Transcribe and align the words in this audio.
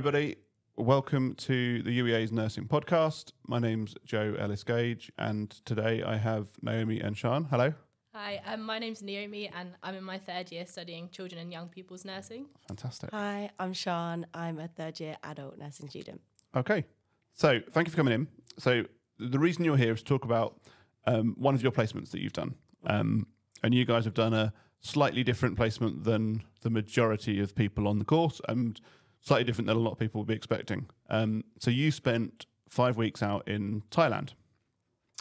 Hi, 0.00 0.02
everybody. 0.02 0.36
Welcome 0.78 1.34
to 1.34 1.82
the 1.82 1.98
UEA's 1.98 2.32
Nursing 2.32 2.64
Podcast. 2.64 3.32
My 3.46 3.58
name's 3.58 3.94
Joe 4.06 4.34
Ellis 4.38 4.64
Gage, 4.64 5.12
and 5.18 5.50
today 5.66 6.02
I 6.02 6.16
have 6.16 6.48
Naomi 6.62 7.00
and 7.00 7.14
Sian. 7.14 7.44
Hello. 7.44 7.74
Hi, 8.14 8.40
um, 8.46 8.62
my 8.62 8.78
name's 8.78 9.02
Naomi, 9.02 9.50
and 9.54 9.74
I'm 9.82 9.94
in 9.94 10.02
my 10.02 10.16
third 10.16 10.50
year 10.50 10.64
studying 10.64 11.10
children 11.10 11.38
and 11.38 11.52
young 11.52 11.68
people's 11.68 12.06
nursing. 12.06 12.46
Fantastic. 12.66 13.10
Hi, 13.12 13.50
I'm 13.58 13.74
Sian. 13.74 14.24
I'm 14.32 14.58
a 14.58 14.68
third 14.68 14.98
year 15.00 15.18
adult 15.22 15.58
nursing 15.58 15.90
student. 15.90 16.22
Okay. 16.56 16.86
So, 17.34 17.60
thank 17.70 17.86
you 17.86 17.90
for 17.90 17.98
coming 17.98 18.14
in. 18.14 18.28
So, 18.56 18.84
the 19.18 19.38
reason 19.38 19.66
you're 19.66 19.76
here 19.76 19.92
is 19.92 20.00
to 20.00 20.06
talk 20.06 20.24
about 20.24 20.58
um, 21.06 21.34
one 21.36 21.54
of 21.54 21.62
your 21.62 21.72
placements 21.72 22.10
that 22.12 22.22
you've 22.22 22.32
done. 22.32 22.54
Um, 22.86 23.26
and 23.62 23.74
you 23.74 23.84
guys 23.84 24.06
have 24.06 24.14
done 24.14 24.32
a 24.32 24.54
slightly 24.80 25.22
different 25.22 25.58
placement 25.58 26.04
than 26.04 26.42
the 26.62 26.70
majority 26.70 27.38
of 27.38 27.54
people 27.54 27.86
on 27.86 27.98
the 27.98 28.04
course 28.06 28.40
and 28.48 28.80
slightly 29.20 29.44
different 29.44 29.68
than 29.68 29.76
a 29.76 29.80
lot 29.80 29.92
of 29.92 29.98
people 29.98 30.20
would 30.20 30.28
be 30.28 30.34
expecting. 30.34 30.86
Um, 31.08 31.44
so, 31.58 31.70
you 31.70 31.90
spent 31.90 32.46
five 32.68 32.96
weeks 32.96 33.22
out 33.22 33.46
in 33.48 33.82
Thailand. 33.90 34.30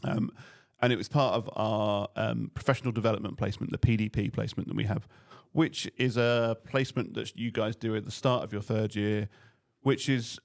Um, 0.03 0.31
and 0.81 0.93
it 0.93 0.95
was 0.95 1.09
part 1.09 1.33
of 1.33 1.49
our 1.55 2.07
um, 2.15 2.51
professional 2.53 2.91
development 2.91 3.37
placement, 3.37 3.71
the 3.71 3.77
PDP 3.77 4.31
placement 4.31 4.69
that 4.69 4.77
we 4.77 4.85
have, 4.85 5.07
which 5.51 5.89
is 5.97 6.15
a 6.15 6.57
placement 6.63 7.15
that 7.15 7.35
you 7.35 7.51
guys 7.51 7.75
do 7.75 7.95
at 7.95 8.05
the 8.05 8.11
start 8.11 8.43
of 8.43 8.53
your 8.53 8.61
third 8.61 8.95
year, 8.95 9.27
which 9.81 10.07
is 10.07 10.39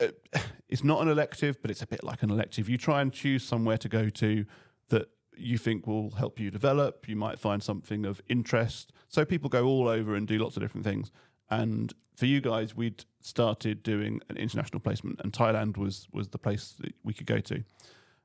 uh, 0.00 0.08
it's 0.68 0.84
not 0.84 1.02
an 1.02 1.08
elective, 1.08 1.60
but 1.62 1.70
it's 1.70 1.82
a 1.82 1.86
bit 1.86 2.04
like 2.04 2.22
an 2.22 2.30
elective. 2.30 2.68
You 2.68 2.78
try 2.78 3.00
and 3.00 3.12
choose 3.12 3.44
somewhere 3.44 3.78
to 3.78 3.88
go 3.88 4.08
to 4.08 4.44
that 4.88 5.08
you 5.36 5.58
think 5.58 5.86
will 5.86 6.12
help 6.12 6.38
you 6.38 6.50
develop. 6.50 7.08
You 7.08 7.16
might 7.16 7.38
find 7.38 7.62
something 7.62 8.06
of 8.06 8.22
interest. 8.28 8.92
So 9.08 9.24
people 9.24 9.50
go 9.50 9.66
all 9.66 9.88
over 9.88 10.14
and 10.14 10.26
do 10.26 10.38
lots 10.38 10.56
of 10.56 10.62
different 10.62 10.84
things. 10.84 11.10
And 11.50 11.92
for 12.16 12.26
you 12.26 12.40
guys, 12.40 12.74
we'd 12.74 13.04
started 13.20 13.82
doing 13.82 14.20
an 14.28 14.36
international 14.36 14.80
placement, 14.80 15.20
and 15.22 15.32
Thailand 15.32 15.76
was 15.76 16.08
was 16.12 16.28
the 16.28 16.38
place 16.38 16.74
that 16.80 16.94
we 17.04 17.12
could 17.12 17.26
go 17.26 17.40
to. 17.40 17.64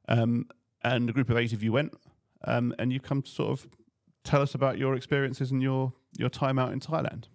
Um, 0.08 0.48
and 0.84 1.10
a 1.10 1.14
group 1.14 1.30
of 1.30 1.38
eight 1.38 1.54
of 1.54 1.62
you 1.62 1.72
went, 1.72 1.94
um, 2.46 2.74
and 2.80 2.92
you 2.92 3.00
come 3.00 3.22
to 3.22 3.30
sort 3.30 3.52
of 3.52 3.68
tell 4.24 4.42
us 4.42 4.56
about 4.56 4.78
your 4.78 4.96
experiences 4.96 5.52
and 5.52 5.62
your 5.62 5.94
your 6.18 6.30
time 6.30 6.58
out 6.58 6.72
in 6.72 6.80
Thailand. 6.80 7.26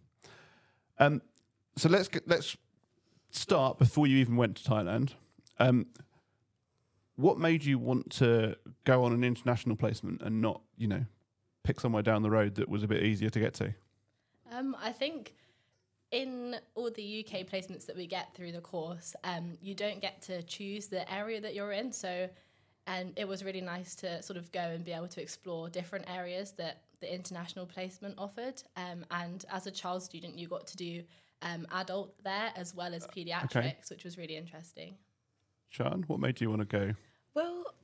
Um, 0.98 1.22
so 1.76 1.88
let's 1.88 2.08
get, 2.08 2.26
let's 2.26 2.56
start 3.30 3.78
before 3.78 4.06
you 4.06 4.16
even 4.18 4.36
went 4.36 4.56
to 4.56 4.64
Thailand. 4.68 5.12
Um, 5.58 5.86
what 7.16 7.38
made 7.38 7.64
you 7.64 7.78
want 7.78 8.10
to 8.12 8.56
go 8.84 9.04
on 9.04 9.12
an 9.12 9.24
international 9.24 9.76
placement 9.76 10.22
and 10.22 10.40
not, 10.40 10.60
you 10.76 10.86
know, 10.86 11.06
pick 11.64 11.80
somewhere 11.80 12.02
down 12.02 12.22
the 12.22 12.30
road 12.30 12.54
that 12.56 12.68
was 12.68 12.82
a 12.82 12.88
bit 12.88 13.02
easier 13.02 13.30
to 13.30 13.40
get 13.40 13.54
to? 13.54 13.74
Um, 14.52 14.76
I 14.80 14.92
think 14.92 15.34
in 16.16 16.56
all 16.74 16.90
the 16.90 17.24
UK 17.26 17.46
placements 17.46 17.84
that 17.84 17.94
we 17.94 18.06
get 18.06 18.34
through 18.34 18.52
the 18.52 18.60
course, 18.62 19.14
um, 19.22 19.58
you 19.60 19.74
don't 19.74 20.00
get 20.00 20.22
to 20.22 20.42
choose 20.44 20.86
the 20.86 21.10
area 21.12 21.42
that 21.42 21.54
you're 21.54 21.72
in. 21.72 21.92
So, 21.92 22.30
and 22.86 23.12
it 23.16 23.28
was 23.28 23.44
really 23.44 23.60
nice 23.60 23.94
to 23.96 24.22
sort 24.22 24.38
of 24.38 24.50
go 24.50 24.60
and 24.60 24.82
be 24.82 24.92
able 24.92 25.08
to 25.08 25.20
explore 25.20 25.68
different 25.68 26.06
areas 26.10 26.52
that 26.52 26.84
the 27.00 27.14
international 27.14 27.66
placement 27.66 28.14
offered. 28.16 28.62
Um, 28.76 29.04
and 29.10 29.44
as 29.52 29.66
a 29.66 29.70
child 29.70 30.02
student, 30.02 30.38
you 30.38 30.48
got 30.48 30.66
to 30.68 30.76
do 30.78 31.02
um, 31.42 31.66
adult 31.72 32.14
there 32.24 32.50
as 32.56 32.74
well 32.74 32.94
as 32.94 33.06
pediatrics, 33.08 33.90
which 33.90 34.04
was 34.04 34.16
really 34.16 34.36
interesting. 34.36 34.96
Sian, 35.70 36.04
what 36.06 36.18
made 36.18 36.40
you 36.40 36.48
want 36.48 36.62
to 36.62 36.78
go? 36.78 36.94
Well, 37.34 37.74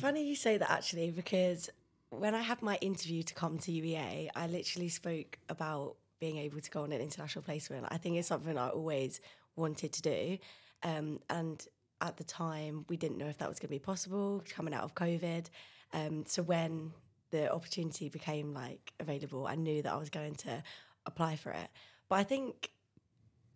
funny 0.00 0.26
you 0.26 0.36
say 0.36 0.56
that 0.56 0.70
actually, 0.70 1.10
because 1.10 1.68
when 2.08 2.34
I 2.34 2.40
had 2.40 2.62
my 2.62 2.76
interview 2.80 3.22
to 3.24 3.34
come 3.34 3.58
to 3.58 3.70
UEA, 3.70 4.30
I 4.34 4.46
literally 4.46 4.88
spoke 4.88 5.38
about 5.50 5.96
being 6.22 6.38
able 6.38 6.60
to 6.60 6.70
go 6.70 6.84
on 6.84 6.92
an 6.92 7.00
international 7.00 7.42
placement. 7.42 7.84
I 7.90 7.96
think 7.96 8.16
it's 8.16 8.28
something 8.28 8.56
I 8.56 8.68
always 8.68 9.20
wanted 9.56 9.92
to 9.94 10.02
do. 10.02 10.38
Um, 10.84 11.18
and 11.28 11.66
at 12.00 12.16
the 12.16 12.22
time, 12.22 12.84
we 12.88 12.96
didn't 12.96 13.18
know 13.18 13.26
if 13.26 13.38
that 13.38 13.48
was 13.48 13.58
going 13.58 13.70
to 13.70 13.74
be 13.74 13.80
possible 13.80 14.40
coming 14.48 14.72
out 14.72 14.84
of 14.84 14.94
COVID. 14.94 15.46
Um, 15.92 16.22
so 16.24 16.44
when 16.44 16.92
the 17.32 17.52
opportunity 17.52 18.08
became 18.08 18.54
like 18.54 18.92
available, 19.00 19.48
I 19.48 19.56
knew 19.56 19.82
that 19.82 19.92
I 19.92 19.96
was 19.96 20.10
going 20.10 20.36
to 20.36 20.62
apply 21.06 21.34
for 21.34 21.50
it. 21.50 21.68
But 22.08 22.20
I 22.20 22.22
think 22.22 22.70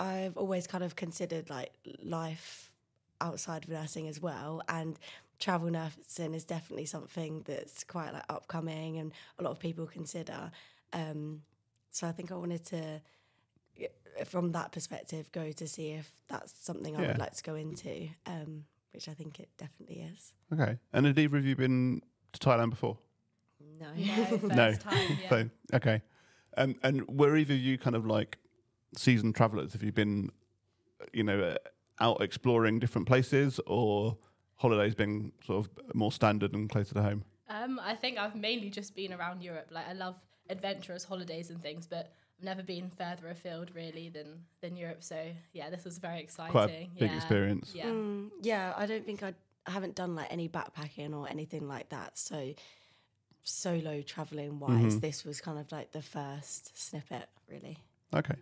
I've 0.00 0.36
always 0.36 0.66
kind 0.66 0.82
of 0.82 0.96
considered 0.96 1.48
like 1.48 1.70
life 2.02 2.72
outside 3.20 3.62
of 3.62 3.70
nursing 3.70 4.08
as 4.08 4.20
well, 4.20 4.60
and 4.68 4.98
travel 5.38 5.70
nursing 5.70 6.34
is 6.34 6.44
definitely 6.44 6.86
something 6.86 7.44
that's 7.46 7.84
quite 7.84 8.12
like 8.12 8.24
upcoming 8.28 8.98
and 8.98 9.12
a 9.38 9.44
lot 9.44 9.52
of 9.52 9.60
people 9.60 9.86
consider. 9.86 10.50
Um, 10.92 11.42
so 11.96 12.06
I 12.06 12.12
think 12.12 12.30
I 12.30 12.34
wanted 12.34 12.62
to, 12.66 13.00
from 14.26 14.52
that 14.52 14.70
perspective, 14.70 15.32
go 15.32 15.50
to 15.52 15.66
see 15.66 15.92
if 15.92 16.10
that's 16.28 16.52
something 16.52 16.94
I 16.94 17.00
Yeah. 17.00 17.08
would 17.08 17.18
like 17.18 17.34
to 17.36 17.42
go 17.42 17.54
into, 17.54 18.10
um, 18.26 18.66
which 18.92 19.08
I 19.08 19.14
think 19.14 19.40
it 19.40 19.48
definitely 19.56 20.00
is. 20.02 20.34
Okay. 20.52 20.78
And 20.92 21.06
had 21.06 21.18
either 21.18 21.38
of 21.38 21.46
you 21.46 21.56
been 21.56 22.02
to 22.32 22.38
Thailand 22.38 22.68
before? 22.70 22.98
No. 23.80 23.92
No, 23.94 24.24
first 24.38 24.42
No. 24.48 24.72
time. 24.74 25.18
Yeah. 25.22 25.28
So, 25.30 25.50
okay. 25.76 26.02
Um, 26.58 26.76
and 26.82 27.06
were 27.08 27.34
either 27.34 27.54
of 27.54 27.60
you 27.60 27.78
kind 27.78 27.96
of 27.96 28.06
like 28.06 28.36
seasoned 28.94 29.34
travelers? 29.34 29.72
Have 29.72 29.82
you 29.82 29.92
been, 29.92 30.30
you 31.14 31.24
know, 31.24 31.40
uh, 31.40 31.56
out 31.98 32.20
exploring 32.20 32.78
different 32.78 33.06
places 33.08 33.58
or 33.66 34.18
holidays 34.56 34.94
being 34.94 35.32
sort 35.46 35.64
of 35.66 35.94
more 35.94 36.12
standard 36.12 36.52
and 36.52 36.68
closer 36.68 36.92
to 36.94 37.02
home? 37.02 37.24
Um, 37.48 37.80
I 37.82 37.94
think 37.94 38.18
I've 38.18 38.34
mainly 38.34 38.68
just 38.68 38.94
been 38.94 39.14
around 39.14 39.42
Europe. 39.42 39.68
Like 39.70 39.88
I 39.88 39.94
love 39.94 40.16
adventurous 40.50 41.04
holidays 41.04 41.50
and 41.50 41.62
things, 41.62 41.86
but 41.86 42.12
I've 42.38 42.44
never 42.44 42.62
been 42.62 42.90
further 42.90 43.28
afield 43.28 43.70
really 43.74 44.08
than 44.08 44.44
than 44.60 44.76
Europe. 44.76 45.02
So 45.02 45.30
yeah, 45.52 45.70
this 45.70 45.84
was 45.84 45.98
very 45.98 46.20
exciting. 46.20 46.52
Quite 46.52 46.70
a 46.70 46.88
big 46.98 47.10
yeah. 47.10 47.16
experience. 47.16 47.72
Yeah. 47.74 47.86
Mm, 47.86 48.30
yeah, 48.42 48.74
I 48.76 48.86
don't 48.86 49.04
think 49.04 49.22
I'd, 49.22 49.34
I 49.66 49.70
haven't 49.70 49.94
done 49.94 50.14
like 50.14 50.32
any 50.32 50.48
backpacking 50.48 51.14
or 51.14 51.28
anything 51.28 51.66
like 51.66 51.88
that. 51.90 52.18
So 52.18 52.54
solo 53.42 54.02
traveling 54.02 54.58
wise, 54.58 54.96
Mhm. 54.96 55.00
this 55.00 55.24
was 55.24 55.40
kind 55.40 55.58
of 55.58 55.70
like 55.70 55.92
the 55.92 56.02
first 56.02 56.76
snippet, 56.76 57.28
really. 57.48 57.78
Okay. 58.12 58.34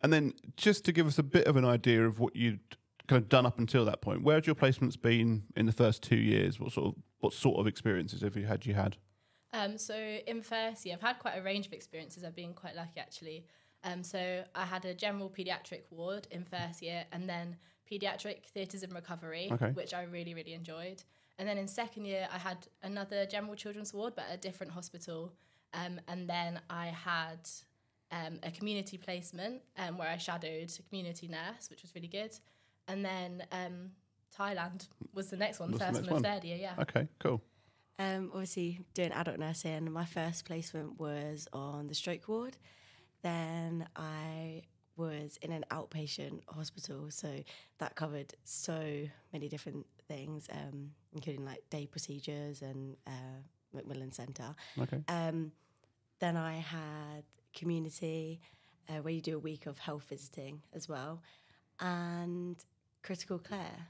And 0.00 0.12
then 0.12 0.32
just 0.56 0.84
to 0.84 0.92
give 0.92 1.06
us 1.06 1.18
a 1.18 1.24
bit 1.24 1.46
of 1.46 1.56
an 1.56 1.64
idea 1.64 2.06
of 2.06 2.20
what 2.20 2.36
you'd 2.36 2.60
kind 3.08 3.20
of 3.20 3.28
done 3.28 3.46
up 3.46 3.58
until 3.58 3.84
that 3.86 4.00
point, 4.00 4.22
where 4.22 4.36
had 4.36 4.46
your 4.46 4.54
placements 4.54 5.00
been 5.00 5.44
in 5.56 5.66
the 5.66 5.72
first 5.72 6.02
two 6.02 6.16
years? 6.16 6.60
What 6.60 6.72
sort 6.72 6.94
of 6.94 7.02
what 7.18 7.32
sort 7.32 7.58
of 7.58 7.66
experiences 7.66 8.20
have 8.20 8.36
you 8.36 8.46
had 8.46 8.64
you 8.64 8.74
had? 8.74 8.96
Um, 9.52 9.78
so 9.78 9.94
in 9.94 10.42
first 10.42 10.84
year, 10.84 10.94
I've 10.94 11.00
had 11.00 11.18
quite 11.18 11.36
a 11.38 11.42
range 11.42 11.66
of 11.66 11.72
experiences. 11.72 12.24
I've 12.24 12.36
been 12.36 12.52
quite 12.54 12.76
lucky 12.76 13.00
actually. 13.00 13.46
Um, 13.84 14.02
so 14.02 14.44
I 14.54 14.64
had 14.64 14.84
a 14.84 14.94
general 14.94 15.30
paediatric 15.30 15.82
ward 15.90 16.26
in 16.30 16.44
first 16.44 16.82
year, 16.82 17.04
and 17.12 17.28
then 17.28 17.56
paediatric 17.90 18.44
theatres 18.46 18.82
and 18.82 18.92
recovery, 18.92 19.48
Okay. 19.52 19.70
which 19.70 19.94
I 19.94 20.02
really 20.02 20.34
really 20.34 20.54
enjoyed. 20.54 21.02
And 21.38 21.48
then 21.48 21.56
in 21.56 21.68
second 21.68 22.04
year, 22.04 22.28
I 22.32 22.38
had 22.38 22.66
another 22.82 23.24
general 23.24 23.54
children's 23.54 23.94
ward, 23.94 24.14
but 24.16 24.24
at 24.28 24.34
a 24.34 24.38
different 24.38 24.72
hospital. 24.72 25.32
Um, 25.72 26.00
and 26.08 26.28
then 26.28 26.60
I 26.68 26.86
had 26.86 27.48
um, 28.10 28.40
a 28.42 28.50
community 28.50 28.98
placement 28.98 29.62
um, 29.76 29.98
where 29.98 30.08
I 30.08 30.16
shadowed 30.16 30.72
a 30.78 30.82
community 30.88 31.28
nurse, 31.28 31.70
which 31.70 31.82
was 31.82 31.94
really 31.94 32.08
good. 32.08 32.36
And 32.88 33.04
then 33.04 33.44
um, 33.52 33.90
Thailand 34.36 34.88
was 35.14 35.30
the 35.30 35.36
next 35.36 35.60
one, 35.60 35.78
first 35.78 36.00
and 36.00 36.24
third 36.24 36.42
year, 36.44 36.56
yeah. 36.56 36.74
Okay, 36.80 37.06
cool. 37.20 37.40
Um, 37.98 38.30
obviously, 38.32 38.80
doing 38.94 39.12
adult 39.12 39.38
nursing, 39.38 39.90
my 39.90 40.04
first 40.04 40.44
placement 40.44 41.00
was 41.00 41.48
on 41.52 41.88
the 41.88 41.94
stroke 41.94 42.28
ward. 42.28 42.56
Then 43.22 43.88
I 43.96 44.62
was 44.96 45.38
in 45.42 45.50
an 45.52 45.64
outpatient 45.70 46.40
hospital, 46.48 47.10
so 47.10 47.42
that 47.78 47.96
covered 47.96 48.34
so 48.44 49.04
many 49.32 49.48
different 49.48 49.86
things, 50.06 50.48
um, 50.52 50.90
including 51.12 51.44
like 51.44 51.62
day 51.70 51.86
procedures 51.86 52.62
and 52.62 52.96
uh, 53.06 53.40
Macmillan 53.72 54.12
Centre. 54.12 54.54
Okay. 54.80 55.02
Um, 55.08 55.52
then 56.20 56.36
I 56.36 56.54
had 56.54 57.24
community, 57.54 58.40
uh, 58.88 59.02
where 59.02 59.12
you 59.12 59.20
do 59.20 59.36
a 59.36 59.40
week 59.40 59.66
of 59.66 59.78
health 59.78 60.04
visiting 60.08 60.62
as 60.72 60.88
well, 60.88 61.22
and 61.80 62.56
critical 63.02 63.38
care, 63.38 63.86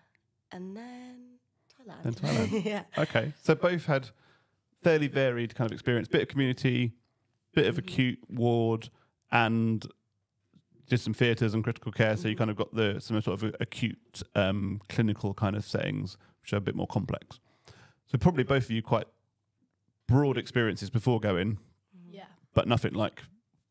and 0.53 0.77
then 0.77 1.38
Thailand. 1.89 2.03
Then 2.03 2.13
Thailand. 2.15 2.65
yeah. 2.65 2.83
Okay. 2.97 3.33
So 3.43 3.55
both 3.55 3.87
had 3.87 4.11
fairly 4.83 5.09
varied 5.09 5.55
kind 5.55 5.71
of 5.71 5.73
experience, 5.73 6.09
bit 6.09 6.23
of 6.23 6.29
community, 6.29 6.93
bit 7.55 7.67
of 7.67 7.79
acute 7.79 8.19
ward, 8.29 8.91
and 9.33 9.85
just 10.87 11.05
some 11.05 11.13
theatres 11.15 11.55
and 11.55 11.63
critical 11.65 11.93
care. 11.93 12.17
So 12.17 12.29
you 12.29 12.37
kind 12.37 12.51
of 12.51 12.57
got 12.57 12.75
the 12.75 12.99
some 13.01 13.21
sort 13.21 13.43
of 13.43 13.55
acute 13.61 14.23
um, 14.35 14.81
clinical 14.89 15.35
kind 15.35 15.57
of 15.57 15.65
settings, 15.65 16.17
which 16.43 16.53
are 16.53 16.57
a 16.57 16.61
bit 16.61 16.75
more 16.75 16.87
complex. 16.87 17.41
So 18.07 18.17
probably 18.19 18.45
both 18.45 18.65
of 18.65 18.71
you 18.71 18.83
quite 18.83 19.07
broad 20.07 20.39
experiences 20.39 20.89
before 20.89 21.21
going, 21.21 21.59
Yeah. 22.11 22.25
but 22.55 22.67
nothing 22.67 22.95
like 22.95 23.23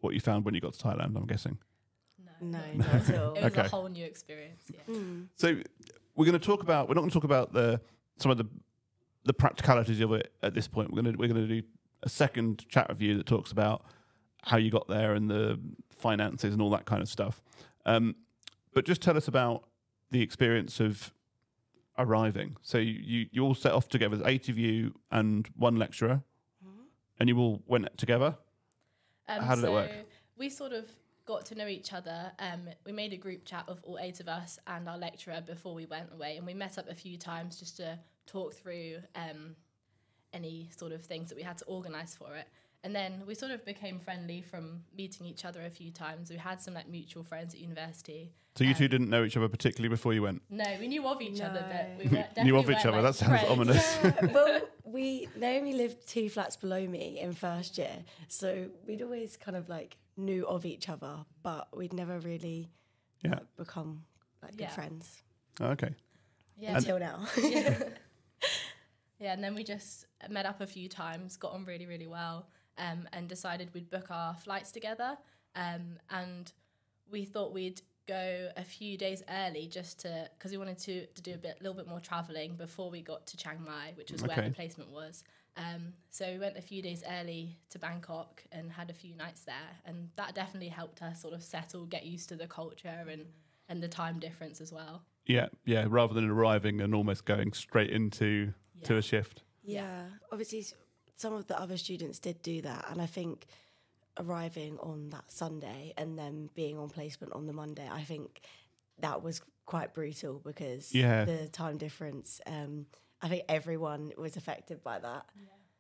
what 0.02 0.14
you 0.14 0.20
found 0.20 0.46
when 0.46 0.54
you 0.54 0.62
got 0.62 0.74
to 0.74 0.84
Thailand. 0.84 1.16
I'm 1.16 1.26
guessing. 1.26 1.58
No, 2.40 2.60
no. 2.60 2.60
not 2.76 2.88
at 3.10 3.18
all. 3.20 3.34
It 3.34 3.44
was 3.44 3.52
Okay. 3.54 3.62
a 3.62 3.68
whole 3.70 3.88
new 3.90 4.06
experience. 4.06 4.66
Yeah. 4.72 4.94
Mm. 4.96 5.28
So 5.36 5.56
we're 6.16 6.26
going 6.26 6.40
to 6.40 6.46
talk 6.46 6.62
about. 6.62 6.88
We're 6.88 6.94
not 6.94 7.02
going 7.02 7.10
to 7.10 7.14
talk 7.16 7.24
about 7.24 7.52
the 7.54 7.82
some 8.18 8.32
of 8.32 8.38
the 8.38 8.46
the 9.26 9.34
practicalities 9.34 10.00
of 10.02 10.14
it 10.14 10.32
at 10.42 10.54
this 10.54 10.68
point. 10.68 10.92
We're 10.92 11.02
going 11.02 11.14
to 11.14 11.20
we're 11.20 11.28
to 11.28 11.48
do 11.48 11.64
a 12.04 12.10
second 12.10 12.68
chat 12.70 12.88
review 12.90 13.18
that 13.18 13.26
talks 13.26 13.52
about 13.52 13.84
how 14.44 14.58
you 14.58 14.72
got 14.72 14.88
there 14.88 15.14
and 15.14 15.30
the 15.30 15.60
finances 15.90 16.54
and 16.54 16.62
all 16.62 16.70
that 16.70 16.86
kind 16.86 17.02
of 17.02 17.10
stuff. 17.10 17.42
Um, 17.86 18.16
but 18.74 18.86
just 18.86 19.02
tell 19.02 19.18
us 19.18 19.28
about 19.28 19.64
the 20.12 20.22
experience 20.22 20.80
of 20.80 21.12
arriving. 21.98 22.56
So 22.62 22.78
you, 22.78 22.94
you, 22.94 23.26
you 23.32 23.44
all 23.44 23.56
set 23.56 23.72
off 23.72 23.90
together, 23.90 24.16
there's 24.16 24.30
eight 24.30 24.50
of 24.50 24.58
you 24.58 24.94
and 25.12 25.48
one 25.56 25.76
lecturer, 25.76 26.22
and 27.20 27.28
you 27.28 27.38
all 27.40 27.64
went 27.66 27.98
together. 27.98 28.38
Um, 29.28 29.44
How 29.44 29.56
did 29.56 29.64
it 29.66 29.72
work? 29.72 29.92
We 30.38 30.50
sort 30.50 30.72
of 30.72 30.86
got 31.28 31.46
to 31.48 31.56
know 31.56 31.68
each 31.68 31.94
other. 31.94 32.32
Um, 32.40 32.62
we 32.86 32.92
made 32.92 33.14
a 33.14 33.18
group 33.18 33.46
chat 33.46 33.66
of 33.68 33.84
all 33.84 34.00
eight 34.00 34.20
of 34.20 34.28
us 34.28 34.58
and 34.66 34.88
our 34.90 34.98
lecturer 34.98 35.42
before 35.46 35.76
we 35.76 35.86
went 35.86 36.10
away, 36.14 36.38
and 36.38 36.46
we 36.46 36.54
met 36.54 36.78
up 36.78 36.90
a 36.90 36.96
few 36.96 37.18
times 37.18 37.60
just 37.60 37.78
to 37.78 38.00
talk 38.26 38.54
through 38.56 38.96
um, 39.16 39.56
any 40.34 40.70
sort 40.76 40.92
of 40.92 41.04
things 41.04 41.30
that 41.30 41.36
we 41.36 41.44
had 41.44 41.58
to 41.60 41.66
organise 41.66 42.16
for 42.16 42.36
it. 42.36 42.48
And 42.84 42.96
then 42.96 43.24
we 43.28 43.34
sort 43.36 43.52
of 43.52 43.66
became 43.66 44.00
friendly 44.00 44.42
from 44.42 44.84
meeting 44.96 45.26
each 45.26 45.44
other 45.46 45.62
a 45.66 45.70
few 45.70 45.92
times. 45.92 46.30
We 46.30 46.38
had 46.38 46.62
some 46.62 46.74
like 46.74 46.88
mutual 46.88 47.24
friends 47.24 47.54
at 47.54 47.60
university. 47.60 48.32
So 48.56 48.64
you 48.64 48.74
two 48.74 48.88
didn't 48.88 49.10
know 49.10 49.24
each 49.24 49.36
other 49.36 49.50
particularly 49.50 49.90
before 49.90 50.14
you 50.14 50.22
went. 50.22 50.42
No, 50.50 50.64
we 50.80 50.88
knew 50.88 51.06
of 51.08 51.22
each 51.22 51.42
other, 51.42 51.66
but 51.70 51.90
we 51.98 52.04
weren't 52.10 52.34
definitely 52.34 52.44
Knew 52.52 52.58
of 52.58 52.70
each 52.70 52.86
other. 52.86 53.02
like, 53.02 53.04
That 53.04 53.16
sounds 53.16 53.42
friends. 53.42 53.52
ominous. 53.52 53.98
Yeah, 54.04 54.26
well, 54.34 54.62
we 54.86 55.28
Naomi 55.36 55.74
lived 55.74 56.08
two 56.08 56.30
flats 56.30 56.56
below 56.56 56.88
me 56.88 57.20
in 57.20 57.34
first 57.34 57.78
year, 57.78 57.98
so 58.28 58.68
we'd 58.88 59.02
always 59.02 59.38
kind 59.38 59.58
of 59.58 59.70
like 59.70 59.98
knew 60.18 60.46
of 60.48 60.66
each 60.66 60.90
other, 60.90 61.26
but 61.44 61.76
we'd 61.76 61.94
never 61.94 62.20
really 62.20 62.70
Yeah. 63.22 63.32
like, 63.32 63.56
become 63.58 64.06
like 64.42 64.52
good 64.52 64.62
Yeah. 64.62 64.70
friends 64.72 65.24
Okay. 65.62 65.96
Yeah, 66.58 66.78
until 66.78 67.00
now. 67.00 67.26
Yeah, 69.20 69.34
and 69.34 69.44
then 69.44 69.56
we 69.56 69.64
just 69.64 70.06
met 70.30 70.46
up 70.46 70.62
a 70.62 70.68
few 70.68 70.88
times, 70.88 71.38
got 71.38 71.54
on 71.54 71.66
really, 71.66 71.88
really 71.88 72.06
well, 72.06 72.48
um, 72.78 73.08
and 73.14 73.28
decided 73.28 73.74
we'd 73.74 73.90
book 73.90 74.12
our 74.12 74.36
flights 74.36 74.72
together. 74.72 75.18
Um, 75.56 75.98
and 76.12 76.52
we 77.10 77.26
thought 77.26 77.52
we'd 77.52 77.82
go 78.08 78.50
a 78.56 78.64
few 78.64 78.96
days 78.96 79.24
early 79.30 79.68
just 79.68 80.00
to 80.02 80.30
because 80.38 80.52
we 80.52 80.58
wanted 80.60 80.78
to, 80.78 81.08
to 81.08 81.22
do 81.24 81.34
a 81.34 81.38
bit, 81.38 81.58
little 81.62 81.74
bit 81.76 81.88
more 81.88 82.00
traveling 82.00 82.56
before 82.58 82.92
we 82.92 83.02
got 83.02 83.26
to 83.28 83.38
Chiang 83.38 83.64
Mai, 83.66 83.94
which 83.96 84.12
was 84.12 84.22
where 84.22 84.40
the 84.40 84.52
placement 84.52 84.92
was. 84.92 85.24
Um, 85.58 85.94
so 86.12 86.32
we 86.32 86.38
went 86.40 86.58
a 86.58 86.62
few 86.62 86.82
days 86.82 87.04
early 87.20 87.58
to 87.72 87.80
Bangkok 87.80 88.44
and 88.52 88.72
had 88.72 88.90
a 88.90 88.94
few 88.94 89.16
nights 89.16 89.42
there, 89.42 89.56
and 89.86 90.10
that 90.16 90.36
definitely 90.36 90.70
helped 90.70 91.02
us 91.02 91.22
sort 91.22 91.34
of 91.34 91.44
settle, 91.44 91.86
get 91.86 92.06
used 92.06 92.30
to 92.30 92.36
the 92.36 92.48
culture 92.48 93.06
and 93.10 93.26
and 93.70 93.84
the 93.84 93.88
time 93.88 94.18
difference 94.20 94.62
as 94.62 94.72
well. 94.72 95.04
Yeah, 95.26 95.48
yeah. 95.66 95.86
Rather 95.90 96.14
than 96.14 96.30
arriving 96.30 96.80
and 96.80 96.96
almost 96.96 97.26
going 97.26 97.52
straight 97.54 97.90
into 97.90 98.54
to 98.84 98.96
a 98.98 99.02
shift. 99.02 99.42
Yeah, 99.64 100.06
obviously, 100.32 100.66
some 101.18 101.34
of 101.34 101.48
the 101.48 101.60
other 101.60 101.76
students 101.78 102.20
did 102.20 102.42
do 102.42 102.62
that, 102.62 102.86
and 102.90 103.02
I 103.02 103.08
think 103.08 103.48
arriving 104.20 104.78
on 104.80 105.10
that 105.10 105.32
Sunday 105.32 105.94
and 105.98 106.18
then 106.18 106.50
being 106.56 106.78
on 106.78 106.90
placement 106.90 107.34
on 107.34 107.46
the 107.46 107.54
Monday, 107.54 107.88
I 107.92 108.04
think 108.04 108.42
that 109.00 109.22
was 109.22 109.42
quite 109.66 109.94
brutal 109.94 110.42
because 110.44 110.96
Yeah. 110.96 111.26
the 111.26 111.48
time 111.50 111.78
difference. 111.78 112.40
Um, 112.48 112.88
I 113.22 113.30
think 113.30 113.44
everyone 113.50 114.12
was 114.18 114.38
affected 114.38 114.84
by 114.84 115.00
that. 115.00 115.26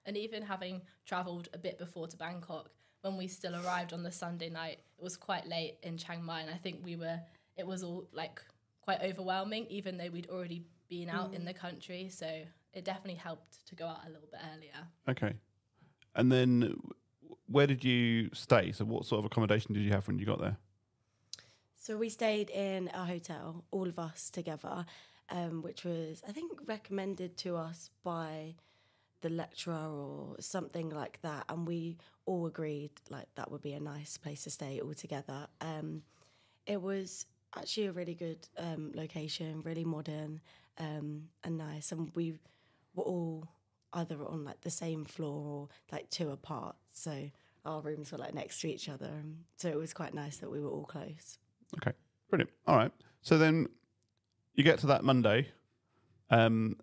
And 0.05 0.17
even 0.17 0.41
having 0.41 0.81
travelled 1.05 1.49
a 1.53 1.57
bit 1.57 1.77
before 1.77 2.07
to 2.07 2.17
Bangkok, 2.17 2.69
when 3.01 3.17
we 3.17 3.27
still 3.27 3.55
arrived 3.55 3.93
on 3.93 4.03
the 4.03 4.11
Sunday 4.11 4.49
night, 4.49 4.79
it 4.97 5.03
was 5.03 5.17
quite 5.17 5.47
late 5.47 5.77
in 5.83 5.97
Chiang 5.97 6.23
Mai, 6.23 6.41
and 6.41 6.49
I 6.49 6.55
think 6.57 6.79
we 6.83 6.95
were. 6.95 7.19
It 7.55 7.65
was 7.65 7.83
all 7.83 8.07
like 8.13 8.41
quite 8.81 9.01
overwhelming, 9.01 9.65
even 9.69 9.97
though 9.97 10.09
we'd 10.09 10.29
already 10.29 10.63
been 10.89 11.09
out 11.09 11.33
in 11.33 11.41
mm. 11.41 11.47
the 11.47 11.53
country. 11.53 12.09
So 12.09 12.43
it 12.73 12.85
definitely 12.85 13.15
helped 13.15 13.67
to 13.67 13.75
go 13.75 13.85
out 13.85 14.01
a 14.05 14.09
little 14.09 14.27
bit 14.31 14.39
earlier. 14.55 14.87
Okay. 15.09 15.33
And 16.15 16.31
then 16.31 16.79
where 17.47 17.67
did 17.67 17.83
you 17.83 18.29
stay? 18.33 18.71
So 18.71 18.85
what 18.85 19.05
sort 19.05 19.19
of 19.19 19.25
accommodation 19.25 19.73
did 19.73 19.83
you 19.83 19.91
have 19.91 20.07
when 20.07 20.19
you 20.19 20.25
got 20.25 20.39
there? 20.39 20.57
So 21.75 21.97
we 21.97 22.09
stayed 22.09 22.49
in 22.49 22.89
a 22.93 23.05
hotel, 23.05 23.63
all 23.71 23.87
of 23.87 23.97
us 23.97 24.29
together, 24.29 24.85
um, 25.29 25.61
which 25.61 25.83
was, 25.83 26.21
I 26.27 26.31
think, 26.31 26.51
recommended 26.65 27.37
to 27.37 27.55
us 27.55 27.89
by 28.03 28.55
the 29.21 29.29
lecturer 29.29 29.73
or 29.89 30.35
something 30.39 30.89
like 30.89 31.19
that. 31.21 31.45
And 31.49 31.67
we 31.67 31.97
all 32.25 32.45
agreed 32.45 32.91
like 33.09 33.27
that 33.35 33.51
would 33.51 33.61
be 33.61 33.73
a 33.73 33.79
nice 33.79 34.17
place 34.17 34.43
to 34.43 34.49
stay 34.49 34.79
all 34.79 34.93
together. 34.93 35.47
Um, 35.61 36.03
it 36.65 36.81
was 36.81 37.25
actually 37.55 37.87
a 37.87 37.91
really 37.91 38.13
good 38.13 38.47
um, 38.57 38.91
location, 38.93 39.61
really 39.61 39.85
modern 39.85 40.41
um, 40.77 41.29
and 41.43 41.57
nice. 41.57 41.91
And 41.91 42.11
we 42.13 42.35
were 42.93 43.03
all 43.03 43.47
either 43.93 44.17
on 44.25 44.43
like 44.43 44.61
the 44.61 44.69
same 44.69 45.05
floor 45.05 45.45
or 45.45 45.69
like 45.91 46.09
two 46.09 46.29
apart. 46.29 46.75
So 46.91 47.31
our 47.65 47.81
rooms 47.81 48.11
were 48.11 48.17
like 48.17 48.33
next 48.33 48.61
to 48.61 48.69
each 48.69 48.87
other. 48.87 49.07
Um, 49.07 49.45
So 49.57 49.69
it 49.69 49.77
was 49.77 49.93
quite 49.93 50.13
nice 50.13 50.37
that 50.37 50.51
we 50.51 50.59
were 50.59 50.69
all 50.69 50.85
close. 50.85 51.37
Okay. 51.77 51.93
Brilliant. 52.29 52.51
All 52.67 52.77
right. 52.77 52.91
So 53.21 53.37
then 53.37 53.67
you 54.57 54.63
get 54.63 54.79
to 54.79 54.87
that 54.87 55.03
Monday. 55.05 55.47
Um 56.29 56.75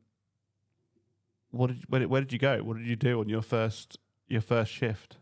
what 1.50 1.68
did 1.68 1.84
where, 1.88 2.00
did- 2.00 2.08
where 2.10 2.20
did 2.22 2.32
you 2.32 2.38
go? 2.38 2.58
What 2.62 2.78
did 2.78 2.86
you 2.86 2.96
do 2.96 3.20
on 3.20 3.28
your 3.28 3.42
first 3.42 3.98
your 4.28 4.40
first 4.40 4.72
shift? 4.72 5.18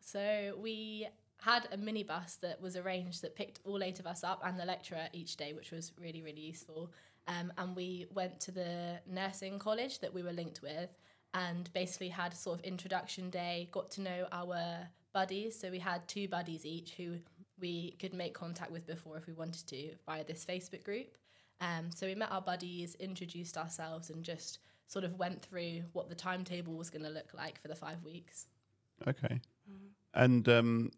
So 0.00 0.54
we 0.58 1.06
had 1.42 1.68
a 1.72 1.76
minibus 1.76 2.38
that 2.40 2.60
was 2.60 2.76
arranged 2.76 3.22
that 3.22 3.34
picked 3.36 3.60
all 3.64 3.82
eight 3.82 4.00
of 4.00 4.06
us 4.06 4.24
up 4.24 4.42
and 4.44 4.58
the 4.58 4.64
lecturer 4.64 5.08
each 5.12 5.36
day, 5.36 5.52
which 5.52 5.70
was 5.70 5.92
really, 5.98 6.22
really 6.22 6.40
useful. 6.40 6.90
Um, 7.28 7.52
and 7.58 7.76
we 7.76 8.06
went 8.12 8.40
to 8.40 8.50
the 8.52 8.98
nursing 9.06 9.58
college 9.58 10.00
that 10.00 10.12
we 10.12 10.22
were 10.22 10.32
linked 10.32 10.60
with 10.62 10.90
and 11.32 11.72
basically 11.72 12.08
had 12.08 12.34
sort 12.34 12.58
of 12.58 12.64
introduction 12.64 13.30
day, 13.30 13.68
got 13.72 13.90
to 13.92 14.00
know 14.02 14.26
our 14.32 14.88
buddies. 15.14 15.58
So 15.58 15.70
we 15.70 15.78
had 15.78 16.06
two 16.08 16.28
buddies 16.28 16.66
each 16.66 16.92
who 16.92 17.16
we 17.60 17.96
could 17.98 18.14
make 18.14 18.34
contact 18.34 18.70
with 18.70 18.86
before 18.86 19.16
if 19.16 19.26
we 19.26 19.32
wanted 19.32 19.66
to 19.68 19.90
via 20.06 20.24
this 20.24 20.44
Facebook 20.44 20.84
group. 20.84 21.16
Um, 21.60 21.90
so 21.94 22.06
we 22.06 22.14
met 22.14 22.32
our 22.32 22.40
buddies, 22.40 22.94
introduced 22.96 23.58
ourselves, 23.58 24.10
and 24.10 24.24
just 24.24 24.60
sort 24.86 25.04
of 25.04 25.18
went 25.18 25.42
through 25.42 25.82
what 25.92 26.08
the 26.08 26.14
timetable 26.14 26.74
was 26.74 26.90
going 26.90 27.04
to 27.04 27.10
look 27.10 27.32
like 27.34 27.60
for 27.60 27.68
the 27.68 27.76
five 27.76 28.02
weeks. 28.04 28.46
Okay. 29.06 29.40
And 30.14 30.48
um 30.48 30.90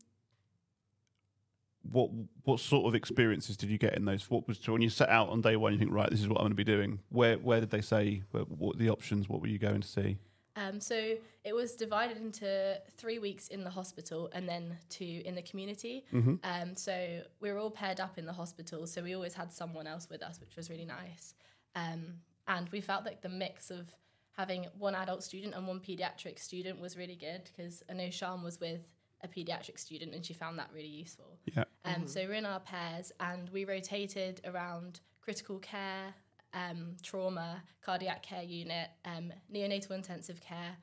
what 1.91 2.11
what 2.45 2.61
sort 2.61 2.87
of 2.87 2.95
experiences 2.95 3.57
did 3.57 3.69
you 3.69 3.79
get 3.79 3.95
in 3.97 4.05
those? 4.05 4.31
What 4.31 4.47
was 4.47 4.67
when 4.69 4.83
you 4.83 4.89
set 4.89 5.09
out 5.09 5.29
on 5.29 5.41
day 5.41 5.57
one? 5.57 5.73
You 5.73 5.79
think, 5.79 5.93
right, 5.93 6.09
this 6.09 6.21
is 6.21 6.29
what 6.29 6.39
I'm 6.39 6.45
going 6.45 6.53
to 6.53 6.57
be 6.57 6.65
doing. 6.65 7.01
Where 7.11 7.37
where 7.37 7.61
did 7.61 7.71
they 7.71 7.81
say? 7.81 8.23
Where, 8.31 8.45
what 8.45 8.79
the 8.79 8.89
options? 8.91 9.29
What 9.29 9.41
were 9.41 9.49
you 9.49 9.59
going 9.59 9.81
to 9.81 9.89
see? 9.89 10.19
Um, 10.55 10.81
so 10.81 11.15
it 11.45 11.55
was 11.55 11.73
divided 11.77 12.19
into 12.19 12.79
three 12.99 13.19
weeks 13.19 13.49
in 13.49 13.65
the 13.65 13.71
hospital 13.71 14.29
and 14.35 14.49
then 14.49 14.77
two 14.91 15.23
in 15.25 15.35
the 15.35 15.43
community. 15.43 16.05
Um, 16.45 16.77
so 16.77 17.23
we 17.41 17.51
were 17.51 17.59
all 17.59 17.71
paired 17.71 18.01
up 18.01 18.19
in 18.19 18.27
the 18.27 18.33
hospital, 18.35 18.87
so 18.87 19.03
we 19.03 19.15
always 19.15 19.35
had 19.35 19.53
someone 19.53 19.87
else 19.87 20.09
with 20.11 20.23
us, 20.23 20.41
which 20.41 20.57
was 20.57 20.69
really 20.69 20.85
nice. 20.85 21.35
Um, 21.75 22.21
and 22.47 22.69
we 22.71 22.81
felt 22.81 23.05
like 23.07 23.23
the 23.23 23.29
mix 23.31 23.71
of 23.71 23.89
having 24.37 24.67
one 24.79 24.95
adult 24.95 25.23
student 25.23 25.55
and 25.55 25.67
one 25.67 25.81
pediatric 25.81 26.39
student 26.39 26.81
was 26.81 26.97
really 26.97 27.17
good 27.17 27.43
because 27.45 27.83
I 27.89 27.95
know 27.95 28.11
Sian 28.11 28.43
was 28.43 28.61
with 28.61 28.81
a 29.23 29.29
pediatric 29.29 29.79
student 29.79 30.15
and 30.15 30.25
she 30.25 30.35
found 30.35 30.59
that 30.59 30.71
really 30.75 30.89
useful. 30.89 31.39
Yeah. 31.55 31.65
Um, 31.85 32.07
So 32.07 32.27
we're 32.27 32.35
in 32.35 32.47
our 32.47 32.61
pairs 32.61 33.13
and 33.21 33.49
we 33.51 33.65
rotated 33.65 34.41
around 34.45 35.01
critical 35.21 35.59
care, 35.61 36.15
um, 36.55 36.97
trauma, 37.03 37.63
cardiac 37.85 38.23
care 38.23 38.43
unit, 38.43 38.89
um, 39.05 39.33
neonatal 39.55 39.93
intensive 39.93 40.41
care, 40.41 40.77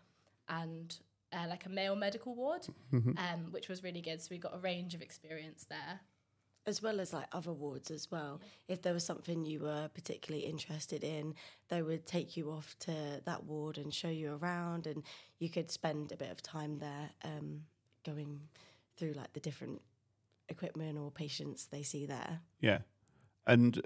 and 0.48 0.96
uh, 1.32 1.46
like 1.48 1.66
a 1.66 1.70
male 1.70 1.96
medical 1.96 2.34
ward, 2.36 2.66
um, 3.18 3.52
which 3.52 3.70
was 3.70 3.84
really 3.84 4.02
good. 4.02 4.22
So 4.22 4.30
we 4.32 4.38
got 4.38 4.56
a 4.56 4.60
range 4.60 4.96
of 4.96 5.02
experience 5.02 5.66
there. 5.70 6.00
as 6.66 6.82
well 6.82 7.00
as 7.00 7.12
like 7.12 7.26
other 7.32 7.52
wards 7.52 7.90
as 7.92 8.10
well. 8.12 8.42
If 8.68 8.82
there 8.82 8.94
was 8.94 9.04
something 9.04 9.44
you 9.44 9.60
were 9.60 9.90
particularly 9.94 10.46
interested 10.46 11.04
in, 11.04 11.34
they 11.70 11.82
would 11.82 12.06
take 12.06 12.38
you 12.38 12.52
off 12.52 12.76
to 12.82 13.22
that 13.26 13.44
ward 13.46 13.78
and 13.78 13.94
show 13.94 14.10
you 14.10 14.36
around, 14.36 14.88
and 14.88 15.04
you 15.40 15.50
could 15.50 15.72
spend 15.72 16.12
a 16.12 16.18
bit 16.18 16.32
of 16.32 16.42
time 16.42 16.80
there 16.80 17.10
um, 17.24 17.62
going 18.06 18.42
through 18.98 19.14
like 19.14 19.34
the 19.34 19.40
different 19.40 19.82
equipment 20.48 20.98
or 20.98 21.12
patients 21.12 21.66
they 21.66 21.84
see 21.84 22.06
there. 22.06 22.42
Yeah. 22.62 22.80
And 23.48 23.82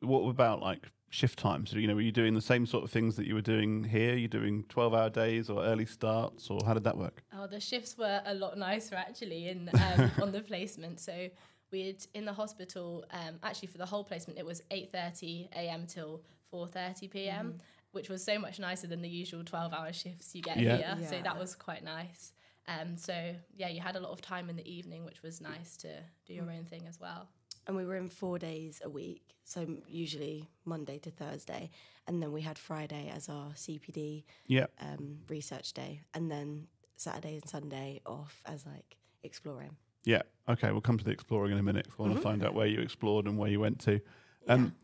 what 0.00 0.28
about 0.28 0.60
like 0.60 0.90
shift 1.10 1.38
times? 1.38 1.72
You 1.72 1.86
know, 1.86 1.94
were 1.94 2.00
you 2.00 2.12
doing 2.12 2.34
the 2.34 2.40
same 2.40 2.66
sort 2.66 2.84
of 2.84 2.90
things 2.90 3.16
that 3.16 3.26
you 3.26 3.34
were 3.34 3.40
doing 3.40 3.84
here? 3.84 4.14
You're 4.16 4.28
doing 4.28 4.64
twelve 4.68 4.94
hour 4.94 5.10
days 5.10 5.50
or 5.50 5.64
early 5.64 5.86
starts, 5.86 6.48
or 6.50 6.60
how 6.64 6.74
did 6.74 6.84
that 6.84 6.96
work? 6.96 7.22
Oh, 7.36 7.46
the 7.46 7.60
shifts 7.60 7.96
were 7.98 8.20
a 8.24 8.34
lot 8.34 8.56
nicer 8.58 8.94
actually 8.96 9.48
in 9.48 9.68
um, 9.74 10.10
on 10.22 10.32
the 10.32 10.40
placement. 10.40 11.00
So 11.00 11.28
we'd 11.72 12.06
in 12.14 12.24
the 12.24 12.32
hospital. 12.32 13.04
Um, 13.12 13.38
actually, 13.42 13.68
for 13.68 13.78
the 13.78 13.86
whole 13.86 14.04
placement, 14.04 14.38
it 14.38 14.46
was 14.46 14.62
eight 14.70 14.92
thirty 14.92 15.48
a.m. 15.54 15.86
till 15.86 16.22
four 16.50 16.66
thirty 16.66 17.08
p.m., 17.08 17.58
which 17.92 18.08
was 18.08 18.24
so 18.24 18.38
much 18.38 18.58
nicer 18.58 18.86
than 18.86 19.02
the 19.02 19.08
usual 19.08 19.44
twelve-hour 19.44 19.92
shifts 19.92 20.34
you 20.34 20.42
get 20.42 20.58
Yeah. 20.58 20.76
here. 20.96 21.08
So 21.08 21.20
that 21.22 21.38
was 21.38 21.54
quite 21.54 21.84
nice. 21.84 22.32
Um, 22.68 22.96
so 22.96 23.34
yeah, 23.56 23.68
you 23.68 23.80
had 23.80 23.96
a 23.96 24.00
lot 24.00 24.12
of 24.12 24.20
time 24.20 24.48
in 24.48 24.56
the 24.56 24.68
evening, 24.70 25.04
which 25.04 25.22
was 25.22 25.40
nice 25.40 25.76
to 25.78 25.88
do 26.26 26.34
your 26.34 26.50
own 26.50 26.64
thing 26.64 26.86
as 26.88 27.00
well. 27.00 27.28
And 27.66 27.76
we 27.76 27.84
were 27.84 27.96
in 27.96 28.08
four 28.08 28.38
days 28.38 28.80
a 28.84 28.88
week, 28.90 29.34
so 29.44 29.66
usually 29.86 30.48
Monday 30.64 30.98
to 30.98 31.10
Thursday, 31.10 31.70
and 32.06 32.22
then 32.22 32.32
we 32.32 32.40
had 32.40 32.58
Friday 32.58 33.10
as 33.14 33.28
our 33.28 33.50
CPD 33.54 34.24
Yeah. 34.46 34.66
um, 34.80 35.18
research 35.28 35.72
day, 35.72 36.00
and 36.14 36.30
then 36.30 36.66
Saturday 36.96 37.34
and 37.36 37.48
Sunday 37.48 38.00
off 38.06 38.42
as 38.46 38.66
like 38.66 38.96
exploring. 39.22 39.76
Yeah. 40.04 40.22
Okay. 40.48 40.70
We'll 40.72 40.80
come 40.80 40.98
to 40.98 41.04
the 41.04 41.10
exploring 41.10 41.52
in 41.52 41.58
a 41.58 41.62
minute. 41.62 41.86
I 41.98 42.02
want 42.02 42.14
to 42.14 42.20
find 42.20 42.42
out 42.44 42.54
where 42.54 42.66
you 42.66 42.80
explored 42.80 43.26
and 43.26 43.36
where 43.38 43.50
you 43.50 43.60
went 43.60 43.78
to. 43.80 44.00
Um, 44.48 44.74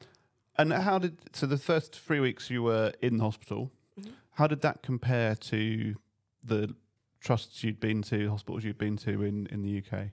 And 0.59 0.73
how 0.73 0.99
did 0.99 1.19
so 1.35 1.47
the 1.47 1.59
first 1.59 1.99
three 1.99 2.21
weeks 2.21 2.49
you 2.51 2.63
were 2.63 2.93
in 3.03 3.17
the 3.19 3.25
hospital? 3.25 3.73
How 4.33 4.47
did 4.47 4.61
that 4.63 4.83
compare 4.83 5.35
to 5.35 5.97
the 6.45 6.75
trusts 7.21 7.65
you'd 7.65 7.81
been 7.81 8.03
to, 8.03 8.29
hospitals 8.31 8.65
you'd 8.65 8.79
been 8.79 8.97
to 8.99 9.23
in, 9.23 9.47
in 9.49 9.63
the 9.63 9.79
UK? 9.79 10.11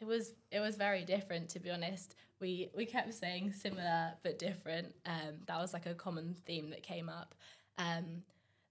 It 0.00 0.06
was 0.06 0.34
it 0.50 0.60
was 0.60 0.76
very 0.76 1.04
different 1.04 1.48
to 1.50 1.60
be 1.60 1.70
honest. 1.70 2.14
We 2.40 2.70
we 2.76 2.86
kept 2.86 3.12
saying 3.14 3.52
similar 3.52 4.12
but 4.22 4.38
different. 4.38 4.94
Um, 5.06 5.38
that 5.46 5.58
was 5.58 5.72
like 5.72 5.86
a 5.86 5.94
common 5.94 6.36
theme 6.46 6.70
that 6.70 6.82
came 6.82 7.08
up. 7.08 7.34
Um, 7.78 8.22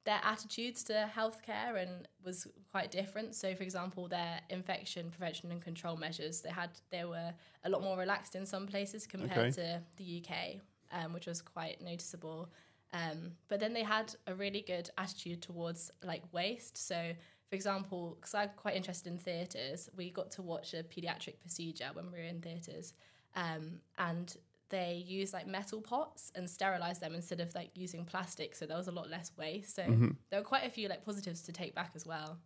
their 0.07 0.22
attitudes 0.24 0.86
to 0.86 1.12
healthcare 1.13 1.81
and 1.81 2.07
was 2.24 2.48
quite 2.72 2.91
different. 2.91 3.36
So, 3.36 3.53
for 3.55 3.63
example, 3.63 4.07
their 4.07 4.39
infection 4.50 5.10
prevention 5.10 5.51
and 5.51 5.62
control 5.62 5.98
measures 5.98 6.39
they 6.39 6.50
had 6.50 6.69
they 6.91 7.03
were 7.03 7.34
a 7.65 7.69
lot 7.69 7.84
more 7.84 7.98
relaxed 7.98 8.34
in 8.34 8.46
some 8.46 8.67
places 8.67 9.05
compared 9.05 9.53
to 9.55 9.81
the 9.98 10.24
UK, 10.24 10.62
um, 10.93 11.12
which 11.12 11.27
was 11.27 11.41
quite 11.41 11.81
noticeable. 11.81 12.50
Um, 12.93 13.34
but 13.50 13.60
then 13.60 13.74
they 13.74 13.84
had 13.84 14.15
a 14.27 14.34
really 14.34 14.63
good 14.65 14.89
attitude 14.98 15.41
towards 15.41 15.91
like 16.01 16.24
waste. 16.31 16.77
So, 16.77 17.12
for 17.50 17.56
example, 17.56 18.18
because 18.20 18.36
I'm 18.36 18.50
quite 18.56 18.75
interested 18.75 19.12
in 19.12 19.18
theatres, 19.18 19.89
we 19.96 20.10
got 20.10 20.32
to 20.32 20.42
watch 20.42 20.74
a 20.74 20.84
paediatric 20.84 21.39
procedure 21.39 21.89
when 21.94 22.12
we 22.12 22.18
were 22.18 22.25
in 22.25 22.42
theatres, 22.42 22.94
um, 23.36 23.80
and 23.98 24.36
they 24.70 25.04
use 25.08 25.32
like 25.32 25.48
metal 25.48 25.82
pots 25.82 26.32
and 26.36 26.50
sterilize 26.50 27.00
them 27.00 27.16
instead 27.16 27.39
of 27.39 27.54
like 27.56 27.70
using 27.74 28.04
plastic. 28.04 28.54
So 28.54 28.66
there 28.66 28.77
was 28.77 28.88
a 28.88 28.92
lot 28.92 29.10
less 29.10 29.32
waste. 29.38 29.75
So 29.75 29.84
there 30.30 30.39
were 30.39 30.46
quite 30.46 30.66
a 30.66 30.70
few 30.70 30.89
like 30.89 31.06
positives 31.06 31.42
to 31.44 31.54
take 31.54 31.74
back 31.74 31.92
as 31.96 32.06
well. 32.06 32.38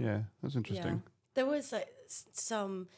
Yeah, 0.00 0.22
that's 0.42 0.56
interesting. 0.56 1.02
There 1.34 1.46
was 1.46 1.72
like 1.72 1.88
some, 2.08 2.88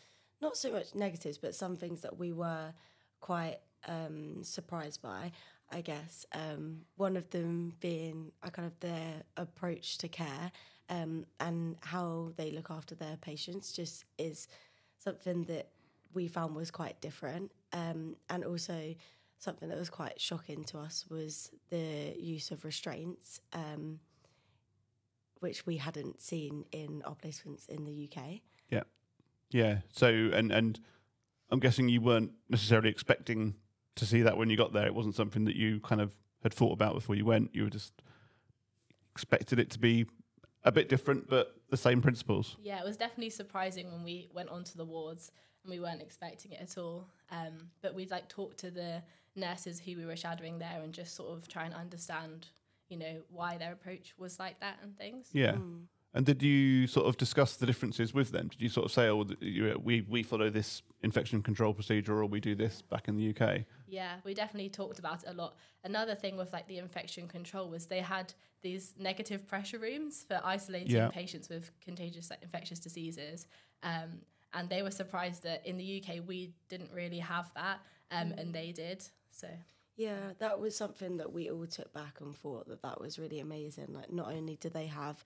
not 0.40 0.56
so 0.56 0.72
much 0.72 0.94
negatives, 0.94 1.36
but 1.36 1.54
some 1.54 1.76
things 1.76 2.00
that 2.00 2.18
we 2.18 2.32
were 2.32 2.72
quite 3.20 3.58
um, 3.86 4.42
surprised 4.42 5.02
by. 5.02 5.32
I 5.70 5.82
guess 5.82 6.24
um, 6.32 6.82
one 6.96 7.16
of 7.16 7.30
them 7.30 7.74
being 7.80 8.32
a 8.42 8.50
kind 8.50 8.66
of 8.66 8.80
their 8.80 9.22
approach 9.36 9.98
to 9.98 10.08
care 10.08 10.50
um, 10.90 11.24
and 11.38 11.76
how 11.80 12.32
they 12.36 12.50
look 12.50 12.70
after 12.70 12.94
their 12.94 13.16
patients 13.16 13.72
just 13.72 14.04
is 14.18 14.48
something 14.98 15.44
that 15.44 15.68
we 16.12 16.28
found 16.28 16.54
was 16.54 16.70
quite 16.70 17.00
different. 17.00 17.52
Um, 17.72 18.16
and 18.28 18.44
also 18.44 18.94
something 19.38 19.68
that 19.68 19.78
was 19.78 19.88
quite 19.88 20.20
shocking 20.20 20.64
to 20.64 20.78
us 20.78 21.06
was 21.08 21.50
the 21.70 22.14
use 22.18 22.50
of 22.50 22.64
restraints. 22.64 23.40
Um, 23.52 24.00
which 25.40 25.66
we 25.66 25.78
hadn't 25.78 26.20
seen 26.20 26.64
in 26.70 27.02
our 27.04 27.14
placements 27.14 27.68
in 27.68 27.84
the 27.84 28.08
UK. 28.08 28.40
Yeah. 28.68 28.82
Yeah. 29.50 29.78
So 29.90 30.08
and 30.08 30.52
and 30.52 30.78
I'm 31.50 31.58
guessing 31.58 31.88
you 31.88 32.00
weren't 32.00 32.32
necessarily 32.48 32.90
expecting 32.90 33.54
to 33.96 34.06
see 34.06 34.22
that 34.22 34.36
when 34.36 34.50
you 34.50 34.56
got 34.56 34.72
there. 34.72 34.86
It 34.86 34.94
wasn't 34.94 35.16
something 35.16 35.44
that 35.46 35.56
you 35.56 35.80
kind 35.80 36.00
of 36.00 36.14
had 36.42 36.54
thought 36.54 36.72
about 36.72 36.94
before 36.94 37.16
you 37.16 37.24
went. 37.24 37.50
You 37.54 37.64
were 37.64 37.70
just 37.70 37.92
expected 39.12 39.58
it 39.58 39.70
to 39.70 39.78
be 39.78 40.06
a 40.64 40.72
bit 40.72 40.88
different, 40.88 41.28
but 41.28 41.54
the 41.70 41.76
same 41.76 42.02
principles. 42.02 42.56
Yeah, 42.62 42.80
it 42.80 42.84
was 42.84 42.96
definitely 42.96 43.30
surprising 43.30 43.90
when 43.90 44.04
we 44.04 44.28
went 44.34 44.50
onto 44.50 44.76
the 44.76 44.84
wards 44.84 45.32
and 45.64 45.70
we 45.70 45.80
weren't 45.80 46.02
expecting 46.02 46.52
it 46.52 46.60
at 46.60 46.78
all. 46.78 47.08
Um, 47.30 47.70
but 47.82 47.94
we'd 47.94 48.10
like 48.10 48.28
talk 48.28 48.56
to 48.58 48.70
the 48.70 49.02
nurses 49.36 49.80
who 49.80 49.96
we 49.96 50.04
were 50.04 50.16
shadowing 50.16 50.58
there 50.58 50.80
and 50.82 50.92
just 50.92 51.14
sort 51.14 51.36
of 51.36 51.48
try 51.48 51.64
and 51.64 51.74
understand, 51.74 52.48
you 52.88 52.98
know, 52.98 53.22
why 53.30 53.56
their 53.56 53.72
approach 53.72 54.14
was 54.18 54.38
like 54.38 54.60
that 54.60 54.78
and 54.82 54.96
things. 54.96 55.28
Yeah. 55.32 55.56
And 56.12 56.26
did 56.26 56.42
you 56.42 56.88
sort 56.88 57.06
of 57.06 57.16
discuss 57.16 57.56
the 57.56 57.66
differences 57.66 58.12
with 58.12 58.32
them? 58.32 58.48
Did 58.48 58.60
you 58.60 58.68
sort 58.68 58.86
of 58.86 58.92
say, 58.92 59.08
"Oh, 59.08 59.24
we 59.80 60.00
we 60.00 60.24
follow 60.24 60.50
this 60.50 60.82
infection 61.02 61.40
control 61.40 61.72
procedure, 61.72 62.18
or 62.18 62.26
we 62.26 62.40
do 62.40 62.56
this 62.56 62.82
back 62.82 63.06
in 63.06 63.16
the 63.16 63.30
UK"? 63.30 63.64
Yeah, 63.90 64.16
we 64.24 64.34
definitely 64.34 64.70
talked 64.70 64.98
about 65.00 65.24
it 65.24 65.28
a 65.30 65.32
lot. 65.32 65.56
Another 65.82 66.14
thing 66.14 66.36
with 66.36 66.52
like 66.52 66.68
the 66.68 66.78
infection 66.78 67.26
control 67.26 67.68
was 67.68 67.86
they 67.86 68.00
had 68.00 68.32
these 68.62 68.94
negative 68.98 69.46
pressure 69.48 69.78
rooms 69.78 70.22
for 70.22 70.40
isolating 70.44 70.92
Yeah. 70.94 71.08
patients 71.08 71.48
with 71.48 71.72
contagious 71.80 72.30
like, 72.30 72.42
infectious 72.42 72.78
diseases. 72.78 73.48
Um, 73.82 74.20
and 74.52 74.68
they 74.68 74.82
were 74.82 74.90
surprised 74.92 75.42
that 75.42 75.66
in 75.66 75.76
the 75.76 75.84
UK 75.84 76.20
we 76.20 76.54
didn't 76.68 76.92
really 76.92 77.18
have 77.18 77.52
that, 77.54 77.80
um, 78.10 78.32
and 78.38 78.54
they 78.54 78.72
did. 78.72 79.08
So 79.30 79.48
Yeah, 79.96 80.32
that 80.38 80.58
was 80.60 80.76
something 80.76 81.18
that 81.18 81.32
we 81.32 81.50
all 81.50 81.66
took 81.66 81.92
back 81.92 82.20
and 82.20 82.34
thought 82.34 82.68
that 82.68 82.82
that 82.82 83.00
was 83.00 83.18
really 83.18 83.40
amazing. 83.40 83.92
Like, 83.92 84.10
not 84.10 84.32
only 84.32 84.56
do 84.56 84.70
they 84.70 84.86
have 84.86 85.22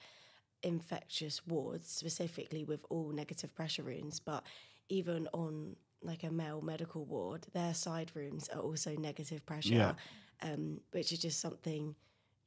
infectious 0.62 1.46
wards 1.46 1.88
specifically 1.90 2.64
with 2.64 2.84
all 2.90 3.10
negative 3.10 3.54
pressure 3.54 3.82
rooms, 3.84 4.18
but 4.20 4.44
even 4.88 5.28
on 5.32 5.76
like 6.04 6.22
a 6.22 6.30
male 6.30 6.60
medical 6.60 7.04
ward, 7.04 7.46
their 7.52 7.74
side 7.74 8.12
rooms 8.14 8.48
are 8.48 8.60
also 8.60 8.94
negative 8.96 9.44
pressure, 9.46 9.74
Yeah. 9.74 9.94
um, 10.42 10.80
which 10.92 11.12
is 11.12 11.18
just 11.18 11.40
something 11.40 11.94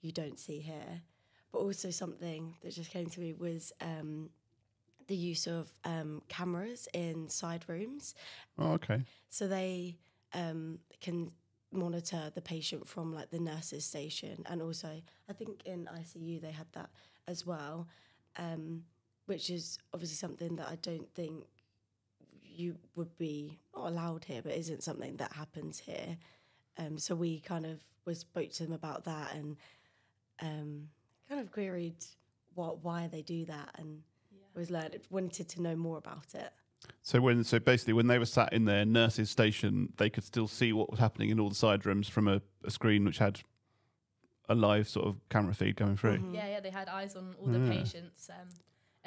you 0.02 0.12
don't 0.12 0.38
see 0.40 0.60
here. 0.60 1.02
But 1.52 1.60
also 1.60 1.90
something 1.92 2.56
that 2.62 2.74
just 2.74 2.92
came 2.92 3.08
to 3.08 3.20
me 3.20 3.34
was 3.34 3.72
um, 3.82 4.30
the 5.08 5.16
use 5.16 5.48
of 5.48 5.70
um, 5.86 6.22
cameras 6.28 6.88
in 6.94 7.30
side 7.30 7.66
rooms. 7.68 8.14
Oh, 8.60 8.74
okay. 8.74 9.04
So 9.30 9.48
they 9.48 9.98
um, 10.34 10.80
can 11.02 11.32
monitor 11.72 12.32
the 12.34 12.42
patient 12.42 12.88
from 12.88 13.14
like 13.14 13.30
the 13.30 13.40
nurses 13.40 13.86
station, 13.86 14.44
and 14.46 14.62
also 14.62 15.02
I 15.30 15.34
think 15.34 15.64
in 15.66 15.90
ICU 15.94 16.42
they 16.42 16.52
had 16.52 16.68
that 16.74 16.90
as 17.28 17.46
well, 17.46 17.88
um, 18.38 18.84
which 19.26 19.50
is 19.50 19.78
obviously 19.94 20.16
something 20.16 20.56
that 20.58 20.68
I 20.70 20.76
don't 20.82 21.10
think 21.14 21.46
you 22.58 22.76
would 22.96 23.16
be 23.18 23.60
not 23.76 23.88
allowed 23.88 24.26
here, 24.26 24.42
but 24.42 24.54
isn't 24.54 24.84
something 24.84 25.18
that 25.18 25.32
happens 25.34 25.80
here. 25.80 26.18
Um, 26.78 26.98
so 26.98 27.16
we 27.16 27.40
kind 27.40 27.66
of 27.66 27.80
was 28.06 28.20
spoke 28.20 28.52
to 28.54 28.64
them 28.64 28.74
about 28.74 29.04
that 29.06 29.36
and 29.36 29.58
um, 30.42 30.88
kind 31.28 31.42
of 31.42 31.52
queried 31.52 32.06
what 32.56 32.84
why 32.84 33.08
they 33.08 33.22
do 33.22 33.46
that 33.46 33.70
and 33.78 34.02
was 34.56 34.72
learned 34.72 34.98
wanted 35.10 35.48
to 35.50 35.62
know 35.62 35.76
more 35.76 35.98
about 35.98 36.34
it. 36.34 36.52
So 37.02 37.22
when 37.22 37.44
so 37.44 37.60
basically 37.60 37.94
when 37.94 38.08
they 38.08 38.20
were 38.20 38.26
sat 38.26 38.54
in 38.54 38.66
their 38.66 38.86
nurses' 38.86 39.30
station, 39.30 39.94
they 39.98 40.10
could 40.10 40.24
still 40.24 40.48
see 40.48 40.74
what 40.74 40.90
was 40.90 41.00
happening 41.00 41.30
in 41.30 41.40
all 41.40 41.50
the 41.50 41.56
side 41.56 41.86
rooms 41.86 42.08
from 42.08 42.28
a, 42.28 42.42
a 42.64 42.72
screen 42.72 43.06
which 43.06 43.18
had 43.18 43.42
a 44.50 44.56
live 44.56 44.88
sort 44.88 45.08
of 45.08 45.16
camera 45.30 45.54
feed 45.54 45.76
going 45.76 45.98
through. 45.98 46.32
yeah, 46.34 46.48
yeah, 46.48 46.60
they 46.60 46.70
had 46.70 46.88
eyes 46.88 47.16
on 47.16 47.36
all 47.40 47.48
the 47.48 47.60
patients, 47.70 48.30
um, 48.30 48.48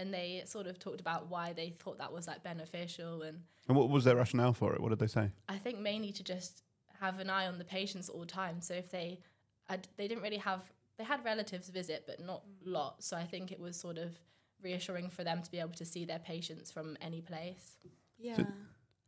and 0.01 0.15
they 0.15 0.43
sort 0.47 0.67
of 0.67 0.79
talked 0.79 1.01
about 1.01 1.31
why 1.31 1.53
they 1.53 1.71
thought 1.79 1.99
that 1.99 2.13
was 2.13 2.27
like 2.27 2.43
beneficial 2.43 3.23
and 3.23 3.41
And 3.69 3.77
what 3.77 3.91
was 3.91 4.05
their 4.05 4.17
rationale 4.17 4.55
for 4.55 4.73
it? 4.75 4.81
What 4.81 4.89
did 4.89 4.99
they 4.99 5.07
say? 5.07 5.31
I 5.49 5.59
think 5.59 5.79
mainly 5.79 6.11
to 6.13 6.25
just 6.25 6.63
have 7.01 7.21
an 7.21 7.29
eye 7.29 7.47
on 7.47 7.59
the 7.59 7.65
patients 7.65 8.09
all 8.09 8.21
the 8.21 8.27
time. 8.27 8.61
So 8.61 8.75
if 8.75 8.91
they, 8.91 9.21
I'd, 9.69 9.87
they 9.97 10.09
didn't 10.09 10.23
really 10.23 10.39
have, 10.39 10.63
they 10.97 11.05
had 11.05 11.25
relatives 11.25 11.69
visit, 11.69 12.05
but 12.07 12.19
not 12.19 12.43
a 12.67 12.69
lot. 12.69 13.05
So 13.05 13.17
I 13.17 13.25
think 13.25 13.53
it 13.53 13.61
was 13.61 13.77
sort 13.77 13.99
of 13.99 14.19
reassuring 14.63 15.11
for 15.11 15.23
them 15.23 15.43
to 15.43 15.51
be 15.51 15.61
able 15.61 15.75
to 15.75 15.85
see 15.85 16.05
their 16.05 16.19
patients 16.19 16.71
from 16.71 16.97
any 17.01 17.21
place. 17.21 17.77
Yeah. 18.19 18.43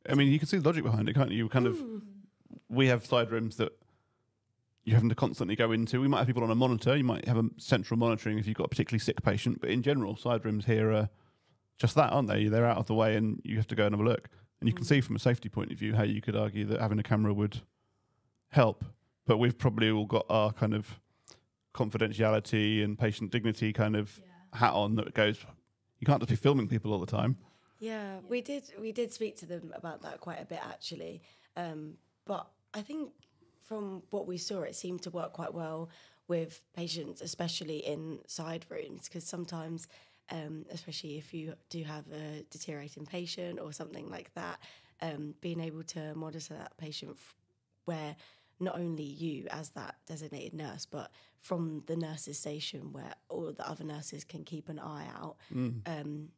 I 0.09 0.15
mean, 0.15 0.31
you 0.31 0.39
can 0.39 0.49
see 0.49 0.59
the 0.59 0.69
logic 0.69 0.85
behind 0.85 1.09
it, 1.09 1.15
can't 1.15 1.31
you? 1.31 1.39
You 1.39 1.49
kind 1.49 1.67
of 1.67 1.77
mm. 1.77 2.03
we 2.69 2.89
have 2.89 3.07
side 3.07 3.31
rooms 3.31 3.57
that 3.57 3.73
you're 4.85 4.97
having 4.97 5.09
to 5.09 5.15
constantly 5.15 5.55
go 5.55 5.73
into. 5.73 6.01
We 6.01 6.09
might 6.09 6.19
have 6.19 6.27
people 6.27 6.43
on 6.43 6.51
a 6.51 6.57
monitor. 6.57 6.97
You 6.97 7.05
might 7.05 7.27
have 7.29 7.37
a 7.37 7.45
central 7.57 7.99
monitoring 7.99 8.39
if 8.39 8.47
you've 8.47 8.57
got 8.57 8.67
a 8.67 8.69
particularly 8.69 8.99
sick 8.99 9.23
patient. 9.23 9.61
But 9.61 9.71
in 9.71 9.83
general, 9.83 10.17
side 10.17 10.45
rooms 10.45 10.65
here 10.65 10.93
are 10.93 11.09
just 11.79 11.95
that, 11.95 12.13
aren't 12.13 12.29
they? 12.29 12.49
They're 12.49 12.67
out 12.67 12.79
of 12.79 12.87
the 12.87 12.95
way, 12.95 13.17
and 13.17 13.41
you 13.45 13.57
have 13.57 13.69
to 13.69 13.75
go 13.75 13.87
and 13.87 13.95
have 13.95 14.01
a 14.01 14.09
look. 14.09 14.29
And 14.61 14.69
you 14.69 14.75
can 14.75 14.85
see 14.85 15.01
from 15.01 15.17
a 15.17 15.21
safety 15.21 15.49
point 15.49 15.73
of 15.73 15.79
view 15.79 15.95
how 15.95 16.03
you 16.03 16.21
could 16.21 16.37
argue 16.37 16.65
that 16.67 16.81
having 16.81 16.99
a 16.99 17.03
camera 17.03 17.33
would 17.33 17.63
help. 18.51 18.85
But 19.27 19.39
we've 19.39 19.57
probably 19.57 19.91
all 19.91 20.07
got 20.07 20.27
our 20.29 20.53
kind 20.53 20.75
of 20.75 21.01
confidentiality 21.75 22.85
and 22.85 22.99
patient 22.99 23.31
dignity 23.31 23.73
kind 23.73 23.97
of 23.97 24.21
hat 24.53 24.73
on 24.73 24.97
that 24.97 25.15
goes. 25.15 25.45
You 25.99 26.07
can't 26.07 26.21
just 26.21 26.31
be 26.31 26.37
filming 26.37 26.69
people 26.69 26.93
all 26.93 26.99
the 26.99 27.07
time. 27.07 27.37
Yeah, 27.79 28.19
we 28.29 28.41
did. 28.41 28.65
We 28.81 28.93
did 28.93 29.13
speak 29.13 29.37
to 29.39 29.47
them 29.47 29.73
about 29.75 30.03
that 30.03 30.21
quite 30.21 30.41
a 30.41 30.45
bit 30.45 30.61
actually. 30.65 31.23
Um, 31.57 31.95
but 32.25 32.47
I 32.75 32.83
think 32.83 33.11
from 33.67 34.03
what 34.11 34.27
we 34.27 34.39
saw, 34.39 34.63
it 34.63 34.75
seemed 34.75 35.03
to 35.03 35.11
work 35.11 35.33
quite 35.33 35.55
well 35.55 35.89
with 36.29 36.61
patients, 36.75 37.21
especially 37.21 37.79
in 37.79 38.19
side 38.27 38.65
rooms, 38.69 39.09
because 39.09 39.25
sometimes, 39.25 39.89
um, 40.31 40.65
especially 40.71 41.19
if 41.19 41.35
you 41.35 41.55
do 41.69 41.83
have 41.85 42.05
a 42.13 42.45
deteriorating 42.51 43.07
patient 43.07 43.59
or 43.61 43.73
something 43.73 44.09
like 44.11 44.33
that, 44.35 44.59
um, 45.01 45.35
being 45.41 45.61
able 45.61 45.83
to 45.83 46.15
monitor 46.15 46.55
that 46.55 46.77
patient 46.79 47.13
f- 47.13 47.35
where 47.85 48.17
not 48.61 48.79
only 48.79 49.03
you 49.03 49.47
as 49.51 49.71
that 49.71 49.97
designated 50.07 50.55
nurse, 50.55 50.87
but 50.87 51.11
from 51.41 51.83
the 51.87 51.97
nurses' 51.97 52.39
station 52.39 52.93
where 52.93 53.15
all 53.29 53.53
the 53.53 53.69
other 53.69 53.83
nurses 53.85 54.23
can 54.25 54.45
keep 54.45 54.69
an 54.69 54.79
eye 54.79 55.07
out, 55.17 55.37
um, 55.87 56.29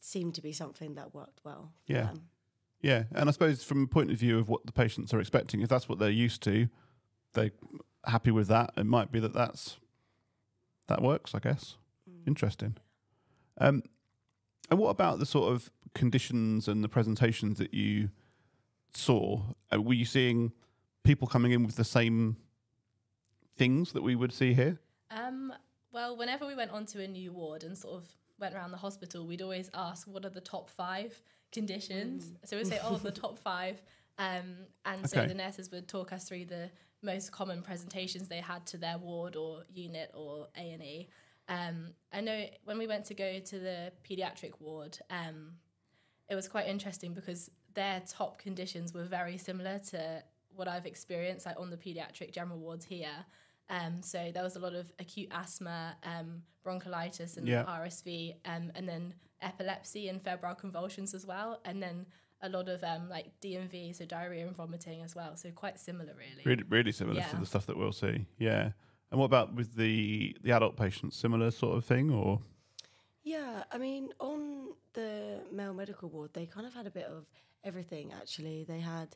seemed 0.00 0.34
to 0.34 0.42
be 0.42 0.52
something 0.52 0.94
that 0.96 1.14
worked 1.14 1.40
well. 1.44 1.72
Yeah. 1.86 2.06
them. 2.06 2.28
Yeah, 2.82 3.04
and 3.14 3.28
I 3.28 3.32
suppose 3.32 3.62
from 3.62 3.84
a 3.84 3.86
point 3.86 4.10
of 4.10 4.16
view 4.16 4.38
of 4.38 4.48
what 4.48 4.64
the 4.64 4.72
patients 4.72 5.12
are 5.12 5.20
expecting, 5.20 5.60
if 5.60 5.68
that's 5.68 5.88
what 5.88 5.98
they're 5.98 6.10
used 6.10 6.42
to, 6.44 6.68
they're 7.34 7.50
happy 8.06 8.30
with 8.30 8.48
that. 8.48 8.72
It 8.76 8.86
might 8.86 9.12
be 9.12 9.20
that 9.20 9.34
that's 9.34 9.76
that 10.88 11.02
works. 11.02 11.34
I 11.34 11.38
guess. 11.40 11.76
Interesting. 12.26 12.76
Um, 13.58 13.82
and 14.70 14.78
what 14.78 14.90
about 14.90 15.18
the 15.18 15.26
sort 15.26 15.52
of 15.52 15.70
conditions 15.94 16.68
and 16.68 16.82
the 16.82 16.88
presentations 16.88 17.58
that 17.58 17.74
you 17.74 18.10
saw, 18.94 19.42
uh, 19.72 19.80
were 19.80 19.94
you 19.94 20.04
seeing 20.04 20.52
people 21.04 21.26
coming 21.26 21.52
in 21.52 21.64
with 21.64 21.76
the 21.76 21.84
same 21.84 22.36
things 23.56 23.92
that 23.92 24.02
we 24.02 24.14
would 24.14 24.32
see 24.32 24.54
here? 24.54 24.78
Um, 25.10 25.52
well, 25.92 26.16
whenever 26.16 26.46
we 26.46 26.54
went 26.54 26.70
onto 26.70 27.00
a 27.00 27.06
new 27.06 27.32
ward 27.32 27.64
and 27.64 27.76
sort 27.76 27.96
of 27.96 28.08
went 28.38 28.54
around 28.54 28.70
the 28.70 28.76
hospital, 28.78 29.26
we'd 29.26 29.42
always 29.42 29.70
ask 29.74 30.06
what 30.06 30.24
are 30.24 30.30
the 30.30 30.40
top 30.40 30.70
five 30.70 31.20
conditions. 31.52 32.32
So 32.44 32.56
we'd 32.56 32.66
say, 32.66 32.80
oh, 32.82 32.96
the 32.96 33.10
top 33.10 33.38
five. 33.38 33.80
Um, 34.18 34.66
and 34.84 35.08
so 35.08 35.26
the 35.26 35.34
nurses 35.34 35.70
would 35.70 35.88
talk 35.88 36.12
us 36.12 36.28
through 36.28 36.46
the 36.46 36.70
most 37.02 37.32
common 37.32 37.62
presentations 37.62 38.28
they 38.28 38.36
had 38.40 38.66
to 38.66 38.76
their 38.76 38.98
ward 38.98 39.36
or 39.36 39.62
unit 39.72 40.10
or 40.14 40.48
A 40.56 40.72
and 40.72 40.82
E. 40.82 41.08
Um, 41.48 41.94
I 42.12 42.20
know 42.20 42.44
when 42.64 42.78
we 42.78 42.86
went 42.86 43.06
to 43.06 43.14
go 43.14 43.40
to 43.40 43.58
the 43.58 43.92
paediatric 44.08 44.60
ward, 44.60 44.98
um, 45.10 45.52
it 46.28 46.34
was 46.34 46.48
quite 46.48 46.68
interesting 46.68 47.12
because 47.14 47.50
their 47.74 48.02
top 48.08 48.38
conditions 48.38 48.92
were 48.92 49.04
very 49.04 49.38
similar 49.38 49.78
to 49.90 50.22
what 50.54 50.68
I've 50.68 50.86
experienced 50.86 51.46
like 51.46 51.58
on 51.58 51.70
the 51.70 51.76
paediatric 51.76 52.32
general 52.32 52.58
wards 52.58 52.84
here. 52.84 53.24
Um, 53.70 54.02
so 54.02 54.30
there 54.34 54.42
was 54.42 54.56
a 54.56 54.58
lot 54.60 54.74
of 54.74 54.92
acute 54.98 55.28
asthma, 55.30 55.96
um, 56.02 56.42
bronchiolitis, 56.66 57.36
and 57.36 57.46
Yeah. 57.48 57.64
RSV, 57.64 58.34
um, 58.44 58.70
and 58.74 58.88
then 58.88 59.14
epilepsy 59.40 60.08
and 60.08 60.20
febrile 60.22 60.54
convulsions 60.54 61.14
as 61.14 61.24
well, 61.24 61.60
and 61.64 61.82
then 61.82 62.04
a 62.42 62.48
lot 62.48 62.68
of 62.68 62.82
um, 62.84 63.08
like 63.08 63.26
D&V, 63.40 63.92
so 63.92 64.04
diarrhea 64.04 64.46
and 64.46 64.56
vomiting 64.56 65.02
as 65.02 65.14
well. 65.14 65.36
So 65.36 65.50
quite 65.52 65.78
similar, 65.78 66.14
really. 66.14 66.42
Really, 66.44 66.64
really 66.68 66.92
similar 66.92 67.22
to 67.22 67.36
the 67.36 67.46
stuff 67.46 67.66
that 67.66 67.76
we'll 67.76 67.92
see. 67.92 68.26
Yeah. 68.38 68.72
And 69.10 69.18
what 69.18 69.26
about 69.26 69.54
with 69.54 69.74
the 69.76 70.36
the 70.42 70.52
adult 70.52 70.76
patients? 70.76 71.16
Similar 71.16 71.50
sort 71.50 71.76
of 71.76 71.84
thing, 71.84 72.10
or 72.10 72.40
Yeah, 73.22 73.64
I 73.70 73.76
mean, 73.78 74.12
on 74.18 74.74
the 74.94 75.40
male 75.52 75.74
medical 75.74 76.08
ward, 76.08 76.32
they 76.32 76.46
kind 76.46 76.66
of 76.66 76.72
had 76.74 76.86
a 76.86 76.90
bit 76.90 77.04
of 77.06 77.26
everything. 77.62 78.12
Actually, 78.12 78.64
they 78.64 78.80
had, 78.80 79.14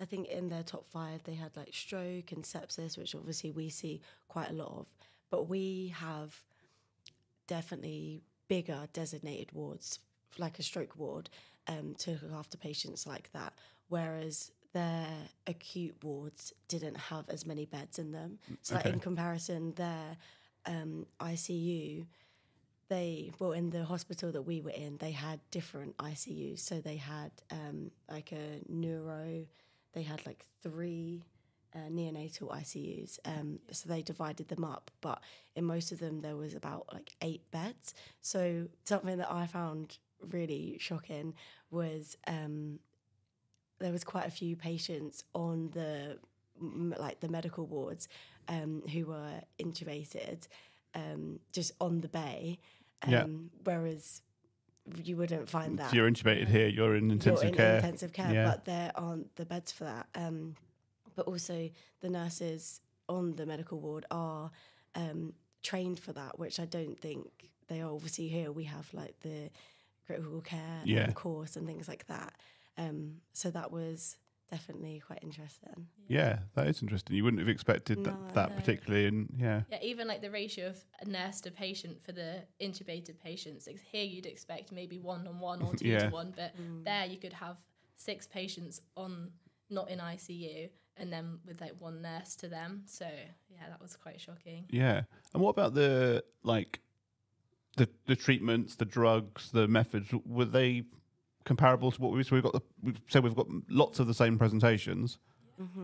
I 0.00 0.04
think, 0.04 0.28
in 0.28 0.48
their 0.48 0.62
top 0.62 0.86
five, 0.86 1.22
they 1.24 1.34
had 1.34 1.56
like 1.56 1.70
stroke 1.72 2.32
and 2.32 2.42
sepsis, 2.42 2.96
which 2.96 3.14
obviously 3.14 3.50
we 3.50 3.68
see 3.68 4.00
quite 4.28 4.50
a 4.50 4.54
lot 4.54 4.72
of. 4.78 4.88
But 5.30 5.48
we 5.48 5.94
have 5.96 6.42
definitely 7.46 8.22
bigger 8.48 8.88
designated 8.92 9.52
wards, 9.52 9.98
like 10.38 10.58
a 10.58 10.62
stroke 10.62 10.96
ward, 10.96 11.28
um, 11.68 11.94
to 11.98 12.12
look 12.12 12.32
after 12.34 12.56
patients 12.56 13.06
like 13.06 13.30
that. 13.32 13.52
Whereas 13.88 14.50
their 14.72 15.06
acute 15.46 15.96
wards 16.02 16.52
didn't 16.68 16.96
have 16.96 17.28
as 17.28 17.44
many 17.44 17.66
beds 17.66 17.98
in 17.98 18.12
them. 18.12 18.38
So, 18.62 18.76
like 18.76 18.86
in 18.86 19.00
comparison, 19.00 19.74
their 19.74 20.16
um, 20.66 21.06
ICU 21.20 22.06
they 22.88 23.30
well 23.38 23.52
in 23.52 23.70
the 23.70 23.84
hospital 23.84 24.32
that 24.32 24.42
we 24.42 24.60
were 24.60 24.70
in 24.70 24.96
they 24.98 25.12
had 25.12 25.40
different 25.50 25.96
ICUs 25.98 26.58
so 26.58 26.80
they 26.80 26.96
had 26.96 27.30
um, 27.50 27.90
like 28.10 28.32
a 28.32 28.60
neuro 28.68 29.46
they 29.92 30.02
had 30.02 30.24
like 30.26 30.44
three 30.62 31.24
uh, 31.74 31.88
neonatal 31.90 32.50
ICUs 32.50 33.18
um, 33.24 33.60
so 33.70 33.88
they 33.88 34.02
divided 34.02 34.48
them 34.48 34.64
up 34.64 34.90
but 35.00 35.20
in 35.54 35.64
most 35.64 35.92
of 35.92 36.00
them 36.00 36.20
there 36.20 36.36
was 36.36 36.54
about 36.54 36.86
like 36.92 37.12
eight 37.22 37.48
beds 37.52 37.94
so 38.20 38.66
something 38.84 39.18
that 39.18 39.30
I 39.30 39.46
found 39.46 39.98
really 40.30 40.76
shocking 40.80 41.34
was 41.70 42.16
um, 42.26 42.80
there 43.78 43.92
was 43.92 44.04
quite 44.04 44.26
a 44.26 44.30
few 44.30 44.56
patients 44.56 45.24
on 45.34 45.70
the 45.72 46.18
m- 46.60 46.94
like 46.98 47.20
the 47.20 47.28
medical 47.28 47.66
wards 47.66 48.08
um, 48.48 48.82
who 48.92 49.06
were 49.06 49.40
intubated 49.58 50.46
um, 50.94 51.38
just 51.52 51.72
on 51.80 52.00
the 52.00 52.08
bay. 52.08 52.58
Um, 53.02 53.10
Yeah. 53.12 53.24
Whereas 53.64 54.22
you 55.02 55.16
wouldn't 55.16 55.48
find 55.48 55.78
that. 55.78 55.92
you're 55.92 56.10
intubated 56.10 56.48
here, 56.48 56.68
you're 56.68 56.94
in 56.96 57.10
intensive 57.10 57.42
You're 57.44 57.50
in 57.50 57.56
care. 57.56 57.76
intensive 57.76 58.12
care, 58.12 58.32
Yeah. 58.32 58.44
but 58.50 58.64
there 58.64 58.92
aren't 58.94 59.34
the 59.36 59.44
beds 59.46 59.72
for 59.72 59.84
that. 59.84 60.06
Um, 60.14 60.56
but 61.16 61.26
also 61.26 61.70
the 62.00 62.08
nurses 62.08 62.80
on 63.08 63.34
the 63.36 63.44
medical 63.46 63.78
ward 63.80 64.06
are 64.10 64.50
um, 64.94 65.34
trained 65.62 65.98
for 65.98 66.12
that, 66.12 66.38
which 66.38 66.58
I 66.60 66.64
don't 66.64 66.98
think 66.98 67.26
they 67.68 67.80
are. 67.80 67.90
Obviously, 67.92 68.28
here 68.28 68.50
we 68.52 68.64
have 68.64 68.92
like 68.94 69.18
the 69.20 69.50
critical 70.06 70.40
care 70.40 70.80
Yeah. 70.84 71.10
course 71.12 71.56
and 71.56 71.66
things 71.66 71.88
like 71.88 72.06
that. 72.06 72.34
Um, 72.78 73.16
so 73.32 73.50
that 73.50 73.70
was 73.70 74.16
definitely 74.50 75.00
quite 75.06 75.20
interesting. 75.22 75.86
yeah, 76.08 76.40
that 76.54 76.66
is 76.66 76.82
interesting. 76.82 77.16
You 77.16 77.24
wouldn't 77.24 77.40
have 77.40 77.48
expected 77.48 77.98
No. 77.98 78.04
that, 78.04 78.34
that 78.34 78.50
No. 78.50 78.56
particularly, 78.56 79.06
and 79.06 79.32
yeah, 79.36 79.62
Yeah, 79.70 79.78
even 79.82 80.08
like 80.08 80.22
the 80.22 80.30
ratio 80.30 80.68
of 80.68 80.84
a 81.00 81.04
nurse 81.08 81.40
to 81.42 81.50
patient 81.50 82.02
for 82.02 82.12
the 82.12 82.44
intubated 82.60 83.18
patients. 83.18 83.66
Like 83.66 83.80
here, 83.80 84.04
you'd 84.04 84.26
expect 84.26 84.72
maybe 84.72 84.98
one 84.98 85.26
on 85.26 85.38
one 85.40 85.62
or 85.62 85.74
two 85.76 85.88
Yeah. 85.88 86.06
to 86.06 86.10
one, 86.10 86.32
but 86.36 86.56
mm. 86.60 86.84
there 86.84 87.06
you 87.06 87.18
could 87.18 87.32
have 87.34 87.58
six 87.94 88.26
patients 88.26 88.80
on 88.96 89.30
not 89.68 89.88
in 89.88 89.98
ICU, 90.00 90.68
and 90.96 91.12
then 91.12 91.38
with 91.46 91.60
like 91.60 91.74
one 91.78 92.02
nurse 92.02 92.34
to 92.36 92.48
them. 92.48 92.82
So 92.86 93.06
yeah, 93.48 93.68
that 93.68 93.80
was 93.80 93.94
quite 93.96 94.20
shocking. 94.20 94.66
yeah. 94.70 95.02
And 95.32 95.42
what 95.42 95.50
about 95.50 95.74
the 95.74 96.24
like 96.42 96.80
the 97.76 97.88
the 98.06 98.16
treatments, 98.16 98.74
the 98.76 98.84
drugs, 98.84 99.50
the 99.52 99.68
methods? 99.68 100.12
Were 100.26 100.44
they 100.44 100.82
comparable 101.54 101.90
to 101.90 102.00
what 102.00 102.12
we 102.12 102.22
so 102.22 102.36
we've 102.36 102.44
got? 102.44 102.52
The, 102.52 102.62
we've 102.82 103.00
said 103.08 103.24
we've 103.24 103.34
got 103.34 103.48
lots 103.68 103.98
of 103.98 104.06
the 104.06 104.14
same 104.14 104.38
presentations. 104.38 105.18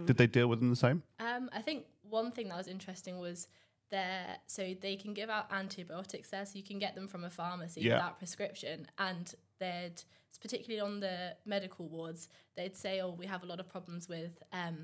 Did 0.06 0.16
they 0.16 0.26
deal 0.26 0.46
with 0.48 0.60
them 0.60 0.70
the 0.70 0.76
same? 0.76 1.02
Um, 1.20 1.50
I 1.52 1.60
think 1.60 1.84
one 2.08 2.30
thing 2.30 2.48
that 2.48 2.56
was 2.56 2.66
interesting 2.68 3.18
was 3.18 3.46
there, 3.90 4.38
so 4.46 4.74
they 4.80 4.96
can 4.96 5.12
give 5.12 5.28
out 5.28 5.52
antibiotics 5.52 6.30
there, 6.30 6.46
so 6.46 6.52
you 6.56 6.62
can 6.62 6.78
get 6.78 6.94
them 6.94 7.06
from 7.08 7.24
a 7.24 7.30
pharmacy 7.30 7.82
Yeah. 7.82 7.96
without 7.96 8.18
prescription, 8.18 8.86
and 8.98 9.34
they'd 9.58 10.02
particularly 10.40 10.80
on 10.80 11.00
the 11.00 11.34
medical 11.44 11.88
wards, 11.88 12.28
they'd 12.56 12.76
say, 12.76 13.00
"Oh, 13.00 13.10
we 13.10 13.26
have 13.26 13.42
a 13.42 13.46
lot 13.46 13.58
of 13.60 13.68
problems 13.68 14.08
with 14.08 14.32
um, 14.52 14.78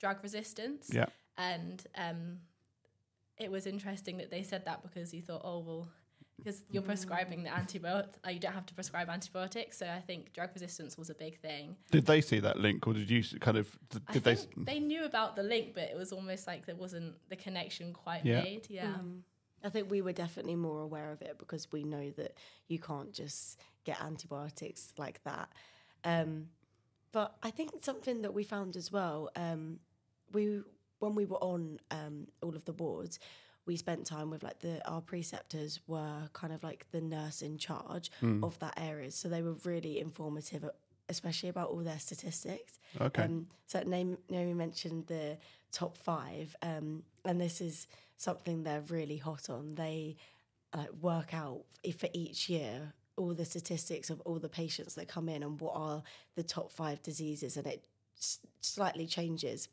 drug 0.00 0.16
resistance," 0.22 0.90
Yeah. 0.92 1.06
and 1.36 1.86
um, 1.96 2.20
it 3.38 3.50
was 3.50 3.64
interesting 3.66 4.16
that 4.18 4.30
they 4.30 4.42
said 4.42 4.64
that 4.64 4.82
because 4.82 5.14
you 5.14 5.22
thought, 5.22 5.42
"Oh, 5.44 5.60
well." 5.60 5.88
Because 6.44 6.62
you're 6.70 6.82
prescribing 6.82 7.42
the 7.42 7.50
antibiotic, 7.50 8.08
uh, 8.26 8.30
you 8.30 8.40
don't 8.40 8.52
have 8.52 8.66
to 8.66 8.74
prescribe 8.74 9.08
antibiotics. 9.08 9.78
So 9.78 9.86
I 9.86 10.00
think 10.00 10.32
drug 10.32 10.50
resistance 10.54 10.98
was 10.98 11.10
a 11.10 11.14
big 11.14 11.38
thing. 11.40 11.76
Did 11.90 12.06
they 12.06 12.20
see 12.20 12.40
that 12.40 12.58
link, 12.58 12.86
or 12.86 12.92
did 12.94 13.08
you 13.10 13.22
kind 13.40 13.56
of 13.56 13.78
did 13.90 14.02
I 14.08 14.12
they? 14.18 14.34
think 14.34 14.66
they 14.66 14.80
knew 14.80 15.04
about 15.04 15.36
the 15.36 15.42
link, 15.42 15.74
but 15.74 15.84
it 15.84 15.96
was 15.96 16.12
almost 16.12 16.46
like 16.46 16.66
there 16.66 16.74
wasn't 16.76 17.14
the 17.28 17.36
connection 17.36 17.92
quite 17.92 18.24
Yeah. 18.24 18.42
made. 18.42 18.66
Yeah. 18.68 18.94
I 19.62 19.68
think 19.68 19.90
we 19.90 20.00
were 20.00 20.12
definitely 20.12 20.56
more 20.56 20.80
aware 20.80 21.12
of 21.12 21.20
it 21.20 21.36
because 21.38 21.70
we 21.70 21.84
know 21.84 22.10
that 22.16 22.32
you 22.68 22.78
can't 22.78 23.12
just 23.12 23.60
get 23.84 24.00
antibiotics 24.00 24.94
like 24.96 25.22
that. 25.24 25.50
Um, 26.04 26.48
but 27.12 27.36
I 27.42 27.50
think 27.50 27.70
something 27.82 28.22
that 28.22 28.32
we 28.32 28.42
found 28.44 28.76
as 28.76 28.90
well, 28.90 29.30
um, 29.36 29.80
we 30.32 30.62
when 31.00 31.14
we 31.14 31.24
were 31.26 31.42
on 31.42 31.78
um, 31.90 32.26
all 32.42 32.54
of 32.54 32.64
the 32.64 32.72
wards, 32.72 33.18
we 33.70 33.76
spent 33.76 34.04
time 34.04 34.28
with 34.30 34.42
like 34.42 34.58
the 34.58 34.74
our 34.92 35.00
preceptors 35.00 35.78
were 35.86 36.28
kind 36.32 36.52
of 36.52 36.60
like 36.64 36.86
the 36.90 37.00
nurse 37.00 37.40
in 37.40 37.56
charge 37.56 38.10
of 38.42 38.58
that 38.58 38.74
area, 38.76 39.10
so 39.12 39.28
they 39.28 39.42
were 39.42 39.56
really 39.64 40.00
informative, 40.00 40.62
especially 41.08 41.48
about 41.54 41.68
all 41.72 41.84
their 41.90 42.00
statistics. 42.08 42.72
Okay. 43.00 43.22
Um, 43.22 43.46
so 43.66 43.76
Naomi, 43.86 44.16
Naomi 44.28 44.54
mentioned 44.54 45.06
the 45.06 45.38
top 45.70 45.96
five, 45.96 46.56
um, 46.62 47.04
and 47.24 47.40
this 47.40 47.60
is 47.60 47.86
something 48.16 48.64
they're 48.64 48.86
really 48.98 49.18
hot 49.18 49.48
on. 49.48 49.62
They 49.76 50.16
uh, 50.72 50.86
work 51.00 51.32
out 51.32 51.60
if 51.84 51.96
for 52.00 52.08
each 52.12 52.48
year 52.48 52.92
all 53.16 53.34
the 53.34 53.44
statistics 53.44 54.10
of 54.10 54.20
all 54.26 54.38
the 54.40 54.48
patients 54.48 54.94
that 54.96 55.06
come 55.06 55.28
in 55.28 55.42
and 55.44 55.60
what 55.60 55.74
are 55.76 56.02
the 56.34 56.42
top 56.42 56.72
five 56.72 56.98
diseases, 57.02 57.56
and 57.56 57.66
it 57.68 57.84
s- 58.18 58.40
slightly 58.60 59.06
changes 59.06 59.68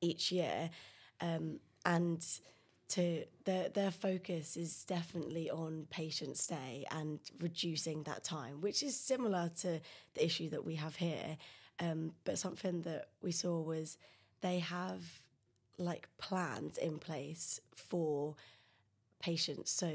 each 0.00 0.32
year. 0.32 0.70
Um, 1.20 1.60
and 1.84 2.24
to 2.88 3.24
their 3.44 3.68
their 3.68 3.90
focus 3.90 4.56
is 4.56 4.84
definitely 4.84 5.50
on 5.50 5.86
patient 5.90 6.36
stay 6.36 6.86
and 6.90 7.18
reducing 7.40 8.02
that 8.04 8.24
time, 8.24 8.60
which 8.60 8.82
is 8.82 8.98
similar 8.98 9.50
to 9.60 9.80
the 10.14 10.24
issue 10.24 10.48
that 10.50 10.64
we 10.64 10.76
have 10.76 10.96
here. 10.96 11.36
Um, 11.80 12.12
but 12.24 12.38
something 12.38 12.82
that 12.82 13.08
we 13.22 13.30
saw 13.30 13.60
was 13.60 13.98
they 14.40 14.58
have 14.60 15.02
like 15.78 16.08
plans 16.18 16.76
in 16.78 16.98
place 16.98 17.60
for 17.76 18.34
patients. 19.20 19.70
So, 19.70 19.92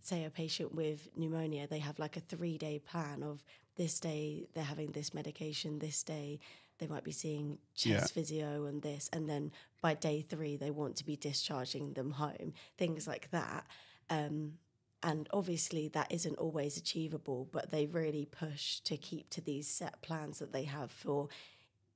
say 0.00 0.24
a 0.24 0.30
patient 0.30 0.74
with 0.74 1.08
pneumonia, 1.16 1.66
they 1.66 1.80
have 1.80 1.98
like 1.98 2.16
a 2.16 2.20
three 2.20 2.58
day 2.58 2.78
plan 2.78 3.22
of 3.22 3.44
this 3.76 4.00
day 4.00 4.46
they're 4.54 4.64
having 4.64 4.92
this 4.92 5.12
medication, 5.12 5.78
this 5.78 6.02
day 6.02 6.40
they 6.78 6.86
might 6.86 7.04
be 7.04 7.12
seeing 7.12 7.58
chest 7.74 8.12
physio 8.12 8.66
and 8.66 8.82
this, 8.82 9.08
and 9.12 9.28
then 9.28 9.52
by 9.80 9.94
day 9.94 10.20
three 10.20 10.56
they 10.56 10.70
want 10.70 10.96
to 10.96 11.04
be 11.04 11.16
discharging 11.16 11.92
them 11.94 12.10
home, 12.12 12.52
things 12.76 13.06
like 13.06 13.30
that. 13.30 13.66
Um, 14.10 14.54
and 15.02 15.28
obviously 15.32 15.88
that 15.88 16.10
isn't 16.10 16.36
always 16.38 16.76
achievable, 16.76 17.48
but 17.52 17.70
they 17.70 17.86
really 17.86 18.24
push 18.26 18.80
to 18.80 18.96
keep 18.96 19.30
to 19.30 19.40
these 19.40 19.68
set 19.68 20.00
plans 20.02 20.38
that 20.38 20.52
they 20.52 20.64
have 20.64 20.90
for 20.90 21.28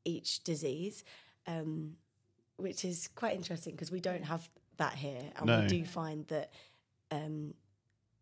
each 0.04 0.42
disease, 0.44 1.04
um, 1.46 1.96
which 2.56 2.84
is 2.84 3.08
quite 3.14 3.34
interesting 3.34 3.72
because 3.74 3.90
we 3.90 4.00
don't 4.00 4.24
have 4.24 4.48
that 4.76 4.94
here, 4.94 5.30
and 5.36 5.46
No. 5.46 5.60
we 5.60 5.66
do 5.66 5.84
find 5.84 6.26
that 6.28 6.52
um, 7.10 7.54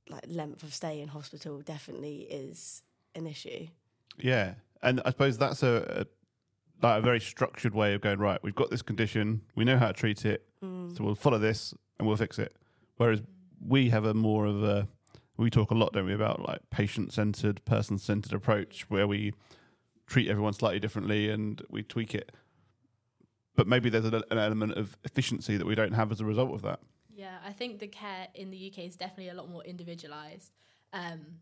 like 0.09 0.25
length 0.27 0.63
of 0.63 0.73
stay 0.73 1.01
in 1.01 1.09
hospital 1.09 1.61
definitely 1.61 2.23
is 2.23 2.83
an 3.15 3.27
issue. 3.27 3.67
Yeah, 4.17 4.55
and 4.83 5.01
I 5.05 5.11
suppose 5.11 5.39
that's 5.39 5.63
a 5.63 6.07
like 6.83 6.99
a 6.99 7.03
very 7.03 7.21
structured 7.21 7.75
way 7.75 7.95
of 7.95 8.01
going. 8.01 8.19
Right, 8.19 8.43
we've 8.43 8.55
got 8.55 8.71
this 8.71 8.83
condition, 8.83 9.43
we 9.55 9.65
know 9.65 9.79
how 9.79 9.89
to 9.89 9.93
treat 9.93 10.25
it, 10.25 10.45
so 10.97 11.05
we'll 11.05 11.15
follow 11.15 11.39
this 11.39 11.75
and 11.99 12.07
we'll 12.07 12.17
fix 12.17 12.39
it. 12.39 12.57
Whereas 12.97 13.23
we 13.67 13.91
have 13.91 14.05
a 14.05 14.15
more 14.15 14.47
of 14.47 14.63
a 14.63 14.89
we 15.37 15.51
talk 15.51 15.71
a 15.71 15.75
lot, 15.75 15.93
don't 15.93 16.07
we, 16.07 16.15
about 16.15 16.47
like 16.47 16.61
patient 16.71 17.13
centered, 17.13 17.65
person 17.65 17.97
centered 17.97 18.33
approach 18.33 18.87
where 18.89 19.07
we 19.07 19.33
treat 20.07 20.29
everyone 20.29 20.53
slightly 20.53 20.81
differently 20.81 21.31
and 21.31 21.63
we 21.71 21.83
tweak 21.83 22.15
it. 22.15 22.33
But 23.55 23.69
maybe 23.69 23.89
there's 23.91 24.05
an 24.05 24.23
an 24.31 24.39
element 24.39 24.73
of 24.73 24.97
efficiency 25.05 25.57
that 25.57 25.67
we 25.67 25.75
don't 25.75 25.93
have 25.93 26.11
as 26.13 26.21
a 26.21 26.25
result 26.25 26.53
of 26.55 26.63
that. 26.63 26.81
Yeah, 27.09 27.39
I 27.45 27.53
think 27.53 27.81
the 27.81 27.89
care 27.89 28.29
in 28.35 28.51
the 28.51 28.73
UK 28.73 28.85
is 28.85 28.97
definitely 28.97 29.31
a 29.31 29.35
lot 29.35 29.49
more 29.49 29.65
individualized. 29.65 30.53
Um, 30.93 31.41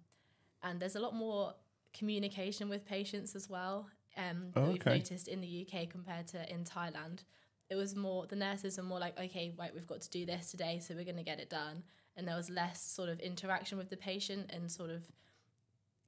and 0.62 0.80
there's 0.80 0.96
a 0.96 1.00
lot 1.00 1.14
more 1.14 1.54
communication 1.92 2.68
with 2.68 2.84
patients 2.84 3.34
as 3.34 3.48
well 3.48 3.86
um, 4.16 4.50
that 4.54 4.62
Oh, 4.62 4.70
we've 4.72 4.84
noticed 4.86 5.28
in 5.28 5.40
the 5.40 5.66
UK 5.66 5.88
compared 5.88 6.26
to 6.28 6.52
in 6.52 6.64
Thailand. 6.64 7.20
It 7.68 7.74
was 7.74 7.96
more, 7.96 8.26
the 8.26 8.36
nurses 8.36 8.78
are 8.78 8.82
more 8.82 9.00
like, 9.00 9.18
okay, 9.18 9.52
right, 9.58 9.74
we've 9.74 9.86
got 9.86 10.00
to 10.02 10.10
do 10.10 10.24
this 10.24 10.50
today, 10.50 10.78
so 10.78 10.94
we're 10.94 11.04
going 11.04 11.16
to 11.16 11.22
get 11.24 11.40
it 11.40 11.50
done. 11.50 11.82
And 12.16 12.26
there 12.26 12.36
was 12.36 12.48
less 12.48 12.80
sort 12.80 13.08
of 13.08 13.18
interaction 13.20 13.76
with 13.76 13.90
the 13.90 13.96
patient 13.96 14.50
and 14.52 14.70
sort 14.70 14.90
of 14.90 15.06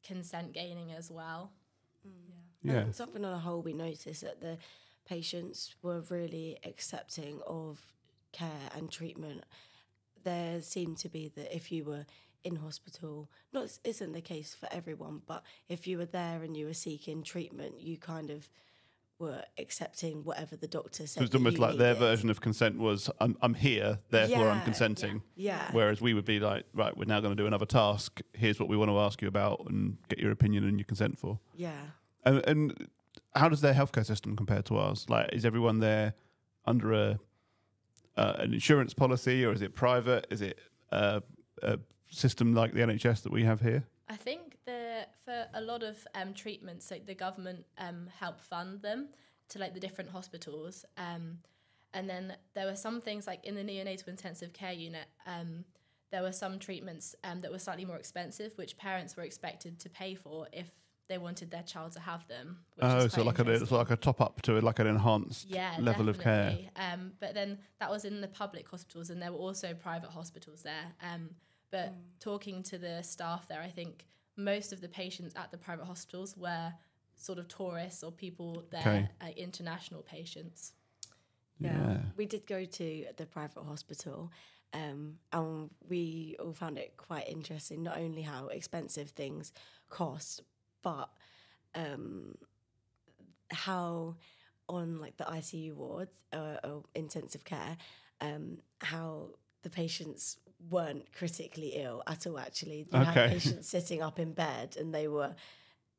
consent 0.03 0.53
gaining 0.53 0.93
as 0.93 1.11
well. 1.11 1.53
And 2.05 2.71
Yeah. 2.71 2.91
something 2.93 3.25
on 3.25 3.33
a 3.33 3.39
whole, 3.39 3.61
we 3.63 3.73
noticed 3.73 4.23
that 4.23 4.41
the 4.41 4.59
patients 5.05 5.75
were 5.83 6.01
really 6.01 6.59
accepting 6.65 7.41
of 7.47 7.93
care 8.33 8.71
and 8.75 8.91
treatment. 8.91 9.45
There 10.23 10.61
seemed 10.63 10.99
to 10.99 11.09
be 11.09 11.29
that 11.29 11.55
if 11.55 11.71
you 11.73 11.85
were 11.85 12.07
in 12.45 12.57
hospital, 12.57 13.31
not 13.53 13.63
this 13.63 13.81
isn't 13.85 14.13
the 14.13 14.21
case 14.21 14.55
for 14.55 14.69
everyone, 14.73 15.23
but 15.27 15.43
if 15.69 15.87
you 15.87 15.99
were 15.99 16.07
there 16.07 16.43
and 16.43 16.57
you 16.57 16.67
were 16.67 16.75
seeking 16.75 17.23
treatment, 17.23 17.81
you 17.81 17.97
kind 17.97 18.31
of 18.31 18.49
were 19.19 19.43
accepting 19.59 20.23
whatever 20.23 20.57
the 20.57 20.69
doctor 20.69 21.07
said. 21.07 21.25
It's 21.25 21.33
that 21.33 21.39
almost 21.39 21.59
like 21.59 21.77
their 21.77 21.95
version 21.95 22.31
of 22.31 22.41
consent 22.41 22.79
was 22.79 23.11
I'm, 23.21 23.37
I'm 23.43 23.55
here, 23.55 23.99
therefore 24.11 24.45
Yeah, 24.45 24.53
I'm 24.53 24.63
consenting. 24.63 25.23
Yeah. 25.35 25.69
Whereas 25.73 26.01
we 26.01 26.15
would 26.15 26.25
be 26.25 26.39
like, 26.39 26.67
right, 26.73 26.97
we're 26.97 27.05
now 27.05 27.21
going 27.21 27.37
to 27.37 27.43
do 27.43 27.47
another 27.47 27.67
task. 27.67 28.21
Here's 28.33 28.61
what 28.61 28.69
we 28.69 28.77
want 28.77 28.91
to 28.91 28.99
ask 28.99 29.21
you 29.21 29.29
about 29.29 29.67
and 29.69 29.99
get 30.09 30.21
your 30.21 30.31
opinion 30.31 30.65
and 30.65 30.79
your 30.79 30.85
consent 30.85 31.19
for. 31.19 31.41
Yeah. 31.57 31.73
And, 32.25 32.47
and 32.47 32.89
how 33.35 33.49
does 33.49 33.61
their 33.61 33.75
healthcare 33.75 34.07
system 34.07 34.37
compare 34.37 34.63
to 34.63 34.77
ours? 34.77 35.07
Like, 35.09 35.31
is 35.33 35.45
everyone 35.45 35.81
there 35.81 36.15
under 36.65 36.93
a 36.93 37.19
uh, 38.17 38.35
an 38.39 38.53
insurance 38.53 38.95
policy, 38.95 39.45
or 39.45 39.53
is 39.53 39.63
it 39.63 39.75
private? 39.75 40.27
Is 40.29 40.43
it 40.43 40.59
uh, 40.91 41.21
a 41.63 41.79
system 42.11 42.55
like 42.55 42.73
the 42.73 42.81
NHS 42.81 43.23
that 43.23 43.33
we 43.33 43.45
have 43.45 43.61
here? 43.61 43.85
I 44.09 44.17
think 44.17 44.57
the 44.65 45.07
for 45.25 45.47
a 45.55 45.61
lot 45.61 45.83
of 45.83 46.07
um, 46.15 46.33
treatments, 46.35 46.91
like 46.91 47.07
the 47.07 47.15
government 47.15 47.67
um, 47.77 48.09
help 48.19 48.41
fund 48.41 48.83
them 48.83 49.09
to 49.51 49.59
like 49.59 49.75
the 49.75 49.81
different 49.81 50.11
hospitals, 50.11 50.85
um, 50.97 51.39
and 51.95 52.09
then 52.09 52.35
there 52.55 52.67
were 52.67 52.77
some 52.77 53.01
things 53.01 53.27
like 53.27 53.45
in 53.45 53.55
the 53.55 53.63
neonatal 53.63 54.09
intensive 54.09 54.53
care 54.53 54.73
unit. 54.73 55.07
Um, 55.27 55.65
there 56.11 56.23
were 56.23 56.33
some 56.33 56.59
treatments 56.59 57.15
um, 57.23 57.41
that 57.43 57.53
were 57.53 57.59
slightly 57.59 57.85
more 57.85 57.97
expensive, 57.97 58.57
which 58.57 58.79
parents 58.79 59.17
were 59.17 59.25
expected 59.25 59.79
to 59.81 59.91
pay 59.91 60.15
for 60.15 60.49
if 60.53 60.71
they 61.09 61.19
wanted 61.19 61.51
their 61.51 61.63
child 61.63 61.93
to 61.93 62.01
have 62.01 62.27
them. 62.29 62.59
Which 62.77 62.85
Oh, 62.85 63.09
so 63.09 63.23
like 63.23 63.39
a, 63.39 63.51
it's 63.51 63.71
like 63.71 63.91
a 63.91 63.97
top 63.97 64.21
up 64.21 64.43
to 64.43 64.61
like 64.61 64.79
an 64.79 64.87
enhanced 64.87 65.49
yeah, 65.49 65.77
level 65.81 66.09
of 66.09 66.19
care. 66.19 66.57
Um, 66.77 67.13
but 67.21 67.35
then 67.35 67.59
that 67.81 67.91
was 67.91 68.05
in 68.05 68.21
the 68.21 68.29
public 68.29 68.69
hospitals, 68.69 69.11
and 69.11 69.21
there 69.21 69.33
were 69.33 69.39
also 69.39 69.75
private 69.75 70.11
hospitals 70.11 70.63
there. 70.63 70.93
Um, 71.03 71.31
but 71.71 71.93
talking 72.21 72.63
to 72.65 72.79
the 72.79 73.03
staff 73.03 73.49
there, 73.49 73.61
I 73.61 73.69
think 73.69 74.07
most 74.37 74.73
of 74.73 74.81
the 74.81 74.89
patients 74.89 75.35
at 75.37 75.51
the 75.51 75.59
private 75.59 75.85
hospitals 75.87 76.37
were 76.37 76.73
sort 77.17 77.39
of 77.39 77.49
tourists 77.49 78.03
or 78.05 78.13
people 78.13 78.65
there, 78.71 78.81
Okay. 78.81 79.09
uh, 79.21 79.29
international 79.37 80.03
patients. 80.03 80.73
Yeah. 81.59 81.99
We 82.17 82.27
did 82.27 82.47
go 82.47 82.65
to 82.65 83.07
the 83.17 83.27
private 83.27 83.65
hospital, 83.65 84.31
um, 84.73 85.19
and 85.33 85.71
we 85.89 86.37
all 86.39 86.53
found 86.53 86.79
it 86.79 86.97
quite 86.97 87.29
interesting. 87.29 87.83
Not 87.83 87.99
only 87.99 88.23
how 88.23 88.47
expensive 88.47 89.11
things 89.11 89.53
cost, 89.91 90.43
but 90.83 91.11
um, 91.75 92.37
how 93.51 94.17
on 94.69 95.01
like 95.01 95.17
the 95.17 95.25
ICU 95.25 95.75
wards 95.75 96.23
uh, 96.33 96.57
or 96.63 96.85
intensive 96.95 97.45
care, 97.45 97.77
um, 98.21 98.59
how 98.81 99.31
the 99.63 99.71
patients 99.71 100.37
weren't 100.71 101.13
critically 101.13 101.69
ill 101.77 102.03
at 102.07 102.27
all. 102.27 102.39
Actually, 102.39 102.87
you 102.93 102.99
had 102.99 103.31
patients 103.31 103.69
sitting 103.77 104.03
up 104.03 104.19
in 104.19 104.33
bed, 104.33 104.77
and 104.79 104.95
they 104.95 105.09
were 105.09 105.35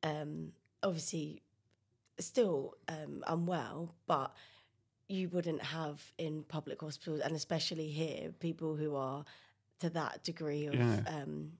um, 0.02 0.52
obviously 0.82 1.42
still 2.18 2.74
um, 2.88 3.24
unwell, 3.26 3.94
but 4.06 4.34
you 5.08 5.28
wouldn't 5.28 5.62
have 5.62 6.12
in 6.18 6.42
public 6.44 6.80
hospitals, 6.80 7.20
and 7.20 7.34
especially 7.34 7.88
here, 7.88 8.30
people 8.38 8.76
who 8.76 8.94
are 8.96 9.24
to 9.80 9.90
that 9.90 10.22
degree 10.24 10.66
of 10.66 10.74
Yeah. 10.74 11.00
um, 11.06 11.52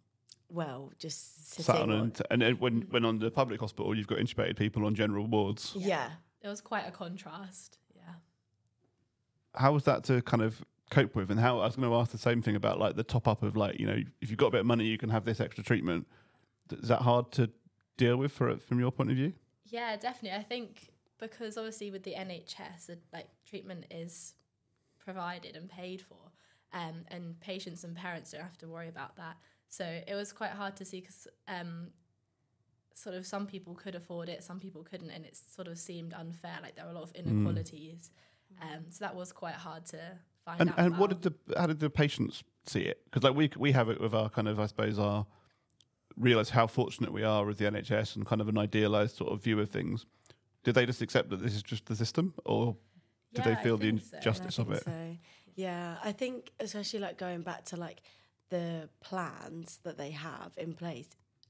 well, 0.51 0.93
just 0.99 1.53
Sat 1.55 1.65
sitting. 1.67 1.83
on 1.83 1.91
on- 1.91 2.01
and, 2.01 2.23
and 2.31 2.43
then 2.43 2.55
when 2.59 2.83
when 2.91 3.05
on 3.05 3.19
the 3.19 3.31
public 3.31 3.61
hospital, 3.61 3.95
you've 3.97 4.07
got 4.09 4.19
intubated 4.19 4.57
people 4.57 4.85
on 4.85 4.95
general 4.95 5.27
wards. 5.27 5.73
yeah, 5.77 6.11
It 6.43 6.49
was 6.49 6.61
quite 6.61 6.87
a 6.87 6.91
contrast. 6.91 7.79
Yeah. 7.97 8.15
how 9.55 9.73
was 9.73 9.85
that 9.85 10.05
to 10.05 10.23
kind 10.23 10.43
of 10.43 10.63
cope 10.91 11.15
with 11.15 11.31
and 11.31 11.39
how 11.41 11.61
i 11.61 11.65
was 11.65 11.77
going 11.77 11.89
to 11.89 11.97
ask 11.97 12.11
the 12.11 12.19
same 12.19 12.43
thing 12.43 12.57
about 12.57 12.79
like 12.79 12.97
the 12.97 13.05
top 13.05 13.29
up 13.29 13.43
of 13.43 13.57
like 13.57 13.79
you 13.79 13.87
know 13.87 13.99
if 14.21 14.29
you've 14.29 14.39
got 14.39 14.49
a 14.49 14.51
bit 14.51 14.61
of 14.61 14.67
money 14.67 14.85
you 14.85 14.99
can 14.99 15.09
have 15.09 15.25
this 15.25 15.41
extra 15.41 15.63
treatment 15.63 16.07
is 16.71 16.89
that 16.89 17.01
hard 17.03 17.31
to 17.31 17.49
deal 17.97 18.17
with 18.17 18.33
for 18.33 18.57
from 18.59 18.79
your 18.79 18.91
point 18.91 19.11
of 19.11 19.17
view 19.17 19.33
Yeah, 19.71 19.97
definitely. 19.97 20.39
I 20.39 20.43
think 20.43 20.91
because 21.19 21.57
obviously 21.57 21.91
with 21.91 22.03
the 22.03 22.15
NHS, 22.15 22.97
like 23.13 23.29
treatment 23.49 23.87
is 23.91 24.35
provided 24.99 25.57
and 25.57 25.69
paid 25.69 26.03
for, 26.03 26.19
um, 26.73 27.05
and 27.09 27.39
patients 27.41 27.85
and 27.85 27.95
parents 27.95 28.33
don't 28.33 28.43
have 28.43 28.59
to 28.59 28.69
worry 28.69 28.89
about 28.89 29.17
that. 29.17 29.37
So 29.69 29.85
it 29.85 30.15
was 30.15 30.33
quite 30.33 30.51
hard 30.51 30.77
to 30.77 30.85
see 30.85 31.01
because 31.01 31.29
um, 31.47 31.89
sort 32.95 33.15
of 33.15 33.25
some 33.27 33.47
people 33.47 33.75
could 33.75 33.95
afford 33.95 34.29
it, 34.29 34.43
some 34.43 34.59
people 34.59 34.83
couldn't, 34.83 35.11
and 35.11 35.25
it 35.25 35.37
sort 35.37 35.69
of 35.69 35.79
seemed 35.79 36.15
unfair. 36.15 36.59
Like 36.63 36.75
there 36.75 36.85
were 36.85 36.91
a 36.91 36.95
lot 36.95 37.05
of 37.05 37.13
inequalities. 37.13 38.11
Um, 38.61 38.87
so 38.91 39.05
that 39.05 39.15
was 39.15 39.31
quite 39.31 39.55
hard 39.55 39.87
to 39.87 39.99
find 40.59 40.61
and 40.61 40.71
out. 40.71 40.79
and 40.79 40.99
what 40.99 41.11
did 41.11 41.23
the 41.23 41.35
how 41.59 41.67
did 41.67 41.81
the 41.81 41.91
patients 41.91 42.43
see 42.67 42.81
it 42.83 43.03
because 43.05 43.23
like 43.23 43.35
we 43.35 43.51
we 43.57 43.73
have 43.73 43.89
it 43.89 44.01
with 44.01 44.15
our 44.15 44.29
kind 44.31 44.49
of 44.49 44.59
i 44.61 44.67
suppose 44.67 44.99
our 44.99 45.27
realize 46.17 46.51
how 46.51 46.67
fortunate 46.67 47.13
we 47.13 47.23
are 47.23 47.45
with 47.47 47.59
the 47.59 47.65
nhs 47.65 48.15
and 48.17 48.27
kind 48.27 48.41
of 48.41 48.49
an 48.49 48.59
idealized 48.59 49.17
sort 49.17 49.33
of 49.33 49.43
view 49.43 49.59
of 49.61 49.71
things 49.71 50.07
did 50.65 50.75
they 50.75 50.85
just 50.85 51.01
accept 51.03 51.31
that 51.31 51.41
this 51.43 51.55
is 51.55 51.63
just 51.63 51.87
the 51.87 51.97
system 51.97 52.35
or 52.45 52.77
did 53.33 53.45
Yeah, 53.47 53.55
they 53.55 53.63
feel 53.63 53.77
the 53.79 53.91
think 53.91 54.03
so. 54.03 54.17
injustice 54.17 54.59
of 54.59 54.71
it 54.73 54.83
So 54.85 55.17
yeah, 55.57 55.97
I 56.05 56.13
think 56.13 56.53
especially 56.61 57.01
like 57.01 57.19
going 57.19 57.43
back 57.43 57.65
to 57.67 57.77
like 57.77 58.03
the 58.51 58.89
plans 59.01 59.79
that 59.85 59.99
they 59.99 60.11
have 60.13 60.53
in 60.57 60.73
place, 60.75 61.09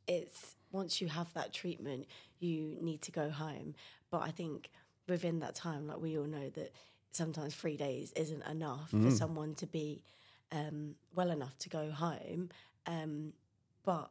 it's 0.08 0.56
once 0.72 1.00
you 1.00 1.08
have 1.08 1.32
that 1.34 1.52
treatment, 1.52 2.06
you 2.40 2.76
need 2.80 3.02
to 3.02 3.12
go 3.12 3.30
home. 3.30 3.74
But 4.10 4.22
I 4.22 4.30
think 4.30 4.70
within 5.08 5.38
that 5.40 5.54
time, 5.54 5.86
like 5.86 6.00
we 6.00 6.18
all 6.18 6.24
know 6.26 6.48
that 6.50 6.72
sometimes 7.12 7.54
three 7.54 7.76
days 7.76 8.12
isn't 8.12 8.44
enough 8.46 8.90
for 8.90 9.10
someone 9.10 9.54
to 9.56 9.66
be 9.66 10.02
um, 10.52 10.94
well 11.14 11.30
enough 11.30 11.56
to 11.58 11.68
go 11.68 11.90
home. 11.90 12.50
Um, 12.86 13.32
but 13.84 14.10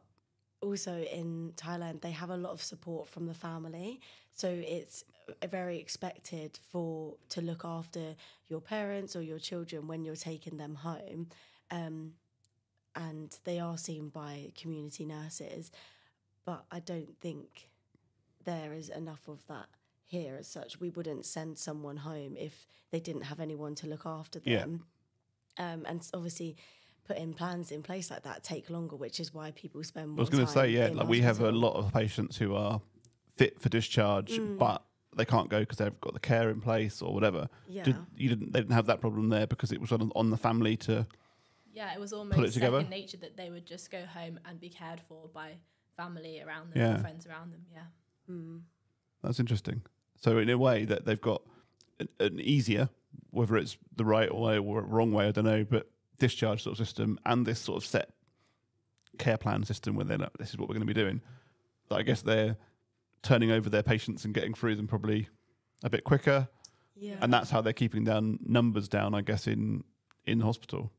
also 0.62 1.02
in 1.02 1.52
Thailand, 1.56 2.02
they 2.02 2.10
have 2.10 2.30
a 2.30 2.36
lot 2.36 2.52
of 2.52 2.62
support 2.62 3.08
from 3.08 3.26
the 3.26 3.34
family, 3.34 4.00
so 4.32 4.48
it's 4.48 5.04
very 5.48 5.78
expected 5.78 6.58
for 6.70 7.14
to 7.30 7.40
look 7.40 7.64
after 7.64 8.16
your 8.48 8.60
parents 8.60 9.14
or 9.16 9.22
your 9.22 9.38
children 9.38 9.86
when 9.86 10.04
you're 10.04 10.16
taking 10.16 10.56
them 10.56 10.74
home, 10.74 11.28
um, 11.70 12.12
and 12.94 13.38
they 13.44 13.58
are 13.60 13.78
seen 13.78 14.08
by 14.08 14.52
community 14.60 15.04
nurses. 15.04 15.70
But 16.44 16.64
I 16.70 16.80
don't 16.80 17.18
think 17.20 17.68
there 18.44 18.72
is 18.72 18.88
enough 18.88 19.28
of 19.28 19.46
that 19.46 19.66
here 20.10 20.36
as 20.38 20.48
such. 20.48 20.80
We 20.80 20.90
wouldn't 20.90 21.24
send 21.24 21.56
someone 21.58 21.98
home 21.98 22.36
if 22.36 22.66
they 22.90 22.98
didn't 23.00 23.22
have 23.22 23.38
anyone 23.38 23.74
to 23.76 23.86
look 23.86 24.04
after 24.04 24.40
Yeah. 24.44 24.60
them. 24.60 24.84
Um, 25.56 25.84
and 25.86 26.06
obviously, 26.12 26.56
putting 27.04 27.32
plans 27.32 27.70
in 27.70 27.82
place 27.82 28.10
like 28.10 28.22
that 28.24 28.42
take 28.42 28.70
longer, 28.70 28.96
which 28.96 29.20
is 29.20 29.32
why 29.32 29.52
people 29.52 29.82
spend 29.84 30.10
more 30.10 30.18
I 30.18 30.22
was 30.22 30.30
going 30.30 30.44
to 30.46 30.50
say, 30.52 30.70
yeah, 30.70 30.88
like 30.88 31.08
we 31.08 31.20
have 31.20 31.40
a 31.40 31.52
lot 31.52 31.74
of 31.74 31.92
patients 31.92 32.36
who 32.36 32.54
are 32.54 32.80
fit 33.36 33.60
for 33.60 33.68
discharge, 33.68 34.32
Mm. 34.32 34.58
but 34.58 34.82
they 35.16 35.24
can't 35.24 35.48
go 35.48 35.60
because 35.60 35.78
they've 35.78 36.00
got 36.00 36.12
the 36.14 36.20
care 36.20 36.50
in 36.50 36.60
place 36.60 37.00
or 37.02 37.14
whatever. 37.14 37.48
Yeah. 37.68 37.84
Did, 37.84 37.96
you 38.16 38.28
didn't, 38.30 38.52
they 38.52 38.60
didn't 38.60 38.74
have 38.74 38.86
that 38.86 39.00
problem 39.00 39.28
there 39.28 39.46
because 39.46 39.70
it 39.72 39.80
was 39.80 39.92
on, 39.92 40.10
on 40.16 40.30
the 40.30 40.36
family 40.36 40.76
to. 40.78 41.06
Yeah, 41.72 41.94
it 41.94 42.00
was 42.00 42.12
it 42.12 42.16
almost 42.16 42.54
together? 42.54 42.78
second 42.80 42.90
nature 42.90 43.16
that 43.18 43.36
they 43.36 43.48
would 43.50 43.64
just 43.66 43.90
go 43.92 44.04
home 44.06 44.40
and 44.44 44.58
be 44.60 44.68
cared 44.68 45.00
for 45.00 45.28
by 45.32 45.58
family 45.96 46.40
around 46.40 46.72
them, 46.72 46.78
Yeah. 46.82 47.00
friends 47.00 47.26
around 47.26 47.52
them. 47.52 47.64
Yeah. 47.72 47.84
Mm. 48.28 48.62
That's 49.22 49.38
interesting. 49.40 49.82
So 50.20 50.38
in 50.38 50.48
a 50.50 50.56
way 50.58 50.84
that 50.84 51.04
they've 51.04 51.20
got 51.20 51.42
an, 51.98 52.08
an 52.18 52.40
easier, 52.40 52.88
whether 53.30 53.56
it's 53.56 53.76
the 53.96 54.04
right 54.04 54.34
way 54.34 54.58
or 54.58 54.82
wrong 54.82 55.12
way, 55.12 55.28
I 55.28 55.32
don't 55.32 55.44
know, 55.44 55.64
but 55.64 55.90
discharge 56.18 56.62
sort 56.62 56.78
of 56.78 56.86
system 56.86 57.18
and 57.26 57.46
this 57.46 57.58
sort 57.58 57.82
of 57.82 57.86
set 57.86 58.10
care 59.18 59.36
plan 59.38 59.64
system 59.64 59.94
where 59.96 60.04
they're 60.04 60.18
like, 60.18 60.36
this 60.38 60.50
is 60.50 60.58
what 60.58 60.68
we're 60.68 60.74
going 60.74 60.86
to 60.86 60.94
be 60.94 61.00
doing. 61.00 61.20
that 61.88 61.96
I 61.96 62.02
guess 62.02 62.22
they're 62.22 62.56
turning 63.22 63.50
over 63.50 63.68
their 63.68 63.82
patients 63.82 64.24
and 64.24 64.32
getting 64.34 64.54
through 64.54 64.76
them 64.76 64.86
probably 64.86 65.28
a 65.82 65.90
bit 65.90 66.04
quicker, 66.04 66.48
Yeah. 66.96 67.16
and 67.20 67.32
that's 67.32 67.50
how 67.50 67.60
they're 67.60 67.72
keeping 67.72 68.04
down 68.04 68.38
numbers 68.44 68.88
down. 68.88 69.14
I 69.14 69.22
guess 69.22 69.46
in 69.46 69.84
in 70.26 70.40
hospital. 70.40 70.92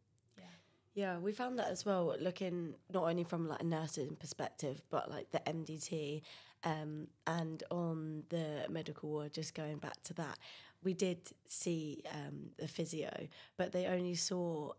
Yeah, 0.94 1.20
we 1.20 1.32
found 1.32 1.58
that 1.58 1.70
as 1.70 1.86
well, 1.86 2.14
looking 2.20 2.74
not 2.94 3.04
only 3.06 3.24
from 3.24 3.48
like 3.48 3.62
a 3.62 3.64
nursing 3.64 4.18
perspective, 4.20 4.82
but 4.90 5.10
like 5.10 5.32
the 5.32 5.40
MDT, 5.40 6.22
um, 6.64 7.08
and 7.28 7.64
on 7.72 8.24
the 8.30 8.66
medical 8.70 9.10
ward. 9.10 9.34
Just 9.34 9.54
going 9.56 9.78
back 9.78 10.02
to 10.04 10.14
that, 10.16 10.38
we 10.84 10.94
did 10.94 11.20
see 11.48 12.04
um, 12.14 12.52
the 12.58 12.68
physio, 12.68 13.12
but 13.58 13.72
they 13.72 13.86
only 13.88 14.16
saw 14.16 14.72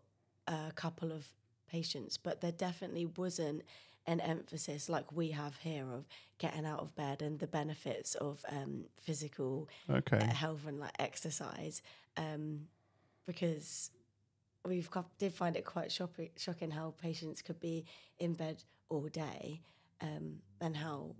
a 0.47 0.71
couple 0.75 1.11
of 1.11 1.27
patients. 1.69 2.17
But 2.17 2.41
there 2.41 2.51
definitely 2.51 3.05
wasn't 3.05 3.63
an 4.05 4.19
emphasis 4.19 4.89
like 4.89 5.11
we 5.13 5.29
have 5.31 5.55
here 5.57 5.85
of 5.91 6.05
getting 6.37 6.65
out 6.65 6.79
of 6.81 6.93
bed 6.95 7.21
and 7.21 7.39
the 7.39 7.47
benefits 7.47 8.15
of 8.15 8.43
um, 8.49 8.83
physical 9.01 9.69
Okay. 9.89 10.17
uh, 10.17 10.25
health 10.33 10.67
and 10.67 10.77
like 10.79 10.91
exercise 10.99 11.81
um, 12.17 12.67
because 13.25 13.91
we've 14.65 14.91
got, 14.91 15.05
did 15.19 15.33
find 15.33 15.55
it 15.55 15.63
quite 15.63 15.89
shocking, 15.89 16.29
shocking 16.37 16.71
how 16.71 16.93
patients 17.01 17.41
could 17.41 17.61
be 17.61 17.85
in 18.19 18.33
bed 18.33 18.61
all 18.89 19.07
day 19.07 19.61
um, 20.01 20.35
and 20.59 20.75
how 20.75 21.15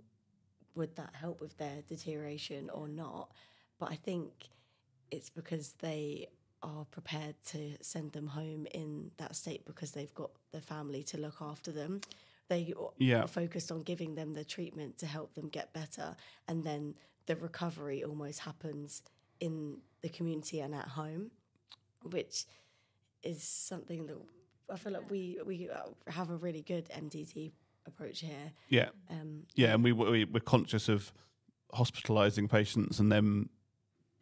would 0.74 0.94
that 0.96 1.14
help 1.14 1.40
with 1.40 1.56
their 1.58 1.82
deterioration 1.88 2.70
or 2.70 2.88
not 2.88 3.30
but 3.78 3.90
i 3.90 3.94
think 3.94 4.30
it's 5.10 5.30
because 5.30 5.72
they 5.80 6.28
are 6.62 6.84
prepared 6.86 7.34
to 7.44 7.76
send 7.82 8.12
them 8.12 8.26
home 8.26 8.66
in 8.72 9.10
that 9.18 9.36
state 9.36 9.64
because 9.66 9.90
they've 9.92 10.14
got 10.14 10.30
the 10.52 10.60
family 10.60 11.02
to 11.02 11.18
look 11.18 11.36
after 11.40 11.70
them 11.72 12.00
they 12.48 12.72
Yeah. 12.98 13.22
are 13.22 13.28
focused 13.28 13.70
on 13.72 13.80
giving 13.82 14.14
them 14.14 14.34
the 14.34 14.44
treatment 14.44 14.98
to 14.98 15.06
help 15.06 15.34
them 15.34 15.48
get 15.48 15.72
better 15.72 16.16
and 16.48 16.64
then 16.64 16.94
the 17.26 17.36
recovery 17.36 18.02
almost 18.04 18.40
happens 18.40 19.02
in 19.40 19.78
the 20.02 20.08
community 20.08 20.60
and 20.60 20.74
at 20.74 20.88
home 20.88 21.30
which 22.02 22.44
is 23.22 23.42
something 23.42 24.06
that 24.06 24.16
I 24.70 24.76
feel 24.76 24.92
like 24.92 25.10
we 25.10 25.38
we 25.44 25.68
uh, 25.68 26.10
have 26.10 26.30
a 26.30 26.36
really 26.36 26.62
good 26.62 26.88
MDT 26.90 27.52
approach 27.86 28.20
here. 28.20 28.52
Yeah. 28.68 28.88
Um, 29.10 29.44
Yeah, 29.54 29.74
and 29.74 29.84
we, 29.84 29.92
we 29.92 30.24
we're 30.24 30.40
conscious 30.40 30.88
of 30.88 31.12
hospitalising 31.74 32.50
patients 32.50 32.98
and 33.00 33.10
them 33.10 33.50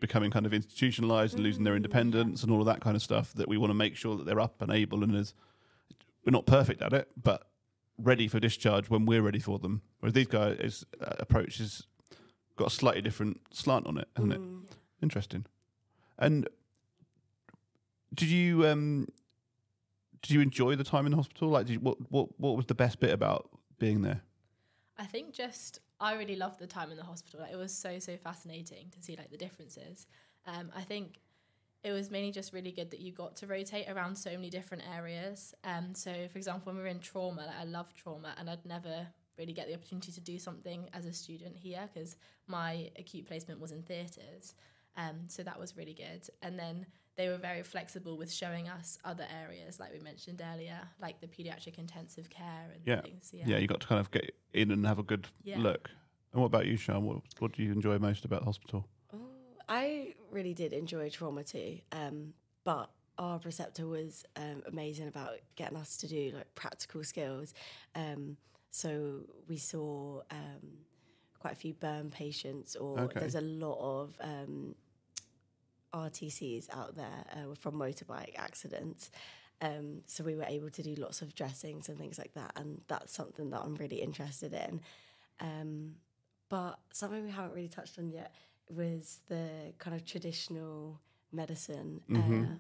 becoming 0.01 0.31
kind 0.31 0.47
of 0.47 0.53
institutionalized 0.55 1.35
and 1.35 1.43
losing 1.43 1.65
their 1.65 1.77
independence 1.77 2.43
and 2.43 2.51
all 2.51 2.61
of 2.61 2.67
that 2.67 2.81
kind 2.81 2.97
of 2.97 3.03
stuff. 3.03 3.33
That 3.35 3.49
we 3.49 3.57
want 3.57 3.71
to 3.71 3.75
make 3.75 3.97
sure 3.97 4.17
that 4.17 4.27
they're 4.27 4.41
up 4.41 4.61
and 4.63 4.73
able 4.73 5.05
and 5.05 5.15
as 5.15 5.35
we're 6.25 6.33
not 6.33 6.47
perfect 6.47 6.83
at 6.83 6.93
it, 6.93 7.09
but 7.21 7.49
ready 7.99 8.27
for 8.29 8.41
discharge 8.41 8.89
when 8.91 9.07
we're 9.07 9.23
ready 9.23 9.39
for 9.39 9.59
them. 9.59 9.83
Whereas 10.01 10.15
these 10.15 10.27
guys' 10.27 10.85
uh, 11.01 11.15
approach 11.19 11.59
has 11.59 11.87
got 12.57 12.69
a 12.69 12.71
slightly 12.71 13.03
different 13.03 13.41
slant 13.53 13.87
on 13.87 13.99
it, 13.99 14.09
hasn't 14.17 14.33
it? 14.33 14.41
mm, 14.41 14.63
Interesting. 15.03 15.47
And 16.19 16.49
did 18.15 18.29
you 18.29 18.67
um 18.67 19.09
did 20.23 20.31
you 20.33 20.41
enjoy 20.41 20.77
the 20.77 20.85
time 20.85 21.07
in 21.07 21.11
the 21.11 21.17
hospital? 21.17 21.49
Like, 21.49 21.67
did 21.67 21.75
you, 21.75 21.81
what 21.81 21.97
what 22.11 22.29
what 22.41 22.57
was 22.57 22.67
the 22.67 22.75
best 22.75 23.01
bit 23.01 23.11
about 23.11 23.49
being 23.83 24.01
there? 24.01 24.23
I 24.97 25.07
think 25.07 25.35
just 25.35 25.81
I 25.99 26.15
really 26.15 26.37
loved 26.37 26.61
the 26.61 26.69
time 26.69 26.93
in 26.93 26.97
the 26.97 27.03
hospital. 27.03 27.45
It 27.51 27.57
was 27.57 27.77
so 27.77 27.99
so 27.99 28.17
fascinating 28.17 28.91
to 28.93 29.03
see 29.03 29.17
like 29.17 29.31
the 29.33 29.37
differences. 29.37 30.07
Um, 30.47 30.71
I 30.75 30.83
think 30.83 31.19
it 31.83 31.91
was 31.91 32.09
mainly 32.09 32.31
just 32.31 32.53
really 32.53 32.71
good 32.71 32.93
that 32.93 33.01
you 33.01 33.11
got 33.11 33.35
to 33.37 33.49
rotate 33.49 33.89
around 33.89 34.15
so 34.17 34.31
many 34.31 34.51
different 34.51 34.85
areas. 34.97 35.53
Um, 35.65 35.97
so 35.97 36.13
for 36.31 36.39
example, 36.39 36.67
when 36.67 36.77
we 36.77 36.83
were 36.83 36.95
in 36.97 37.01
trauma, 37.01 37.45
like, 37.47 37.59
I 37.61 37.65
love 37.65 37.93
trauma, 37.95 38.35
and 38.39 38.49
I'd 38.49 38.65
never 38.65 39.09
really 39.37 39.53
get 39.53 39.67
the 39.67 39.75
opportunity 39.75 40.13
to 40.13 40.21
do 40.21 40.39
something 40.39 40.89
as 40.93 41.05
a 41.05 41.13
student 41.13 41.57
here 41.57 41.89
because 41.93 42.15
my 42.47 42.89
acute 42.97 43.27
placement 43.27 43.59
was 43.61 43.73
in 43.73 43.83
theatres. 43.83 44.55
Um, 44.97 45.29
so 45.29 45.43
that 45.43 45.59
was 45.59 45.77
really 45.77 45.95
good. 45.95 46.29
And 46.43 46.59
then 46.59 46.87
they 47.17 47.29
were 47.29 47.37
very 47.37 47.63
flexible 47.63 48.17
with 48.17 48.33
showing 48.33 48.69
us 48.69 48.99
other 49.05 49.27
areas, 49.43 49.79
like 49.79 49.93
we 49.93 49.99
mentioned 50.01 50.43
earlier, 50.53 50.81
like 51.01 51.21
the 51.21 51.27
pediatric 51.27 51.79
intensive 51.79 52.31
care 52.31 52.71
and 52.75 52.83
Yeah. 52.87 53.01
things. 53.03 53.31
Yeah. 53.35 53.59
you 53.59 53.67
got 53.67 53.81
to 53.81 53.87
kind 53.87 54.01
of 54.01 54.11
get 54.11 54.35
in 54.53 54.71
and 54.71 54.87
have 54.87 54.99
a 54.99 55.03
good 55.03 55.29
Yeah. 55.45 55.59
look. 55.61 55.91
And 56.33 56.41
what 56.41 56.47
about 56.47 56.67
you, 56.67 56.77
Sian? 56.77 57.05
What 57.05 57.23
what 57.39 57.53
do 57.53 57.63
you 57.63 57.73
enjoy 57.73 57.99
most 57.99 58.25
about 58.25 58.41
the 58.41 58.47
hospital? 58.47 58.89
oh, 59.13 59.19
I 59.69 60.15
really 60.31 60.55
did 60.55 60.73
enjoy 60.73 61.11
trauma 61.11 61.45
too, 61.45 61.81
um, 61.93 62.33
but 62.65 62.91
our 63.19 63.39
preceptor 63.39 63.87
was 63.87 64.25
um, 64.37 64.63
amazing 64.67 65.07
about 65.09 65.35
getting 65.57 65.77
us 65.77 65.99
to 65.99 66.09
do 66.09 66.33
like 66.35 66.55
practical 66.55 67.05
skills. 67.05 67.53
Um, 67.95 68.39
so 68.71 69.21
we 69.49 69.59
saw 69.59 70.23
um, 70.31 70.79
quite 71.43 71.55
a 71.55 71.57
few 71.57 71.75
burn 71.75 72.11
patients, 72.11 72.77
or 72.77 72.97
Okay. 73.05 73.21
there's 73.21 73.35
a 73.35 73.41
lot 73.41 73.79
of 73.81 74.17
um, 74.21 74.75
RTCs 75.93 76.69
out 76.75 76.97
there 76.97 77.25
uh, 77.33 77.55
from 77.59 77.75
motorbike 77.75 78.35
accidents. 78.39 79.11
Um, 79.61 80.03
so 80.07 80.25
we 80.25 80.35
were 80.37 80.45
able 80.45 80.71
to 80.71 80.83
do 80.83 80.95
lots 80.95 81.23
of 81.23 81.35
dressings 81.35 81.89
and 81.89 81.99
things 81.99 82.19
like 82.19 82.35
that, 82.35 82.53
and 82.57 82.81
that's 82.89 83.13
something 83.13 83.51
that 83.51 83.61
I'm 83.61 83.75
really 83.75 84.01
interested 84.03 84.53
in. 84.55 84.81
Um, 85.41 85.97
but 86.49 86.79
something 86.93 87.25
we 87.25 87.31
haven't 87.31 87.55
really 87.55 87.69
touched 87.69 87.99
on 87.99 88.11
yet 88.11 88.33
was 88.69 89.21
the 89.29 89.73
kind 89.79 89.97
of 89.97 90.05
traditional 90.05 91.01
medicine, 91.33 92.01
uh, 92.15 92.57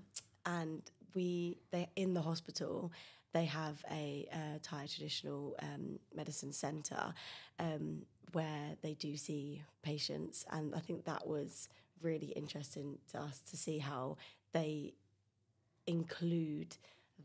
and 0.47 0.83
we 1.14 1.59
they 1.71 1.88
in 1.97 2.14
the 2.14 2.23
hospital 2.23 2.92
they 3.33 3.45
have 3.47 3.83
a 3.90 4.27
uh, 4.33 4.59
Thai 4.62 4.87
traditional 4.87 5.57
um, 5.62 5.99
medicine 6.14 6.53
centre 6.53 7.14
um, 7.59 8.03
where 8.33 8.77
they 8.83 8.95
do 8.95 9.16
see 9.16 9.62
patients, 9.83 10.45
and 10.51 10.75
I 10.75 10.81
think 10.81 11.05
that 11.05 11.27
was 11.27 11.68
really 12.01 12.29
interesting 12.29 12.99
to 13.12 13.21
us 13.21 13.38
to 13.51 13.57
see 13.57 13.79
how 13.79 14.16
they 14.53 14.95
include 15.87 16.77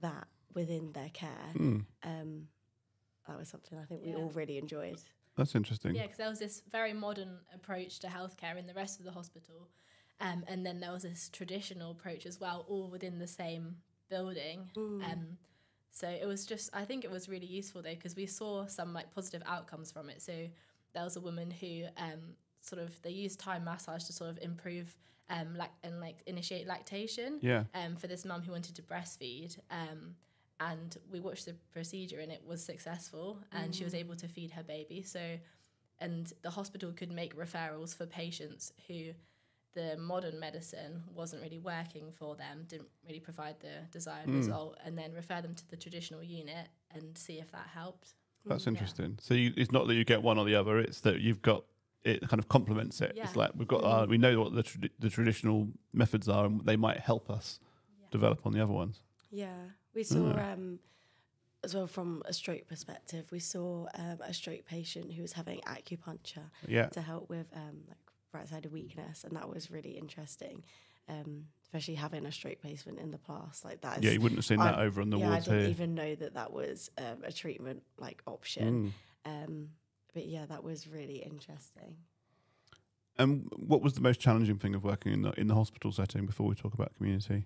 that 0.02 0.28
within 0.54 0.92
their 0.94 1.10
care. 1.10 1.52
Hmm, 1.54 1.80
Um, 2.04 2.48
that 3.28 3.38
was 3.38 3.50
something 3.50 3.78
I 3.78 3.86
think 3.86 4.02
we 4.04 4.12
Yeah. 4.12 4.18
all 4.18 4.30
really 4.32 4.58
enjoyed. 4.58 5.02
that's 5.36 5.54
interesting. 5.54 5.94
Yeah, 5.94 6.04
because 6.04 6.18
there 6.18 6.30
was 6.30 6.40
this 6.40 6.62
very 6.62 6.94
modern 6.94 7.40
approach 7.54 8.00
to 8.00 8.08
healthcare 8.08 8.58
in 8.58 8.66
the 8.66 8.74
rest 8.74 8.98
of 9.00 9.06
the 9.06 9.12
hospital. 9.12 9.70
Um, 10.20 10.44
and 10.48 10.66
then 10.66 10.80
there 10.80 10.92
was 10.92 11.04
this 11.04 11.30
traditional 11.30 11.92
approach 11.92 12.26
as 12.26 12.40
well, 12.40 12.66
all 12.68 12.90
within 12.90 13.20
the 13.20 13.28
same 13.28 13.84
building. 14.10 14.72
Um, 14.76 15.38
so 15.92 16.10
it 16.10 16.26
was 16.26 16.46
just, 16.48 16.72
I 16.74 16.86
think 16.86 17.04
it 17.04 17.12
was 17.12 17.30
really 17.30 17.46
useful 17.46 17.84
though, 17.84 17.94
because 17.94 18.16
we 18.16 18.26
saw 18.26 18.66
some 18.66 18.94
like 18.94 19.12
positive 19.14 19.44
outcomes 19.46 19.92
from 19.92 20.10
it. 20.10 20.24
So 20.24 20.50
there 20.98 21.04
was 21.04 21.16
a 21.16 21.22
woman 21.22 21.52
who 21.52 21.84
um, 21.98 22.34
sort 22.62 22.82
of, 22.82 23.00
they 23.04 23.12
used 23.12 23.40
Thai 23.40 23.60
massage 23.60 24.04
to 24.06 24.14
sort 24.14 24.32
of 24.32 24.40
improve 24.42 24.98
um, 25.30 25.56
lac- 25.56 25.78
and 25.84 26.02
like 26.02 26.18
initiate 26.26 26.66
lactation 26.66 27.38
Yeah. 27.40 27.66
um, 27.76 27.96
for 27.98 28.08
this 28.08 28.26
mum 28.26 28.42
who 28.42 28.52
wanted 28.52 28.76
to 28.78 28.82
breastfeed. 28.82 29.60
Um, 29.70 30.16
and 30.60 30.98
we 31.12 31.20
watched 31.20 31.46
the 31.46 31.54
procedure 31.72 32.20
and 32.20 32.32
it 32.32 32.42
was 32.44 32.64
successful 32.66 33.38
and 33.52 33.76
she 33.76 33.84
was 33.84 33.94
able 33.94 34.16
to 34.16 34.28
feed 34.28 34.50
her 34.52 34.64
baby. 34.64 35.04
So, 35.04 35.38
and 36.00 36.34
the 36.42 36.50
hospital 36.50 36.92
could 36.94 37.12
make 37.12 37.36
referrals 37.38 37.96
for 37.96 38.08
patients 38.08 38.74
who 38.88 39.12
the 39.76 39.98
modern 39.98 40.40
medicine 40.40 41.04
wasn't 41.14 41.44
really 41.44 41.60
working 41.60 42.12
for 42.12 42.36
them, 42.36 42.66
didn't 42.68 42.90
really 43.06 43.20
provide 43.20 43.60
the 43.60 43.86
desired 43.92 44.32
result, 44.32 44.80
and 44.84 44.98
then 44.98 45.14
refer 45.14 45.44
them 45.44 45.54
to 45.54 45.70
the 45.70 45.78
traditional 45.78 46.24
unit 46.24 46.70
and 46.96 47.16
see 47.16 47.34
if 47.40 47.52
that 47.52 47.68
helped. 47.72 48.16
That's 48.46 48.66
Yeah. 48.66 48.72
interesting. 48.72 49.18
So 49.22 49.34
you, 49.34 49.54
it's 49.58 49.72
not 49.72 49.88
that 49.88 49.96
you 49.96 50.06
get 50.06 50.22
one 50.24 50.38
or 50.38 50.46
the 50.46 50.56
other; 50.56 50.80
it's 50.80 51.02
that 51.02 51.20
you've 51.22 51.42
got 51.42 51.64
it 52.04 52.22
kind 52.30 52.40
of 52.40 52.48
complements 52.48 53.02
it. 53.02 53.14
It's 53.18 53.36
like 53.36 53.52
we've 53.56 53.68
got 53.68 53.84
our, 53.84 54.06
we 54.06 54.18
know 54.18 54.40
what 54.40 54.54
the 54.54 54.64
trad- 54.64 54.92
the 55.00 55.10
traditional 55.10 55.70
methods 55.94 56.30
are, 56.30 56.46
and 56.46 56.66
they 56.66 56.78
might 56.78 57.00
help 57.00 57.30
us 57.30 57.60
develop 58.12 58.46
on 58.46 58.54
the 58.54 58.62
other 58.64 58.74
ones. 58.74 59.02
Yeah, 59.30 59.54
we 59.94 60.04
saw 60.04 60.32
um, 60.38 60.80
as 61.64 61.76
well 61.76 61.88
from 61.88 62.22
a 62.26 62.32
stroke 62.32 62.68
perspective. 62.68 63.26
We 63.32 63.40
saw 63.40 63.88
um, 63.96 64.20
a 64.24 64.34
stroke 64.34 64.66
patient 64.66 65.14
who 65.14 65.22
was 65.22 65.34
having 65.34 65.60
acupuncture 65.62 66.50
Yeah, 66.68 66.86
to 66.88 67.02
help 67.02 67.30
with 67.30 67.48
um, 67.54 67.82
like 67.90 67.98
right-sided 68.32 68.72
weakness, 68.72 69.26
and 69.26 69.36
that 69.36 69.50
was 69.50 69.70
really 69.70 69.98
interesting. 69.98 70.64
Um, 71.10 71.46
especially 71.64 71.96
having 71.96 72.26
a 72.26 72.32
stroke 72.32 72.62
placement 72.62 72.98
in 72.98 73.12
the 73.12 73.18
past, 73.18 73.66
like 73.66 73.82
that. 73.82 73.98
Is, 73.98 74.04
yeah, 74.04 74.12
you 74.12 74.22
wouldn't 74.22 74.38
have 74.38 74.46
seen 74.46 74.60
that 74.60 74.80
over 74.80 75.02
on 75.02 75.10
the 75.10 75.18
yeah, 75.18 75.32
I 75.32 75.40
didn't 75.40 75.60
here. 75.60 75.70
even 75.70 75.96
know 75.96 76.16
that 76.16 76.34
that 76.34 76.54
was 76.54 76.90
um, 76.98 77.24
a 77.24 77.32
treatment 77.32 77.84
like 77.98 78.22
option. 78.26 78.94
Mm. 79.26 79.44
Um, 79.46 79.70
but 80.14 80.26
yeah, 80.26 80.46
that 80.46 80.64
was 80.64 80.88
really 80.88 81.18
interesting. 81.18 81.98
And 83.18 83.50
what 83.56 83.82
was 83.82 83.94
the 83.94 84.02
most 84.02 84.20
challenging 84.20 84.58
thing 84.58 84.76
of 84.76 84.84
working 84.84 85.12
in 85.12 85.22
the 85.24 85.32
in 85.40 85.48
the 85.48 85.56
hospital 85.56 85.92
setting 85.92 86.26
before 86.26 86.48
we 86.48 86.56
talk 86.56 86.74
about 86.74 86.96
community? 86.96 87.46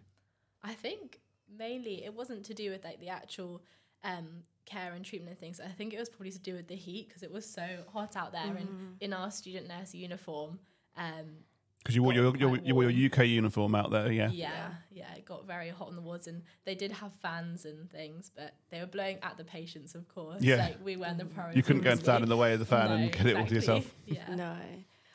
I 0.64 0.74
think 0.74 1.20
mainly 1.58 2.04
it 2.04 2.14
wasn't 2.14 2.46
to 2.46 2.54
do 2.54 2.70
with 2.72 2.84
like 2.84 3.00
the 3.00 3.10
actual 3.10 3.62
um, 4.04 4.44
care 4.66 4.94
and 4.94 5.04
treatment 5.04 5.32
and 5.32 5.40
things. 5.40 5.60
I 5.60 5.70
think 5.70 5.94
it 5.94 6.00
was 6.00 6.10
probably 6.10 6.32
to 6.32 6.40
do 6.40 6.54
with 6.54 6.68
the 6.68 6.76
heat 6.76 7.08
because 7.08 7.24
it 7.24 7.32
was 7.32 7.46
so 7.46 7.66
hot 7.92 8.16
out 8.16 8.32
there, 8.32 8.56
and 8.56 8.98
in 9.00 9.14
our 9.14 9.32
student 9.32 9.68
nurse 9.68 9.96
uniform, 9.96 10.60
um, 10.98 11.44
Because 11.82 11.96
you 11.96 12.04
wore 12.04 12.14
your, 12.14 12.36
your, 12.38 12.58
you 12.58 12.76
wore 12.76 12.90
your. 12.90 13.12
UK 13.12 13.26
uniform 13.26 13.74
out 13.74 13.90
there, 13.90 14.12
yeah. 14.12 14.30
Yeah, 14.30 14.70
yeah, 14.92 15.12
it 15.16 15.26
got 15.26 15.48
very 15.48 15.70
hot 15.70 15.88
on 15.88 15.96
the 15.96 16.02
wards, 16.02 16.28
and 16.28 16.44
they 16.64 16.76
did 16.76 16.92
have 16.92 17.12
fans 17.16 17.66
and 17.66 17.90
things, 17.90 18.30
but 18.36 18.54
they 18.70 18.80
were 18.80 18.86
blowing 18.86 19.18
at 19.24 19.38
the 19.38 19.44
patients, 19.44 19.96
of 19.96 20.08
course. 20.08 20.42
Yeah. 20.44 20.58
like 20.58 20.78
we 20.84 20.96
weren't 20.96 21.18
the 21.18 21.26
priority. 21.26 21.58
You 21.58 21.64
couldn't 21.64 21.82
go 21.82 21.92
and 21.92 22.00
stand 22.00 22.24
in 22.24 22.30
the 22.30 22.38
way 22.38 22.54
of 22.54 22.60
the 22.60 22.66
fan 22.66 22.90
No, 22.90 22.96
and 22.96 23.12
get 23.12 23.26
it 23.26 23.36
all 23.36 23.46
to 23.46 23.56
yourself. 23.56 23.92
Yeah, 24.06 24.36
No, 24.36 24.56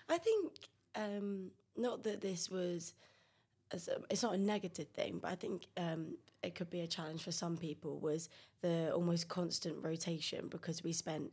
I 0.09 0.19
think 0.19 0.53
um, 0.97 1.51
not 1.77 2.03
that 2.05 2.21
this 2.21 2.51
was. 2.51 2.95
A, 3.73 3.79
it's 4.11 4.23
not 4.23 4.35
a 4.35 4.39
negative 4.39 4.89
thing, 4.89 5.19
but 5.21 5.31
I 5.31 5.35
think 5.35 5.67
um, 5.77 6.17
it 6.43 6.55
could 6.55 6.71
be 6.71 6.81
a 6.81 6.87
challenge 6.87 7.23
for 7.23 7.33
some 7.33 7.57
people. 7.57 7.99
Was 8.01 8.29
the 8.61 8.93
almost 8.93 9.29
constant 9.29 9.77
rotation 9.85 10.49
because 10.49 10.83
we 10.83 10.93
spent 10.93 11.33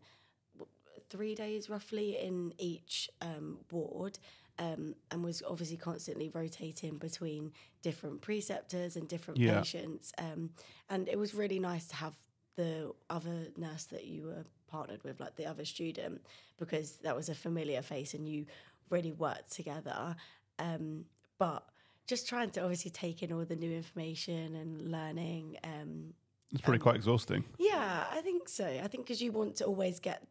three 1.10 1.36
days 1.36 1.69
roughly 1.69 2.17
in 2.17 2.54
each 2.58 3.10
um, 3.22 3.60
ward. 3.72 4.17
Um, 4.59 4.93
and 5.09 5.23
was 5.23 5.41
obviously 5.49 5.77
constantly 5.77 6.29
rotating 6.29 6.97
between 6.99 7.51
different 7.81 8.21
preceptors 8.21 8.95
and 8.95 9.07
different 9.07 9.39
Yeah. 9.39 9.57
patients. 9.59 10.13
Um, 10.19 10.51
and 10.89 11.07
it 11.09 11.17
was 11.17 11.33
really 11.33 11.57
nice 11.59 11.87
to 11.87 11.95
have 11.95 12.15
the 12.55 12.93
other 13.09 13.47
nurse 13.57 13.85
that 13.85 14.05
you 14.05 14.25
were 14.25 14.45
partnered 14.67 15.03
with, 15.03 15.19
like 15.19 15.35
the 15.37 15.47
other 15.47 15.65
student, 15.65 16.21
because 16.57 16.97
that 16.97 17.15
was 17.15 17.29
a 17.29 17.33
familiar 17.35 17.81
face 17.81 18.13
and 18.13 18.27
you 18.29 18.45
really 18.91 19.11
worked 19.11 19.51
together. 19.51 20.15
Um, 20.59 21.05
but 21.39 21.67
just 22.05 22.27
trying 22.29 22.51
to 22.51 22.61
obviously 22.61 22.91
take 22.91 23.23
in 23.23 23.31
all 23.31 23.45
the 23.45 23.55
new 23.55 23.71
information 23.75 24.55
and 24.55 24.91
learning. 24.91 25.57
Um, 25.63 26.13
It's 26.51 26.61
probably 26.61 26.77
quite 26.77 26.95
exhausting. 26.95 27.43
yeah, 27.57 28.05
I 28.11 28.21
think 28.21 28.47
so. 28.47 28.67
I 28.67 28.87
think 28.87 29.05
because 29.05 29.19
you 29.19 29.31
want 29.31 29.55
to 29.57 29.65
always 29.65 29.99
get 29.99 30.27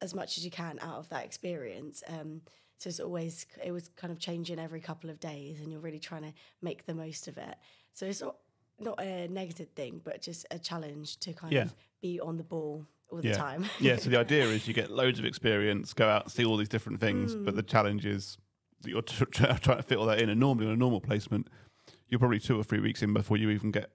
as 0.00 0.14
much 0.14 0.38
as 0.38 0.44
you 0.44 0.52
can 0.52 0.78
out 0.80 0.98
of 0.98 1.08
that 1.08 1.24
experience. 1.24 2.04
Um, 2.06 2.42
so 2.80 2.88
it's 2.88 2.98
always 2.98 3.44
it 3.62 3.72
was 3.72 3.90
kind 3.94 4.10
of 4.10 4.18
changing 4.18 4.58
every 4.58 4.80
couple 4.80 5.10
of 5.10 5.20
days, 5.20 5.60
and 5.60 5.70
you're 5.70 5.82
really 5.82 5.98
trying 5.98 6.22
to 6.22 6.32
make 6.62 6.86
the 6.86 6.94
most 6.94 7.28
of 7.28 7.36
it. 7.36 7.56
So 7.92 8.06
it's 8.06 8.22
not 8.22 8.36
not 8.78 8.98
a 9.02 9.28
negative 9.28 9.68
thing, 9.76 10.00
but 10.02 10.22
just 10.22 10.46
a 10.50 10.58
challenge 10.58 11.18
to 11.18 11.34
kind 11.34 11.52
Yeah. 11.52 11.64
of 11.64 11.74
be 12.00 12.18
on 12.18 12.38
the 12.38 12.42
ball 12.42 12.86
all 13.10 13.20
Yeah. 13.22 13.32
the 13.32 13.36
time. 13.36 13.66
yeah, 13.80 13.96
so 13.96 14.08
the 14.08 14.18
idea 14.26 14.46
is 14.46 14.66
you 14.66 14.72
get 14.72 14.90
loads 14.90 15.18
of 15.18 15.26
experience, 15.26 15.92
go 15.92 16.08
out, 16.08 16.30
see 16.30 16.46
all 16.46 16.56
these 16.56 16.70
different 16.70 17.00
things, 17.00 17.34
but 17.34 17.54
the 17.54 17.60
hmm. 17.60 17.66
challenge 17.68 18.06
is 18.06 18.38
that 18.80 18.88
you're 18.88 19.02
tr- 19.02 19.24
trying 19.30 19.58
to 19.58 19.82
fit 19.82 19.98
all 19.98 20.06
that 20.06 20.18
in. 20.18 20.30
And 20.30 20.40
normally 20.40 20.66
on 20.66 20.72
a 20.72 20.76
normal 20.76 21.02
placement, 21.02 21.48
you're 22.08 22.18
probably 22.18 22.40
two 22.40 22.58
or 22.58 22.64
three 22.64 22.80
weeks 22.80 23.02
in 23.02 23.12
before 23.12 23.36
you 23.36 23.50
even 23.50 23.70
get 23.70 23.90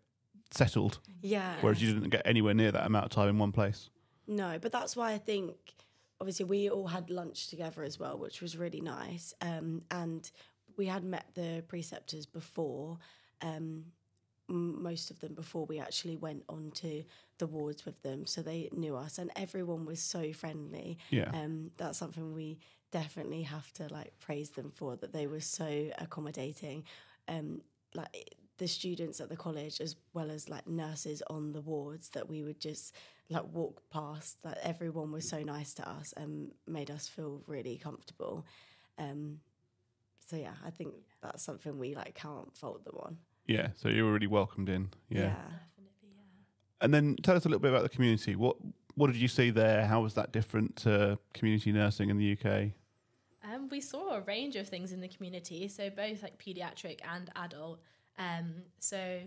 settled, 0.51 0.99
yeah. 1.23 1.55
whereas 1.61 1.81
you 1.81 1.91
didn't 1.91 2.11
get 2.11 2.21
anywhere 2.23 2.53
near 2.53 2.71
that 2.71 2.85
amount 2.85 3.05
of 3.05 3.11
time 3.11 3.29
in 3.29 3.39
one 3.39 3.51
place. 3.51 3.89
No, 4.27 4.59
but 4.61 4.71
that's 4.71 4.95
why 4.95 5.13
I 5.13 5.17
think 5.17 5.55
obviously 6.25 6.45
we 6.45 6.71
all 6.71 6.87
had 6.87 7.11
lunch 7.11 7.49
together 7.49 7.83
as 7.83 7.99
well, 7.99 8.17
which 8.17 8.41
was 8.41 8.57
really 8.57 8.81
nice. 8.81 9.31
Um, 9.41 9.83
and 9.91 10.31
we 10.75 10.87
had 10.87 11.03
met 11.03 11.25
the 11.35 11.63
preceptors 11.67 12.25
before, 12.25 12.97
um, 13.43 13.85
m- 14.49 14.81
most 14.81 15.11
of 15.11 15.19
them 15.19 15.35
before 15.35 15.67
we 15.67 15.79
actually 15.79 16.17
went 16.17 16.41
onto 16.49 17.03
the 17.37 17.45
wards 17.45 17.85
with 17.85 18.01
them, 18.01 18.25
so 18.25 18.41
they 18.41 18.69
knew 18.71 18.95
us, 18.95 19.19
and 19.19 19.29
everyone 19.35 19.85
was 19.85 19.99
so 19.99 20.33
friendly. 20.33 20.97
Yeah. 21.11 21.29
Um, 21.31 21.69
that's 21.77 21.99
something 21.99 22.33
we 22.33 22.57
definitely 22.89 23.43
have 23.43 23.71
to 23.73 23.87
like 23.93 24.19
praise 24.19 24.49
them 24.49 24.71
for 24.71 24.95
that 24.95 25.13
they 25.13 25.27
were 25.27 25.41
so 25.41 25.91
accommodating. 25.99 26.85
Um, 27.27 27.61
like 27.93 28.33
the 28.57 28.67
students 28.67 29.21
at 29.21 29.29
the 29.29 29.37
college 29.37 29.79
as 29.79 29.95
well 30.15 30.31
as 30.31 30.49
like 30.49 30.65
nurses 30.65 31.21
on 31.29 31.51
the 31.51 31.61
wards 31.61 32.09
that 32.09 32.27
we 32.27 32.41
would 32.41 32.59
just 32.59 32.95
like 33.29 33.45
walk 33.51 33.81
past 33.89 34.37
like 34.43 34.57
everyone 34.61 35.11
was 35.11 35.27
so 35.27 35.41
nice 35.41 35.73
to 35.73 35.89
us 35.89 36.13
and 36.15 36.51
made 36.67 36.91
us 36.91 37.07
feel 37.07 37.41
really 37.47 37.77
comfortable 37.77 38.45
um 38.99 39.39
so 40.27 40.35
yeah 40.35 40.53
i 40.65 40.69
think 40.69 40.93
that's 41.23 41.43
something 41.43 41.79
we 41.79 41.95
like 41.95 42.13
can't 42.15 42.55
fault 42.55 42.83
them 42.85 42.95
on 42.99 43.17
Yeah, 43.47 43.69
so 43.75 43.89
you 43.89 44.05
were 44.05 44.13
really 44.13 44.27
welcomed 44.27 44.69
in. 44.69 44.89
Yeah. 45.09 45.21
definitely. 45.21 46.09
Yeah. 46.09 46.81
And 46.81 46.93
then 46.93 47.15
tell 47.21 47.35
us 47.35 47.45
a 47.45 47.47
little 47.49 47.59
bit 47.61 47.71
about 47.71 47.83
the 47.83 47.89
community. 47.95 48.35
What 48.35 48.57
what 48.95 49.07
did 49.07 49.17
you 49.17 49.27
see 49.27 49.51
there? 49.51 49.85
How 49.85 50.01
was 50.01 50.13
that 50.13 50.31
different 50.31 50.75
to 50.77 51.19
community 51.33 51.71
nursing 51.71 52.09
in 52.09 52.17
the 52.17 52.31
UK? 52.35 52.71
Um, 53.43 53.67
we 53.69 53.81
saw 53.81 54.15
a 54.15 54.21
range 54.21 54.55
of 54.55 54.67
things 54.67 54.91
in 54.93 54.99
the 55.01 55.07
community, 55.07 55.67
so 55.67 55.89
both 55.89 56.23
like 56.23 56.37
pediatric 56.39 56.99
and 57.13 57.29
adult. 57.35 57.79
Um, 58.17 58.63
so 58.79 59.19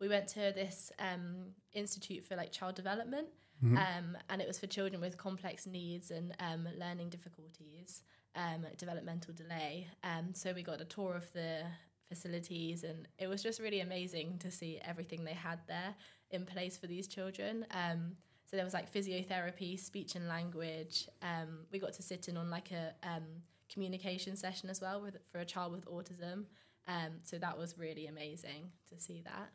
we 0.00 0.08
went 0.08 0.26
to 0.28 0.40
this 0.60 0.90
um, 0.98 1.52
institute 1.74 2.24
for 2.24 2.34
like 2.34 2.50
child 2.50 2.74
development, 2.74 3.28
um, 3.62 4.16
and 4.28 4.40
it 4.40 4.46
was 4.46 4.58
for 4.58 4.66
children 4.66 5.00
with 5.00 5.16
complex 5.16 5.66
needs 5.66 6.10
and 6.10 6.34
um, 6.40 6.68
learning 6.78 7.10
difficulties, 7.10 8.02
um, 8.34 8.66
developmental 8.78 9.34
delay. 9.34 9.88
Um, 10.02 10.32
so 10.34 10.52
we 10.52 10.62
got 10.62 10.80
a 10.80 10.84
tour 10.84 11.14
of 11.14 11.30
the 11.32 11.62
facilities, 12.08 12.84
and 12.84 13.06
it 13.18 13.26
was 13.28 13.42
just 13.42 13.60
really 13.60 13.80
amazing 13.80 14.38
to 14.38 14.50
see 14.50 14.80
everything 14.84 15.24
they 15.24 15.34
had 15.34 15.60
there 15.68 15.94
in 16.30 16.46
place 16.46 16.76
for 16.76 16.86
these 16.86 17.06
children. 17.06 17.66
Um, 17.72 18.16
so 18.46 18.56
there 18.56 18.64
was 18.64 18.74
like 18.74 18.92
physiotherapy, 18.92 19.78
speech 19.78 20.16
and 20.16 20.26
language. 20.26 21.08
Um, 21.22 21.66
we 21.70 21.78
got 21.78 21.92
to 21.94 22.02
sit 22.02 22.28
in 22.28 22.36
on 22.36 22.50
like 22.50 22.72
a 22.72 22.94
um, 23.02 23.24
communication 23.72 24.36
session 24.36 24.68
as 24.68 24.80
well 24.80 25.00
with 25.00 25.18
for 25.30 25.38
a 25.38 25.44
child 25.44 25.72
with 25.72 25.86
autism. 25.86 26.46
Um, 26.88 27.20
so 27.22 27.38
that 27.38 27.56
was 27.56 27.78
really 27.78 28.06
amazing 28.06 28.72
to 28.88 28.98
see 28.98 29.22
that. 29.24 29.50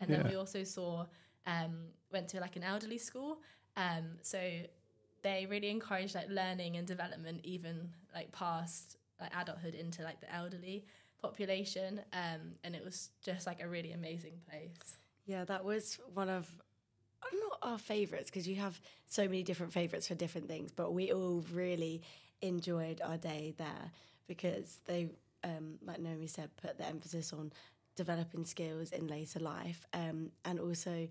And 0.00 0.10
then 0.10 0.26
we 0.28 0.34
also 0.34 0.64
saw 0.64 1.04
um, 1.46 1.88
went 2.12 2.28
to 2.28 2.40
like 2.40 2.56
an 2.56 2.62
elderly 2.62 2.98
school. 2.98 3.38
Um, 3.76 4.18
so 4.22 4.38
they 5.22 5.46
really 5.50 5.70
encouraged 5.70 6.14
like 6.14 6.28
learning 6.28 6.76
and 6.76 6.86
development 6.86 7.40
even 7.44 7.90
like 8.14 8.32
past 8.32 8.96
like 9.20 9.30
adulthood 9.36 9.74
into 9.74 10.02
like 10.02 10.20
the 10.20 10.34
elderly 10.34 10.84
population. 11.20 12.00
Um, 12.12 12.52
and 12.64 12.74
it 12.74 12.84
was 12.84 13.10
just 13.22 13.46
like 13.46 13.62
a 13.62 13.68
really 13.68 13.92
amazing 13.92 14.40
place. 14.48 14.96
yeah 15.26 15.44
that 15.44 15.64
was 15.64 15.98
one 16.14 16.28
of 16.28 16.48
not 17.32 17.58
our 17.62 17.78
favorites 17.78 18.30
because 18.30 18.48
you 18.48 18.56
have 18.56 18.80
so 19.06 19.24
many 19.24 19.42
different 19.42 19.72
favorites 19.72 20.08
for 20.08 20.14
different 20.14 20.48
things 20.48 20.72
but 20.72 20.92
we 20.92 21.12
all 21.12 21.44
really 21.52 22.00
enjoyed 22.42 23.00
our 23.04 23.16
day 23.18 23.54
there 23.58 23.90
because 24.26 24.78
they 24.86 25.08
um, 25.44 25.78
like 25.86 26.00
naomi 26.00 26.26
said 26.26 26.48
put 26.56 26.76
the 26.78 26.86
emphasis 26.86 27.32
on 27.32 27.52
developing 27.96 28.44
skills 28.44 28.92
in 28.92 29.06
later 29.06 29.38
life 29.40 29.86
um, 29.92 30.30
and 30.44 30.58
also 30.60 31.08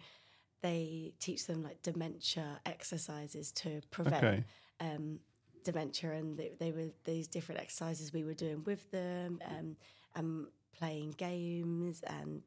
they 0.62 1.14
teach 1.20 1.46
them 1.46 1.64
like 1.64 1.82
dementia 1.82 2.60
exercises 2.66 3.52
to 3.52 3.82
prevent 3.92 4.24
Okay. 4.24 4.44
um, 4.82 5.20
dementia 5.64 6.12
and 6.14 6.38
they, 6.38 6.52
they 6.60 6.72
were 6.72 6.90
these 7.06 7.28
different 7.28 7.62
exercises 7.62 8.12
we 8.14 8.24
were 8.24 8.34
doing 8.34 8.64
with 8.66 8.90
them 8.92 9.40
um, 9.48 9.76
and 10.16 10.48
playing 10.78 11.14
games 11.18 12.02
and 12.08 12.42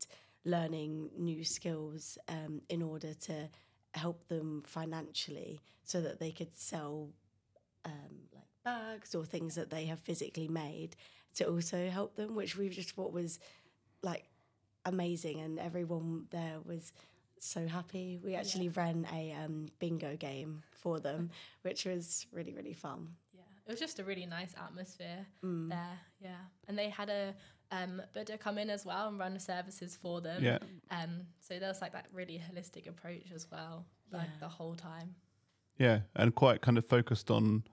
learning 0.44 1.10
new 1.16 1.44
skills 1.44 2.18
um, 2.28 2.60
in 2.68 2.82
order 2.82 3.14
to 3.14 3.48
help 3.94 4.26
them 4.28 4.62
financially 4.66 5.60
so 5.84 6.00
that 6.00 6.18
they 6.18 6.30
could 6.32 6.54
sell 6.56 7.10
um, 7.84 7.92
like 8.34 8.44
bags 8.64 9.14
or 9.14 9.24
things 9.24 9.54
that 9.54 9.70
they 9.70 9.84
have 9.84 9.98
physically 10.00 10.48
made 10.48 10.96
to 11.34 11.44
also 11.46 11.88
help 11.88 12.16
them 12.16 12.34
which 12.34 12.56
we 12.56 12.68
just 12.68 12.90
thought 12.92 13.12
was 13.12 13.38
like 14.02 14.24
amazing 14.84 15.40
and 15.40 15.58
everyone 15.58 16.26
there 16.30 16.58
was 16.64 16.92
so 17.38 17.66
happy 17.66 18.18
we 18.24 18.34
actually 18.34 18.68
ran 18.70 19.06
a 19.12 19.32
um, 19.32 19.66
bingo 19.78 20.16
game 20.16 20.62
for 20.72 20.98
them 21.00 21.30
which 21.62 21.84
was 21.84 22.26
really 22.32 22.54
really 22.54 22.72
fun 22.72 23.08
Yeah, 23.34 23.42
it 23.66 23.70
was 23.70 23.80
just 23.80 23.98
a 24.00 24.04
really 24.04 24.26
nice 24.26 24.54
atmosphere 24.56 25.26
Mm. 25.44 25.68
there. 25.68 25.98
Yeah, 26.20 26.42
and 26.68 26.78
they 26.78 26.88
had 26.88 27.08
a 27.10 27.34
um, 27.70 28.02
Buddha 28.12 28.36
come 28.38 28.58
in 28.58 28.68
as 28.70 28.84
well 28.84 29.08
and 29.08 29.18
run 29.18 29.38
services 29.40 29.96
for 29.96 30.20
them. 30.20 30.42
Yeah. 30.44 30.58
Um, 30.90 31.22
so 31.40 31.58
there 31.58 31.68
was 31.68 31.80
like 31.80 31.92
that 31.92 32.06
really 32.12 32.38
holistic 32.38 32.86
approach 32.86 33.32
as 33.34 33.46
well, 33.50 33.86
like 34.12 34.28
Yeah. 34.28 34.40
the 34.40 34.48
whole 34.48 34.74
time. 34.74 35.14
Yeah, 35.78 36.00
and 36.14 36.34
quite 36.34 36.60
kind 36.60 36.76
of 36.76 36.84
focused 36.84 37.30
on 37.30 37.64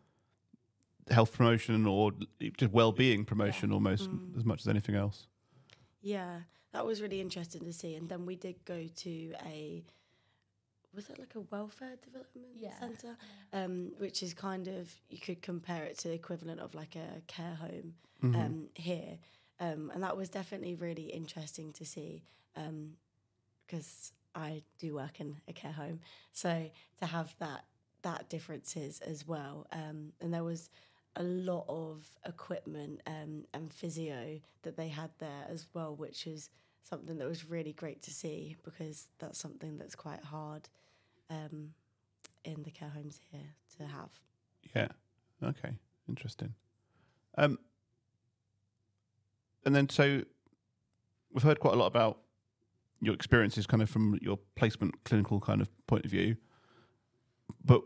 health 1.12 1.34
promotion 1.34 1.86
or 1.86 2.12
just 2.58 2.72
well-being 2.72 3.26
promotion 3.26 3.72
almost 3.74 4.10
Mm. 4.10 4.38
as 4.38 4.46
much 4.46 4.62
as 4.62 4.68
anything 4.70 4.96
else. 4.96 5.28
Yeah, 6.02 6.42
that 6.72 6.86
was 6.86 7.02
really 7.02 7.20
interesting 7.22 7.64
to 7.66 7.74
see. 7.74 7.96
And 7.96 8.08
then 8.10 8.26
we 8.26 8.36
did 8.36 8.64
go 8.66 8.86
to 8.98 9.34
a 9.46 9.84
was 10.96 11.08
it 11.10 11.20
like 11.20 11.36
a 11.36 11.42
welfare 11.52 11.96
development 12.04 12.48
Yeah. 12.56 12.74
center, 12.80 13.16
um, 13.54 13.92
which 14.00 14.24
is 14.24 14.34
kind 14.34 14.68
of 14.68 14.92
you 15.10 15.20
could 15.20 15.42
compare 15.42 15.84
it 15.84 15.98
to 16.00 16.08
the 16.08 16.16
equivalent 16.16 16.60
of 16.60 16.74
like 16.74 16.96
a 16.96 17.22
care 17.28 17.56
home 17.56 17.94
Mm-hmm. 18.24 18.36
um, 18.36 18.68
here, 18.76 19.18
um, 19.62 19.92
and 19.94 20.04
that 20.04 20.18
was 20.18 20.28
definitely 20.28 20.76
really 20.76 21.04
interesting 21.04 21.72
to 21.74 21.86
see 21.86 22.22
because 23.66 24.12
I 24.36 24.64
do 24.78 24.96
work 24.96 25.22
in 25.22 25.38
a 25.48 25.54
care 25.54 25.72
home, 25.72 26.02
so 26.34 26.70
to 27.00 27.06
have 27.06 27.34
that 27.40 27.64
that 28.02 28.28
differences 28.30 29.00
as 29.00 29.26
well, 29.26 29.68
um, 29.72 30.12
and 30.20 30.34
there 30.34 30.44
was 30.44 30.70
a 31.20 31.24
lot 31.24 31.66
of 31.68 32.08
equipment 32.26 33.02
um, 33.06 33.44
and 33.54 33.72
physio 33.72 34.40
that 34.64 34.78
they 34.78 34.88
had 34.88 35.12
there 35.20 35.46
as 35.50 35.68
well, 35.74 35.94
which 35.96 36.26
is 36.26 36.50
something 36.82 37.18
that 37.18 37.28
was 37.28 37.48
really 37.48 37.74
great 37.74 38.02
to 38.02 38.12
see 38.12 38.56
because 38.64 39.08
that's 39.20 39.38
something 39.38 39.78
that's 39.78 39.96
quite 39.96 40.24
hard 40.24 40.70
um, 41.30 41.74
in 42.46 42.64
the 42.64 42.72
care 42.72 42.90
homes 42.90 43.20
here 43.32 43.54
to 43.78 43.86
have. 43.86 44.10
Yeah. 44.74 44.88
Okay. 45.44 45.74
Interesting. 46.08 46.54
Um, 47.38 47.60
and 49.66 49.76
then 49.76 49.90
so 49.90 50.24
we've 51.34 51.44
heard 51.44 51.60
quite 51.60 51.74
a 51.74 51.78
lot 51.78 51.88
about 51.88 52.20
your 53.02 53.14
experiences, 53.14 53.68
kind 53.68 53.84
of 53.84 53.90
from 53.90 54.18
your 54.22 54.40
placement 54.56 55.04
clinical 55.04 55.40
kind 55.40 55.62
of 55.62 55.70
point 55.86 56.06
of 56.06 56.12
view. 56.12 56.38
But 57.64 57.82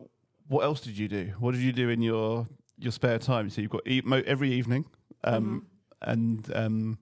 what 0.47 0.63
else 0.63 0.81
did 0.81 0.97
you 0.97 1.07
do? 1.07 1.33
What 1.39 1.53
did 1.53 1.61
you 1.61 1.73
do 1.73 1.89
in 1.89 2.01
your 2.01 2.47
your 2.83 2.91
spare 2.91 3.19
time? 3.19 3.49
So 3.49 3.61
you've 3.61 3.71
got 3.71 3.87
e- 3.87 4.01
mo- 4.03 4.23
every 4.25 4.51
evening 4.51 4.85
um, 5.23 5.65
and 6.01 6.51
um, 6.53 6.97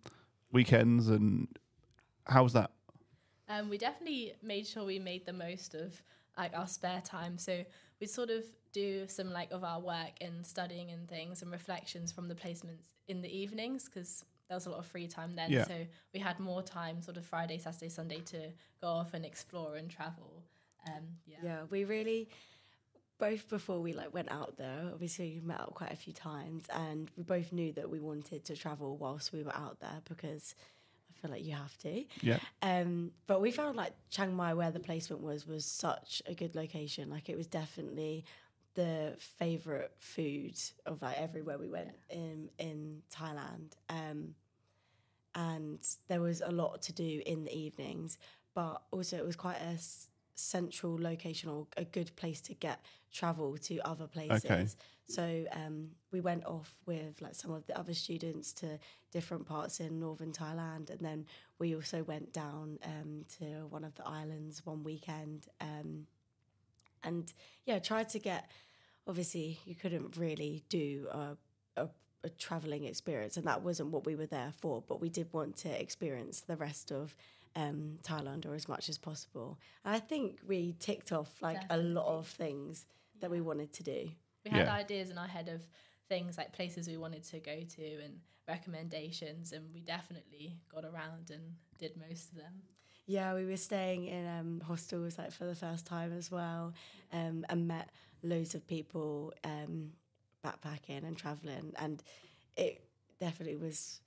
weekends, 0.51 1.09
and 1.09 1.47
how's 2.25 2.53
that? 2.53 2.71
Um, 3.49 3.69
we 3.69 3.77
definitely 3.77 4.33
made 4.41 4.65
sure 4.65 4.85
we 4.85 4.99
made 4.99 5.25
the 5.25 5.33
most 5.33 5.75
of 5.75 6.01
like 6.37 6.55
our 6.55 6.67
spare 6.67 7.01
time. 7.01 7.37
So 7.37 7.65
we 7.99 8.07
sort 8.07 8.29
of 8.29 8.45
do 8.71 9.07
some 9.07 9.31
like 9.31 9.51
of 9.51 9.63
our 9.63 9.81
work 9.81 10.13
and 10.21 10.45
studying 10.45 10.91
and 10.91 11.07
things 11.09 11.41
and 11.41 11.51
reflections 11.51 12.11
from 12.11 12.29
the 12.29 12.35
placements 12.35 12.93
in 13.09 13.21
the 13.21 13.27
evenings 13.29 13.85
because 13.85 14.23
there 14.47 14.55
was 14.55 14.65
a 14.65 14.69
lot 14.69 14.79
of 14.79 14.85
free 14.85 15.07
time 15.07 15.35
then. 15.35 15.51
Yeah. 15.51 15.65
So 15.65 15.85
we 16.13 16.19
had 16.19 16.39
more 16.39 16.61
time, 16.61 17.01
sort 17.01 17.17
of 17.17 17.25
Friday, 17.25 17.57
Saturday, 17.57 17.89
Sunday, 17.89 18.19
to 18.27 18.51
go 18.81 18.87
off 18.87 19.13
and 19.13 19.25
explore 19.25 19.75
and 19.75 19.89
travel. 19.89 20.43
Um, 20.87 21.03
yeah. 21.25 21.37
Yeah, 21.43 21.59
we 21.69 21.83
really 21.83 22.29
both 23.21 23.47
before 23.49 23.79
we 23.79 23.93
like 23.93 24.13
went 24.13 24.31
out 24.31 24.57
there. 24.57 24.89
Obviously, 24.93 25.39
we 25.39 25.47
met 25.47 25.61
up 25.61 25.73
quite 25.75 25.93
a 25.93 25.95
few 25.95 26.11
times, 26.13 26.65
and 26.73 27.09
we 27.15 27.23
both 27.23 27.53
knew 27.53 27.71
that 27.73 27.89
we 27.89 27.99
wanted 27.99 28.43
to 28.45 28.55
travel 28.55 28.97
whilst 28.97 29.31
we 29.31 29.43
were 29.43 29.55
out 29.55 29.79
there 29.79 30.01
because 30.09 30.55
I 31.09 31.21
feel 31.21 31.31
like 31.31 31.45
you 31.45 31.53
have 31.53 31.77
to. 31.79 32.03
Yeah, 32.21 32.39
Um, 32.61 33.11
but 33.27 33.39
we 33.41 33.51
found 33.51 33.75
like 33.77 33.93
Chiang 34.09 34.33
Mai, 34.35 34.53
where 34.55 34.71
the 34.71 34.79
placement 34.79 35.21
was, 35.21 35.45
was 35.47 35.65
such 35.65 36.21
a 36.25 36.33
good 36.33 36.55
location. 36.55 37.09
Like 37.09 37.29
it 37.29 37.37
was 37.37 37.47
definitely 37.47 38.25
the 38.73 39.15
favorite 39.19 39.93
food 39.97 40.55
of 40.85 41.01
like 41.01 41.17
everywhere 41.19 41.57
we 41.59 41.69
went 41.69 41.91
in 42.09 42.49
in 42.57 43.01
Thailand. 43.13 43.73
Um, 43.89 44.35
and 45.35 45.79
there 46.07 46.21
was 46.21 46.41
a 46.41 46.51
lot 46.51 46.81
to 46.83 46.93
do 46.93 47.21
in 47.25 47.43
the 47.45 47.53
evenings, 47.57 48.17
but 48.53 48.81
also 48.91 49.15
it 49.17 49.25
was 49.25 49.35
quite 49.35 49.57
a 49.61 49.73
s- 49.75 50.07
central 50.35 50.97
location 50.99 51.49
or 51.49 51.67
a 51.77 51.83
good 51.85 52.15
place 52.15 52.41
to 52.41 52.53
get 52.53 52.79
travel 53.11 53.57
to 53.57 53.79
other 53.79 54.07
places. 54.07 54.75
So 55.07 55.45
um, 55.51 55.89
we 56.11 56.21
went 56.21 56.45
off 56.45 56.73
with 56.85 57.21
like 57.21 57.35
some 57.35 57.51
of 57.51 57.65
the 57.67 57.77
other 57.77 57.93
students 57.93 58.53
to 58.53 58.79
different 59.11 59.45
parts 59.45 59.79
in 59.81 59.99
northern 59.99 60.31
Thailand, 60.31 60.89
and 60.89 60.99
then 61.01 61.25
we 61.59 61.75
also 61.75 62.03
went 62.03 62.31
down 62.31 62.79
um, 62.85 63.25
to 63.39 63.67
one 63.69 63.83
of 63.83 63.93
the 63.95 64.07
islands 64.07 64.65
one 64.65 64.83
weekend, 64.83 65.47
um, 65.59 66.07
and 67.03 67.33
yeah, 67.65 67.79
tried 67.79 68.09
to 68.09 68.19
get. 68.19 68.49
Obviously, 69.07 69.59
you 69.65 69.75
couldn't 69.75 70.15
really 70.15 70.63
do 70.69 71.07
a, 71.11 71.35
a, 71.75 71.89
a 72.23 72.29
traveling 72.29 72.85
experience, 72.85 73.35
and 73.35 73.45
that 73.47 73.63
wasn't 73.63 73.89
what 73.89 74.05
we 74.05 74.15
were 74.15 74.27
there 74.27 74.53
for. 74.57 74.81
But 74.87 75.01
we 75.01 75.09
did 75.09 75.27
want 75.33 75.57
to 75.57 75.81
experience 75.81 76.41
the 76.41 76.55
rest 76.55 76.91
of 76.91 77.15
um, 77.55 77.97
Thailand 78.03 78.45
or 78.45 78.53
as 78.55 78.67
much 78.67 78.89
as 78.89 78.97
possible. 78.97 79.59
And 79.85 79.95
I 79.95 79.99
think 79.99 80.39
we 80.47 80.75
ticked 80.79 81.11
off 81.11 81.29
like 81.41 81.61
a 81.69 81.77
lot 81.77 82.05
of 82.07 82.27
things 82.27 82.85
that 83.19 83.29
we 83.29 83.41
wanted 83.41 83.71
to 83.73 83.83
do. 83.83 84.09
We 84.45 84.51
had 84.51 84.67
Yeah. 84.67 84.73
ideas 84.73 85.09
in 85.09 85.17
our 85.17 85.27
head 85.27 85.49
of 85.49 85.61
things 86.09 86.37
like 86.37 86.51
places 86.53 86.87
we 86.87 86.97
wanted 86.97 87.23
to 87.25 87.39
go 87.39 87.61
to 87.61 88.01
and 88.03 88.19
recommendations, 88.47 89.51
and 89.53 89.73
we 89.73 89.81
definitely 89.81 90.57
got 90.73 90.83
around 90.83 91.29
and 91.31 91.55
did 91.77 91.95
most 91.95 92.31
of 92.31 92.37
them. 92.37 92.63
Yeah, 93.05 93.33
we 93.33 93.45
were 93.45 93.57
staying 93.57 94.05
in 94.05 94.27
um, 94.27 94.61
hostels 94.65 95.17
like 95.17 95.31
for 95.31 95.45
the 95.45 95.55
first 95.55 95.85
time 95.85 96.13
as 96.13 96.31
well, 96.31 96.73
um, 97.11 97.45
and 97.49 97.67
met 97.67 97.89
loads 98.23 98.55
of 98.55 98.65
people 98.67 99.33
um, 99.43 99.91
backpacking 100.45 101.03
and 101.05 101.17
traveling, 101.17 101.73
and 101.77 102.01
it 102.55 102.83
definitely 103.19 103.57
was. 103.57 103.99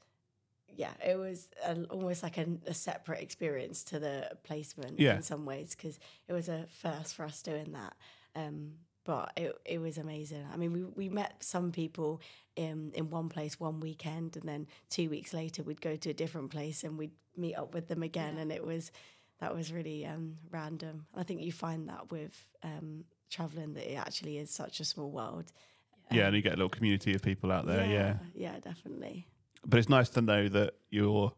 Yeah, 0.76 0.92
it 1.06 1.16
was 1.16 1.48
a, 1.64 1.82
almost 1.84 2.22
like 2.22 2.36
a, 2.38 2.46
a 2.66 2.74
separate 2.74 3.20
experience 3.22 3.84
to 3.84 3.98
the 4.00 4.30
placement 4.42 4.98
Yeah. 4.98 5.16
in 5.16 5.22
some 5.22 5.44
ways 5.44 5.74
because 5.76 5.98
it 6.28 6.32
was 6.32 6.48
a 6.48 6.66
first 6.82 7.14
for 7.14 7.24
us 7.24 7.42
doing 7.42 7.72
that. 7.72 7.94
Um, 8.34 8.72
but 9.04 9.32
it 9.36 9.54
it 9.64 9.78
was 9.80 9.98
amazing. 9.98 10.44
I 10.52 10.56
mean, 10.56 10.72
we 10.72 10.82
we 10.84 11.08
met 11.08 11.34
some 11.44 11.70
people 11.72 12.20
in 12.56 12.90
in 12.94 13.10
one 13.10 13.28
place 13.28 13.60
one 13.60 13.78
weekend, 13.80 14.36
and 14.36 14.48
then 14.48 14.66
two 14.88 15.10
weeks 15.10 15.32
later 15.34 15.62
we'd 15.62 15.80
go 15.82 15.94
to 15.96 16.10
a 16.10 16.14
different 16.14 16.50
place 16.50 16.82
and 16.84 16.96
we'd 16.98 17.12
meet 17.36 17.54
up 17.54 17.74
with 17.74 17.86
them 17.88 18.02
again, 18.02 18.34
Yeah. 18.36 18.42
and 18.42 18.52
it 18.52 18.64
was 18.64 18.90
that 19.40 19.54
was 19.54 19.72
really 19.72 20.06
um, 20.06 20.38
random. 20.50 21.06
I 21.14 21.22
think 21.22 21.42
you 21.42 21.52
find 21.52 21.88
that 21.88 22.10
with 22.10 22.34
um, 22.62 23.04
traveling 23.30 23.74
that 23.74 23.92
it 23.92 23.96
actually 23.96 24.38
is 24.38 24.50
such 24.50 24.80
a 24.80 24.84
small 24.84 25.10
world. 25.10 25.52
yeah, 26.10 26.26
and 26.26 26.34
you 26.36 26.42
get 26.42 26.52
a 26.54 26.56
little 26.56 26.68
community 26.68 27.14
of 27.14 27.20
people 27.22 27.52
out 27.52 27.66
there. 27.66 27.84
yeah. 27.86 28.16
yeah, 28.34 28.58
definitely. 28.60 29.26
But 29.66 29.78
it's 29.78 29.88
nice 29.88 30.08
to 30.10 30.20
know 30.22 30.48
that 30.48 30.74
you're 30.90 31.32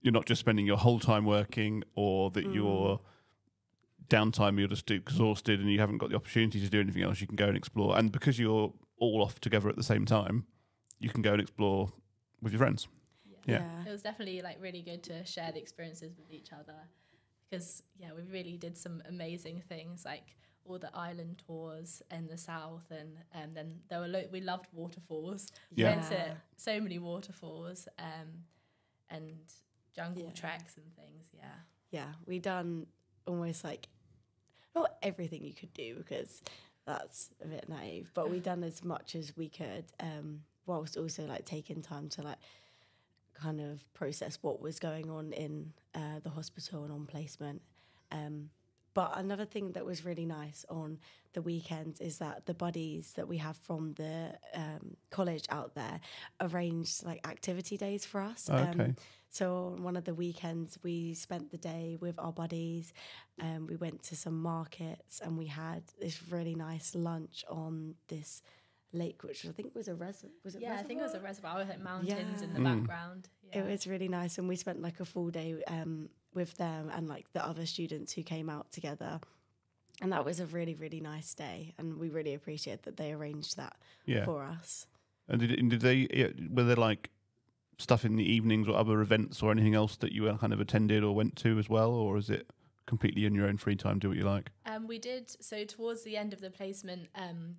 you're 0.00 0.12
not 0.12 0.26
just 0.26 0.40
spending 0.40 0.66
your 0.66 0.76
whole 0.78 0.98
time 0.98 1.24
working 1.24 1.82
or 1.94 2.30
that 2.30 2.44
Mm. 2.46 2.54
your 2.54 3.00
downtime 4.08 4.58
you're 4.58 4.68
just 4.68 4.90
exhausted 4.90 5.60
and 5.60 5.70
you 5.72 5.78
haven't 5.78 5.98
got 5.98 6.10
the 6.10 6.16
opportunity 6.16 6.60
to 6.60 6.68
do 6.68 6.80
anything 6.80 7.02
else 7.02 7.20
you 7.20 7.26
can 7.26 7.36
go 7.36 7.46
and 7.48 7.56
explore 7.56 7.96
and 7.98 8.12
because 8.12 8.38
you're 8.38 8.72
all 8.98 9.22
off 9.22 9.40
together 9.40 9.68
at 9.68 9.76
the 9.76 9.82
same 9.82 10.04
time 10.04 10.44
you 10.98 11.08
can 11.08 11.22
go 11.22 11.32
and 11.32 11.40
explore 11.40 11.90
with 12.42 12.52
your 12.52 12.58
friends 12.58 12.88
Yeah. 13.46 13.62
It 13.86 13.90
was 13.90 14.02
definitely 14.02 14.40
like 14.42 14.58
really 14.60 14.82
good 14.82 15.02
to 15.04 15.24
share 15.24 15.50
the 15.52 15.58
experiences 15.60 16.16
with 16.16 16.30
each 16.30 16.52
other 16.52 16.76
because 17.50 17.82
yeah, 17.98 18.10
we 18.16 18.22
really 18.30 18.56
did 18.56 18.76
some 18.76 19.02
amazing 19.08 19.62
things 19.68 20.04
like 20.04 20.36
all 20.64 20.78
the 20.78 20.94
island 20.96 21.42
tours 21.46 22.02
in 22.10 22.26
the 22.28 22.38
south 22.38 22.86
and 22.90 23.16
um, 23.34 23.50
then 23.52 23.80
there 23.88 24.00
were 24.00 24.08
lo- 24.08 24.28
we 24.30 24.40
loved 24.40 24.66
waterfalls. 24.72 25.50
Yeah. 25.74 25.90
went 25.96 26.08
to 26.10 26.36
so 26.56 26.80
many 26.80 26.98
waterfalls 26.98 27.88
um, 27.98 28.44
and 29.10 29.30
jungle 29.94 30.24
Yeah. 30.26 30.32
treks 30.32 30.76
and 30.76 30.86
things. 30.96 31.28
Yeah. 31.34 31.48
yeah, 31.90 32.12
we 32.26 32.38
done 32.38 32.86
almost 33.26 33.64
like 33.64 33.88
not 34.74 34.96
everything 35.02 35.44
you 35.44 35.52
could 35.52 35.72
do 35.74 35.96
because 35.96 36.42
that's 36.86 37.30
a 37.42 37.46
bit 37.46 37.68
naive, 37.68 38.10
but 38.14 38.30
we 38.30 38.40
done 38.40 38.64
as 38.64 38.82
much 38.82 39.14
as 39.14 39.36
we 39.36 39.48
could, 39.48 39.84
um, 40.00 40.42
whilst 40.66 40.96
also 40.96 41.24
like 41.26 41.44
taking 41.44 41.82
time 41.82 42.08
to 42.08 42.22
like 42.22 42.38
kind 43.34 43.60
of 43.60 43.84
process 43.94 44.38
what 44.42 44.60
was 44.60 44.78
going 44.78 45.10
on 45.10 45.32
in 45.32 45.72
uh, 45.94 46.20
the 46.22 46.30
hospital 46.30 46.84
and 46.84 46.92
on 46.92 47.06
placement. 47.06 47.60
Um, 48.10 48.50
but 48.94 49.12
another 49.16 49.44
thing 49.44 49.72
that 49.72 49.84
was 49.84 50.04
really 50.04 50.26
nice 50.26 50.64
on 50.68 50.98
the 51.32 51.42
weekends 51.42 52.00
is 52.00 52.18
that 52.18 52.44
the 52.46 52.54
buddies 52.54 53.14
that 53.14 53.26
we 53.26 53.38
have 53.38 53.56
from 53.56 53.94
the 53.94 54.34
um, 54.54 54.96
college 55.10 55.46
out 55.48 55.74
there 55.74 56.00
arranged 56.40 57.04
like 57.04 57.26
activity 57.26 57.76
days 57.76 58.04
for 58.04 58.20
us. 58.20 58.50
Um, 58.50 58.68
Okay. 58.80 58.94
so 59.30 59.74
on 59.76 59.82
one 59.82 59.96
of 59.96 60.04
the 60.04 60.14
weekends, 60.14 60.78
we 60.82 61.14
spent 61.14 61.50
the 61.50 61.56
day 61.56 61.96
with 62.00 62.18
our 62.18 62.32
buddies. 62.32 62.92
Um, 63.40 63.66
we 63.66 63.76
went 63.76 64.02
to 64.04 64.16
some 64.16 64.42
markets 64.42 65.20
and 65.24 65.38
we 65.38 65.46
had 65.46 65.82
this 65.98 66.22
really 66.30 66.54
nice 66.54 66.94
lunch 66.94 67.44
on 67.48 67.94
this 68.08 68.42
lake, 68.92 69.22
which 69.24 69.46
I 69.46 69.52
think 69.52 69.74
was 69.74 69.88
a 69.88 69.94
res- 69.94 70.26
was 70.44 70.54
it 70.54 70.60
Yeah, 70.60 70.74
I 70.78 70.82
think 70.82 71.00
it 71.00 71.02
was 71.02 71.14
a 71.14 71.20
reservoir? 71.20 71.54
reservoir 71.54 71.56
with 71.60 71.68
like 71.70 71.80
mountains 71.80 72.42
in 72.42 72.52
the 72.52 72.60
Mm. 72.60 72.64
background. 72.80 73.30
Yeah. 73.52 73.62
It 73.62 73.70
was 73.70 73.86
really 73.86 74.08
nice, 74.08 74.38
and 74.38 74.48
we 74.48 74.56
spent 74.56 74.80
like 74.82 75.00
a 75.00 75.04
full 75.04 75.30
day 75.30 75.62
um, 75.66 76.08
with 76.34 76.56
them 76.56 76.90
and 76.94 77.08
like 77.08 77.32
the 77.32 77.44
other 77.44 77.66
students 77.66 78.12
who 78.12 78.22
came 78.22 78.48
out 78.48 78.70
together. 78.72 79.20
And 80.00 80.10
that 80.12 80.24
was 80.24 80.40
a 80.40 80.46
really, 80.46 80.74
really 80.74 81.00
nice 81.00 81.34
day, 81.34 81.74
and 81.78 81.98
we 81.98 82.08
really 82.08 82.34
appreciate 82.34 82.82
that 82.84 82.96
they 82.96 83.12
arranged 83.12 83.56
that 83.56 83.76
yeah 84.06 84.24
for 84.24 84.42
us. 84.42 84.86
and 85.28 85.40
did, 85.40 85.50
and 85.58 85.70
did 85.70 85.80
they 85.82 86.32
were 86.50 86.64
there 86.64 86.76
like 86.76 87.10
stuff 87.78 88.04
in 88.04 88.16
the 88.16 88.24
evenings 88.24 88.68
or 88.68 88.76
other 88.76 89.00
events 89.00 89.42
or 89.42 89.50
anything 89.50 89.74
else 89.74 89.96
that 89.96 90.12
you 90.12 90.28
uh, 90.28 90.36
kind 90.38 90.52
of 90.52 90.60
attended 90.60 91.02
or 91.04 91.14
went 91.14 91.36
to 91.36 91.58
as 91.58 91.68
well 91.68 91.90
or 91.90 92.16
is 92.16 92.30
it 92.30 92.46
completely 92.86 93.24
in 93.24 93.34
your 93.34 93.46
own 93.46 93.56
free 93.56 93.74
time 93.74 93.98
do 93.98 94.08
what 94.08 94.16
you 94.16 94.24
like 94.24 94.50
Um, 94.66 94.86
we 94.86 94.98
did 94.98 95.30
so 95.42 95.64
towards 95.64 96.02
the 96.04 96.16
end 96.16 96.32
of 96.32 96.40
the 96.40 96.50
placement. 96.50 97.08
Um, 97.14 97.56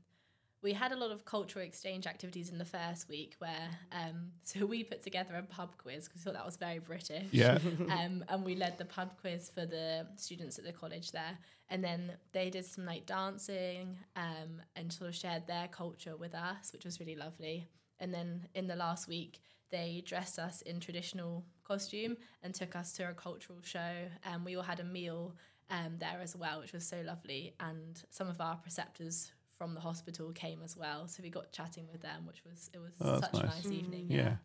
we 0.64 0.74
had 0.74 0.94
a 0.94 0.96
lot 0.96 1.12
of 1.12 1.26
cultural 1.26 1.64
exchange 1.66 2.08
activities 2.08 2.50
in 2.50 2.58
the 2.58 2.66
first 2.66 3.10
week, 3.10 3.36
where 3.40 3.70
um, 3.92 4.32
so 4.44 4.66
we 4.66 4.84
put 4.84 5.04
together 5.04 5.36
a 5.36 5.44
pub 5.44 5.76
quiz 5.78 6.08
because 6.08 6.22
we 6.22 6.24
thought 6.24 6.34
that 6.34 6.46
was 6.46 6.58
very 6.58 6.80
British. 6.80 7.28
yeah 7.32 7.60
um, 7.92 8.24
and 8.30 8.44
we 8.44 8.56
led 8.56 8.78
the 8.78 8.86
pub 8.86 9.12
quiz 9.22 9.52
for 9.54 9.66
the 9.66 10.08
students 10.16 10.58
at 10.58 10.66
the 10.66 10.72
college 10.72 11.12
there, 11.12 11.38
and 11.70 11.84
then 11.84 12.14
they 12.32 12.50
did 12.50 12.66
some 12.66 12.86
like 12.86 13.06
dancing 13.06 13.98
um, 14.16 14.62
and 14.76 14.92
sort 14.92 15.10
of 15.10 15.16
shared 15.16 15.46
their 15.46 15.68
culture 15.68 16.16
with 16.16 16.34
us, 16.34 16.72
which 16.72 16.86
was 16.86 17.00
really 17.00 17.16
lovely. 17.16 17.68
And 18.00 18.14
then 18.14 18.48
in 18.56 18.68
the 18.68 18.76
last 18.76 19.08
week, 19.08 19.40
they 19.70 20.04
dressed 20.06 20.40
us 20.40 20.62
in 20.62 20.80
traditional 20.80 21.46
costume 21.64 22.18
and 22.42 22.54
took 22.54 22.76
us 22.76 22.94
to 22.94 23.10
a 23.10 23.14
cultural 23.14 23.60
show, 23.64 23.94
and 24.24 24.46
we 24.46 24.56
all 24.56 24.64
had 24.64 24.80
a 24.80 24.84
meal 24.84 25.36
um, 25.70 25.98
there 26.00 26.20
as 26.22 26.36
well, 26.36 26.60
which 26.60 26.74
was 26.74 26.86
so 26.86 27.02
lovely. 27.06 27.54
And 27.60 28.02
some 28.10 28.30
of 28.30 28.40
our 28.40 28.56
preceptors 28.58 29.32
from 29.58 29.74
the 29.76 29.80
hospital 29.82 30.32
came 30.32 30.62
as 30.64 30.76
well, 30.76 31.08
so 31.08 31.22
we 31.24 31.30
got 31.30 31.52
chatting 31.52 31.88
with 31.92 32.02
them, 32.02 32.26
which 32.26 32.44
was 32.46 32.70
it 32.74 32.80
was 32.80 32.94
Oh, 33.02 33.20
that's 33.20 33.32
such 33.34 33.44
a 33.44 33.46
nice. 33.48 33.64
nice 33.64 33.72
evening. 33.74 34.06
Yeah. 34.10 34.18
Yeah. 34.18 34.36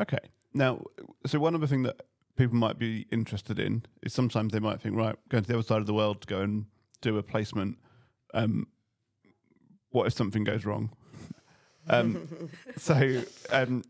Okay. 0.00 0.18
Now, 0.52 0.82
so 1.26 1.38
one 1.38 1.54
other 1.54 1.66
thing 1.66 1.82
that 1.84 2.00
people 2.36 2.56
might 2.56 2.78
be 2.78 3.06
interested 3.10 3.58
in 3.58 3.84
is 4.02 4.12
sometimes 4.12 4.52
they 4.52 4.58
might 4.60 4.80
think, 4.80 4.96
right, 4.96 5.16
going 5.28 5.44
to 5.44 5.48
the 5.48 5.54
other 5.54 5.62
side 5.66 5.80
of 5.80 5.86
the 5.86 5.94
world 5.94 6.20
to 6.22 6.26
go 6.26 6.40
and 6.40 6.66
do 7.00 7.16
a 7.18 7.22
placement. 7.22 7.78
Um, 8.34 8.66
what 9.90 10.06
if 10.08 10.12
something 10.14 10.42
goes 10.44 10.64
wrong? 10.64 10.90
um, 11.88 12.28
so, 12.76 13.22
um, 13.50 13.84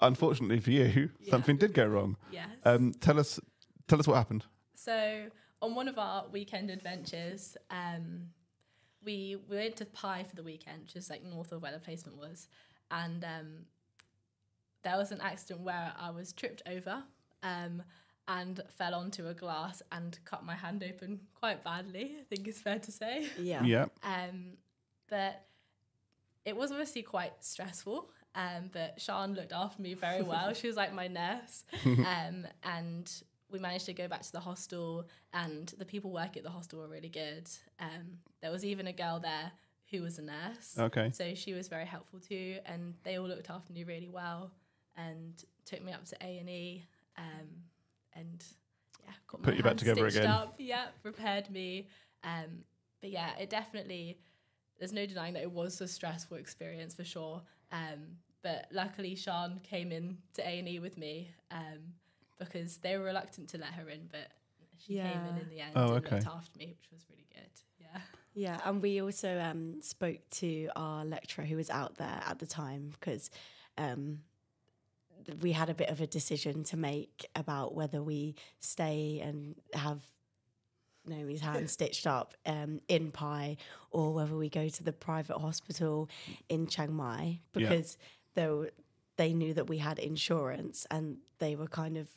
unfortunately 0.00 0.60
for 0.60 0.70
you, 0.70 1.10
Yeah. 1.20 1.30
something 1.30 1.56
did 1.56 1.74
go 1.74 1.86
wrong. 1.86 2.16
Yes. 2.32 2.48
Um, 2.64 2.92
tell 2.92 3.18
us, 3.18 3.40
tell 3.88 3.98
us 3.98 4.06
what 4.06 4.14
happened. 4.16 4.44
So 4.74 5.26
on 5.60 5.74
one 5.74 5.88
of 5.88 5.98
our 5.98 6.28
weekend 6.28 6.70
adventures, 6.70 7.56
um, 7.70 8.28
we 9.04 9.36
we 9.48 9.56
went 9.56 9.76
to 9.76 9.84
Pai 9.86 10.24
for 10.24 10.36
the 10.36 10.42
weekend, 10.42 10.82
which 10.82 10.96
is 10.96 11.10
like 11.10 11.24
north 11.24 11.52
of 11.52 11.62
where 11.62 11.72
the 11.72 11.78
placement 11.78 12.18
was, 12.18 12.48
and 12.90 13.24
um, 13.24 13.66
there 14.82 14.96
was 14.96 15.12
an 15.12 15.20
accident 15.20 15.60
where 15.60 15.92
I 15.98 16.10
was 16.10 16.32
tripped 16.32 16.62
over 16.66 17.02
um, 17.42 17.82
and 18.28 18.60
fell 18.68 18.94
onto 18.94 19.28
a 19.28 19.34
glass 19.34 19.82
and 19.92 20.18
cut 20.24 20.44
my 20.44 20.54
hand 20.54 20.84
open 20.88 21.20
quite 21.34 21.62
badly. 21.64 22.16
I 22.20 22.24
think 22.34 22.46
it's 22.48 22.60
fair 22.60 22.78
to 22.78 22.92
say. 22.92 23.26
Yeah. 23.38 23.62
Yeah. 23.64 23.86
Um, 24.02 24.56
but 25.08 25.44
it 26.44 26.56
was 26.56 26.70
obviously 26.70 27.02
quite 27.02 27.32
stressful. 27.40 28.10
Um, 28.34 28.70
but 28.72 29.00
Sian 29.00 29.34
looked 29.34 29.52
after 29.52 29.82
me 29.82 29.94
very 29.94 30.22
well. 30.22 30.54
she 30.54 30.68
was 30.68 30.76
like 30.76 30.94
my 30.94 31.08
nurse. 31.08 31.64
Um, 31.84 32.46
and 32.62 33.12
we 33.50 33.58
managed 33.58 33.86
to 33.86 33.92
go 33.92 34.08
back 34.08 34.22
to 34.22 34.32
the 34.32 34.40
hostel, 34.40 35.06
and 35.32 35.72
the 35.78 35.84
people 35.84 36.10
work 36.10 36.36
at 36.36 36.42
the 36.42 36.50
hostel 36.50 36.80
were 36.80 36.88
really 36.88 37.08
good. 37.08 37.48
Um, 37.78 38.18
there 38.42 38.50
was 38.50 38.64
even 38.64 38.86
a 38.86 38.92
girl 38.92 39.20
there 39.20 39.52
who 39.90 40.02
was 40.02 40.18
a 40.18 40.22
nurse. 40.22 40.76
Okay. 40.78 41.10
So 41.12 41.34
she 41.34 41.52
was 41.52 41.68
very 41.68 41.86
helpful 41.86 42.20
too, 42.20 42.58
and 42.66 42.94
they 43.04 43.18
all 43.18 43.26
looked 43.28 43.50
after 43.50 43.72
me 43.72 43.84
really 43.84 44.08
well 44.08 44.52
and 44.96 45.42
took 45.64 45.82
me 45.82 45.92
up 45.92 46.04
to 46.06 46.16
A 46.22 46.38
and 46.38 46.48
E, 46.48 46.84
um, 47.18 47.48
and 48.14 48.44
yeah, 49.04 49.12
got 49.26 49.42
Put 49.42 49.56
you 49.56 49.62
back 49.62 49.76
together 49.76 50.06
again. 50.06 50.26
Up, 50.26 50.54
yeah, 50.58 50.86
prepared 51.02 51.50
me. 51.50 51.88
Um, 52.24 52.64
but 53.00 53.10
yeah, 53.10 53.30
it 53.38 53.50
definitely. 53.50 54.18
There's 54.78 54.92
no 54.92 55.04
denying 55.04 55.34
that 55.34 55.42
it 55.42 55.52
was 55.52 55.80
a 55.80 55.88
stressful 55.88 56.38
experience 56.38 56.94
for 56.94 57.04
sure. 57.04 57.42
Um, 57.70 58.16
but 58.42 58.66
luckily, 58.72 59.14
Sian 59.14 59.60
came 59.62 59.92
in 59.92 60.16
to 60.34 60.46
A 60.46 60.58
and 60.58 60.68
E 60.68 60.78
with 60.78 60.96
me 60.96 61.30
um, 61.50 61.92
because 62.40 62.78
they 62.78 62.96
were 62.98 63.04
reluctant 63.04 63.48
to 63.50 63.58
let 63.58 63.70
her 63.74 63.88
in, 63.88 64.08
but 64.10 64.32
she 64.78 64.94
came 64.94 65.06
in 65.06 65.36
in 65.42 65.48
the 65.48 65.60
end 65.60 65.72
Oh, 65.76 65.94
and 65.94 66.04
okay. 66.04 66.16
looked 66.16 66.26
after 66.26 66.58
me, 66.58 66.74
which 66.78 66.90
was 66.92 67.04
really 67.08 67.26
good. 67.32 67.50
Yeah. 67.78 68.00
Yeah, 68.34 68.60
and 68.64 68.80
we 68.82 69.00
also 69.02 69.38
um, 69.40 69.82
spoke 69.82 70.18
to 70.36 70.68
our 70.74 71.04
lecturer 71.04 71.44
who 71.44 71.56
was 71.56 71.68
out 71.70 71.96
there 71.96 72.20
at 72.26 72.38
the 72.38 72.46
time 72.46 72.90
because 72.98 73.30
um, 73.76 74.20
we 75.42 75.52
had 75.52 75.68
a 75.68 75.74
bit 75.74 75.90
of 75.90 76.00
a 76.00 76.06
decision 76.06 76.64
to 76.64 76.76
make 76.76 77.26
about 77.36 77.74
whether 77.74 78.02
we 78.02 78.34
stay 78.60 79.20
and 79.22 79.56
have 79.74 80.00
Naomi's 81.06 81.40
hand 81.40 81.68
stitched 81.78 82.06
up 82.06 82.34
um, 82.46 82.80
in 82.88 83.10
Pai 83.10 83.58
or 83.90 84.12
whether 84.14 84.36
we 84.36 84.48
go 84.48 84.68
to 84.68 84.82
the 84.84 84.92
private 84.92 85.38
hospital 85.38 86.08
in 86.48 86.66
Chiang 86.66 86.94
Mai 86.94 87.40
Yeah. 87.54 87.68
because 87.68 87.98
they, 88.34 88.46
were, 88.46 88.70
they 89.16 89.32
knew 89.34 89.54
that 89.54 89.68
we 89.68 89.78
had 89.78 89.98
insurance 89.98 90.86
and 90.90 91.18
they 91.38 91.56
were 91.56 91.66
kind 91.66 91.96
of 91.98 92.08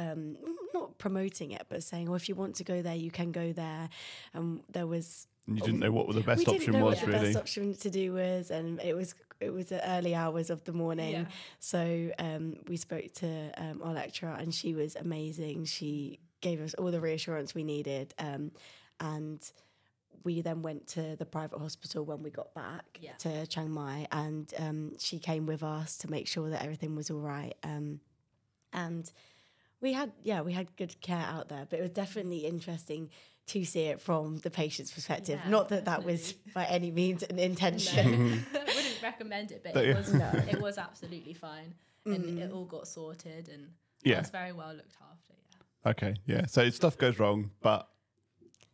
um, 0.00 0.36
not 0.74 0.98
promoting 0.98 1.50
it, 1.52 1.66
but 1.68 1.82
saying, 1.82 2.06
"Well, 2.06 2.16
if 2.16 2.28
you 2.28 2.34
want 2.34 2.54
to 2.56 2.64
go 2.64 2.82
there, 2.82 2.94
you 2.94 3.10
can 3.10 3.32
go 3.32 3.52
there." 3.52 3.88
And 4.34 4.62
there 4.72 4.86
was 4.86 5.26
And 5.46 5.58
you 5.58 5.64
didn't 5.64 5.80
know 5.80 5.92
what 5.92 6.06
the 6.14 6.20
best 6.20 6.38
we 6.38 6.44
didn't 6.44 6.56
option 6.60 6.72
know 6.74 6.84
was 6.86 6.96
what 6.98 7.06
the 7.06 7.12
really. 7.12 7.26
best 7.32 7.36
option 7.38 7.74
to 7.74 7.90
do 7.90 8.12
was, 8.14 8.50
and 8.50 8.80
it 8.80 8.94
was 8.94 9.14
it 9.40 9.52
was 9.52 9.66
the 9.66 9.80
early 9.90 10.14
hours 10.14 10.50
of 10.50 10.62
the 10.64 10.72
morning. 10.72 11.12
Yeah. 11.12 11.24
So 11.58 12.10
um, 12.18 12.44
we 12.68 12.76
spoke 12.76 13.12
to 13.14 13.30
um, 13.56 13.80
our 13.82 13.94
lecturer, 13.94 14.36
and 14.38 14.54
she 14.54 14.74
was 14.74 14.96
amazing. 14.96 15.64
She 15.64 16.18
gave 16.40 16.60
us 16.60 16.74
all 16.74 16.90
the 16.90 17.00
reassurance 17.00 17.54
we 17.54 17.64
needed, 17.64 18.14
um, 18.18 18.50
and 19.00 19.40
we 20.24 20.42
then 20.42 20.60
went 20.62 20.86
to 20.86 21.16
the 21.16 21.24
private 21.24 21.58
hospital 21.58 22.04
when 22.04 22.22
we 22.22 22.28
got 22.30 22.52
back 22.54 22.84
Yeah. 23.00 23.12
to 23.20 23.46
Chiang 23.46 23.70
Mai, 23.70 24.06
and 24.12 24.52
um, 24.58 24.98
she 24.98 25.18
came 25.18 25.46
with 25.46 25.62
us 25.62 25.96
to 25.98 26.10
make 26.10 26.26
sure 26.28 26.50
that 26.50 26.62
everything 26.62 26.94
was 26.94 27.10
all 27.10 27.20
right. 27.20 27.54
Um, 27.62 28.00
and 28.72 29.10
we 29.80 29.92
had, 29.92 30.12
yeah, 30.22 30.42
we 30.42 30.52
had 30.52 30.74
good 30.76 31.00
care 31.00 31.16
out 31.26 31.48
there, 31.48 31.66
but 31.68 31.78
it 31.78 31.82
was 31.82 31.90
definitely 31.90 32.40
mm. 32.42 32.48
interesting 32.48 33.10
to 33.48 33.64
see 33.64 33.82
it 33.84 34.00
from 34.00 34.38
the 34.38 34.50
patient's 34.50 34.92
perspective. 34.92 35.40
Yeah, 35.44 35.50
Not 35.50 35.70
that 35.70 35.86
that 35.86 36.04
was 36.04 36.34
by 36.54 36.64
any 36.66 36.90
means 36.90 37.22
an 37.24 37.36
No, 37.36 37.42
intention. 37.42 38.44
I 38.54 38.58
wouldn't 38.58 39.02
recommend 39.02 39.50
it, 39.52 39.62
but 39.64 39.74
But 39.74 39.84
it 39.84 39.88
yeah. 39.88 39.96
was 39.96 40.12
No. 40.12 40.30
it 40.48 40.60
was 40.60 40.78
absolutely 40.78 41.34
fine, 41.34 41.74
and 42.04 42.38
it 42.38 42.50
mm. 42.50 42.54
all 42.54 42.64
got 42.66 42.86
sorted, 42.86 43.48
and 43.48 43.68
Yeah. 44.04 44.16
I 44.16 44.20
was 44.20 44.30
very 44.30 44.52
well 44.52 44.72
looked 44.74 44.96
after. 45.10 45.34
Yeah, 45.84 45.90
Okay. 45.90 46.14
Yeah. 46.26 46.46
So 46.46 46.68
stuff 46.70 46.96
goes 46.98 47.18
wrong, 47.18 47.50
but 47.60 47.88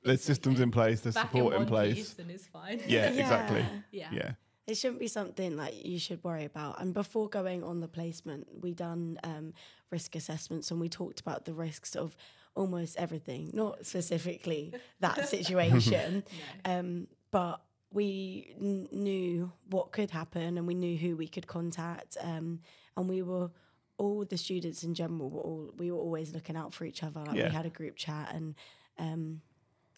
there's 0.03 0.17
It's 0.19 0.25
systems 0.25 0.57
okay. 0.57 0.65
in 0.65 0.71
place, 0.71 1.01
there's 1.01 1.15
back 1.15 1.31
support 1.31 1.55
in 1.55 1.63
in 1.63 1.69
place. 1.69 1.95
piece, 1.95 2.19
and 2.19 2.31
it's 2.31 2.47
fine. 2.47 2.81
Yeah, 2.87 3.07
exactly. 3.11 3.65
yeah, 3.93 4.09
Yeah. 4.13 4.33
It 4.67 4.77
shouldn't 4.77 4.99
be 5.01 5.07
something 5.09 5.57
like 5.57 5.85
you 5.85 5.99
should 5.99 6.23
worry 6.25 6.45
about. 6.45 6.81
And 6.81 6.93
before 6.93 7.29
going 7.29 7.63
on 7.63 7.81
the 7.81 7.89
placement, 7.89 8.49
we 8.61 8.73
done 8.75 9.19
um, 9.23 9.53
risk 9.91 10.17
assessments 10.17 10.71
and 10.71 10.81
we 10.81 10.89
talked 10.89 11.21
about 11.21 11.45
the 11.45 11.55
risks 11.55 11.95
of 11.95 12.17
almost 12.57 12.97
everything, 12.97 13.51
not 13.55 13.87
specifically 13.87 14.73
that 15.01 15.29
situation, 15.37 16.25
um, 16.65 17.07
but 17.31 17.61
we 17.93 18.55
n- 18.61 18.89
knew 18.91 19.53
what 19.71 19.93
could 19.93 20.11
happen 20.11 20.59
and 20.59 20.67
we 20.67 20.75
knew 20.75 20.97
who 20.97 21.17
we 21.17 21.29
could 21.29 21.47
contact. 21.47 22.17
Um, 22.21 22.61
and 22.97 23.09
we 23.09 23.23
were 23.23 23.51
all 23.99 24.25
the 24.25 24.37
students 24.37 24.83
in 24.83 24.95
general 24.95 25.31
were 25.31 25.41
all 25.41 25.71
we 25.79 25.91
were 25.91 25.99
always 25.99 26.33
looking 26.35 26.57
out 26.57 26.75
for 26.75 26.85
each 26.85 27.03
other. 27.03 27.21
Like 27.25 27.37
Yeah. 27.37 27.49
we 27.49 27.55
had 27.55 27.67
a 27.67 27.71
group 27.71 27.97
chat 27.97 28.35
and 28.35 28.55
um, 28.99 29.41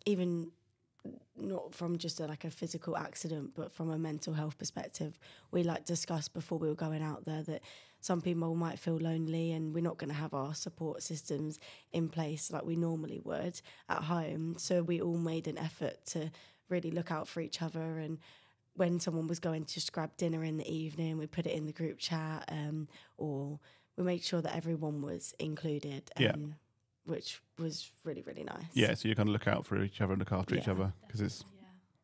even 0.05 0.51
not 1.37 1.75
from 1.75 1.99
just 1.99 2.21
a, 2.21 2.27
like 2.27 2.45
a 2.45 2.51
physical 2.51 2.97
accident, 2.97 3.53
but 3.55 3.73
from 3.73 3.91
a 3.91 3.99
mental 3.99 4.35
health 4.35 4.59
perspective. 4.59 5.19
We 5.51 5.63
like 5.63 5.85
discussed 5.85 6.35
before 6.35 6.59
we 6.59 6.69
were 6.69 6.75
going 6.75 7.03
out 7.03 7.25
there 7.25 7.43
that 7.45 7.63
some 8.01 8.21
people 8.21 8.55
might 8.55 8.79
feel 8.79 8.97
lonely, 8.97 9.53
and 9.53 9.75
we're 9.75 9.83
not 9.83 9.99
going 9.99 10.11
to 10.11 10.17
have 10.17 10.35
our 10.35 10.55
support 10.55 11.03
systems 11.03 11.59
in 11.93 12.09
place 12.09 12.51
like 12.51 12.65
we 12.65 12.77
normally 12.77 13.21
would 13.25 13.61
at 13.89 14.03
home. 14.05 14.57
So 14.59 14.83
we 14.83 15.01
all 15.01 15.17
made 15.19 15.49
an 15.49 15.59
effort 15.59 16.05
to 16.07 16.31
really 16.69 16.91
look 16.91 17.11
out 17.11 17.29
for 17.29 17.41
each 17.41 17.63
other 17.63 17.99
and. 17.99 18.19
When 18.75 19.01
someone 19.01 19.27
was 19.27 19.41
going 19.41 19.65
to 19.65 19.75
just 19.75 19.93
grab 19.93 20.17
dinner 20.17 20.45
in 20.45 20.57
the 20.57 20.73
evening, 20.73 21.19
we 21.19 21.27
put 21.27 21.47
it 21.47 21.53
in 21.53 21.67
the 21.67 21.73
group 21.73 21.99
chat, 21.99 22.45
um, 22.49 22.87
or 23.17 23.59
we 23.97 24.05
made 24.05 24.23
sure 24.23 24.41
that 24.41 24.55
everyone 24.55 25.03
was 25.03 25.35
included, 25.41 26.09
um, 26.17 26.23
Yeah. 26.23 26.35
Which 27.09 27.41
was 27.59 27.91
really 28.05 28.23
really 28.23 28.45
nice. 28.45 28.65
Yeah. 28.75 28.95
So 28.95 29.09
you 29.09 29.15
kind 29.15 29.29
of 29.29 29.33
look 29.33 29.49
out 29.49 29.67
for 29.67 29.83
each 29.83 30.01
other 30.01 30.13
and 30.13 30.21
look 30.21 30.33
after 30.33 30.55
each 30.55 30.69
other 30.69 30.93
because 31.07 31.21
it's 31.21 31.45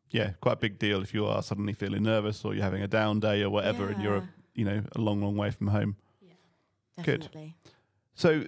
yeah. 0.09 0.23
yeah 0.23 0.29
quite 0.41 0.53
a 0.53 0.57
big 0.57 0.79
deal 0.79 1.01
if 1.01 1.13
you 1.13 1.25
are 1.25 1.41
suddenly 1.41 1.73
feeling 1.73 2.03
nervous 2.03 2.43
or 2.43 2.53
you're 2.53 2.63
having 2.63 2.81
a 2.81 2.87
down 2.87 3.19
day 3.19 3.43
or 3.43 3.49
whatever, 3.49 3.87
and 3.89 4.01
you're 4.01 4.17
a, 4.17 4.29
you 4.53 4.65
know 4.65 4.83
a 4.95 4.99
long 4.99 5.21
long 5.21 5.37
way 5.37 5.51
from 5.51 5.67
home. 5.67 5.95
Good. 7.03 7.21
definitely. 7.21 7.55
So, 8.13 8.45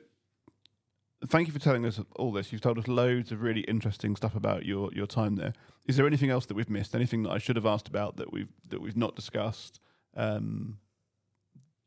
thank 1.27 1.47
you 1.47 1.53
for 1.53 1.59
telling 1.59 1.85
us 1.85 1.99
all 2.15 2.31
this. 2.31 2.53
You've 2.53 2.61
told 2.61 2.77
us 2.77 2.87
loads 2.87 3.33
of 3.33 3.41
really 3.41 3.61
interesting 3.61 4.15
stuff 4.15 4.35
about 4.35 4.65
your 4.65 4.89
your 4.93 5.07
time 5.07 5.35
there. 5.35 5.53
Is 5.85 5.97
there 5.97 6.07
anything 6.07 6.29
else 6.29 6.45
that 6.47 6.55
we've 6.55 6.69
missed? 6.69 6.95
Anything 6.95 7.23
that 7.23 7.31
I 7.31 7.37
should 7.37 7.55
have 7.55 7.65
asked 7.65 7.87
about 7.87 8.17
that 8.17 8.31
we've 8.31 8.51
that 8.69 8.81
we've 8.81 8.97
not 8.97 9.15
discussed? 9.15 9.79
Um, 10.15 10.79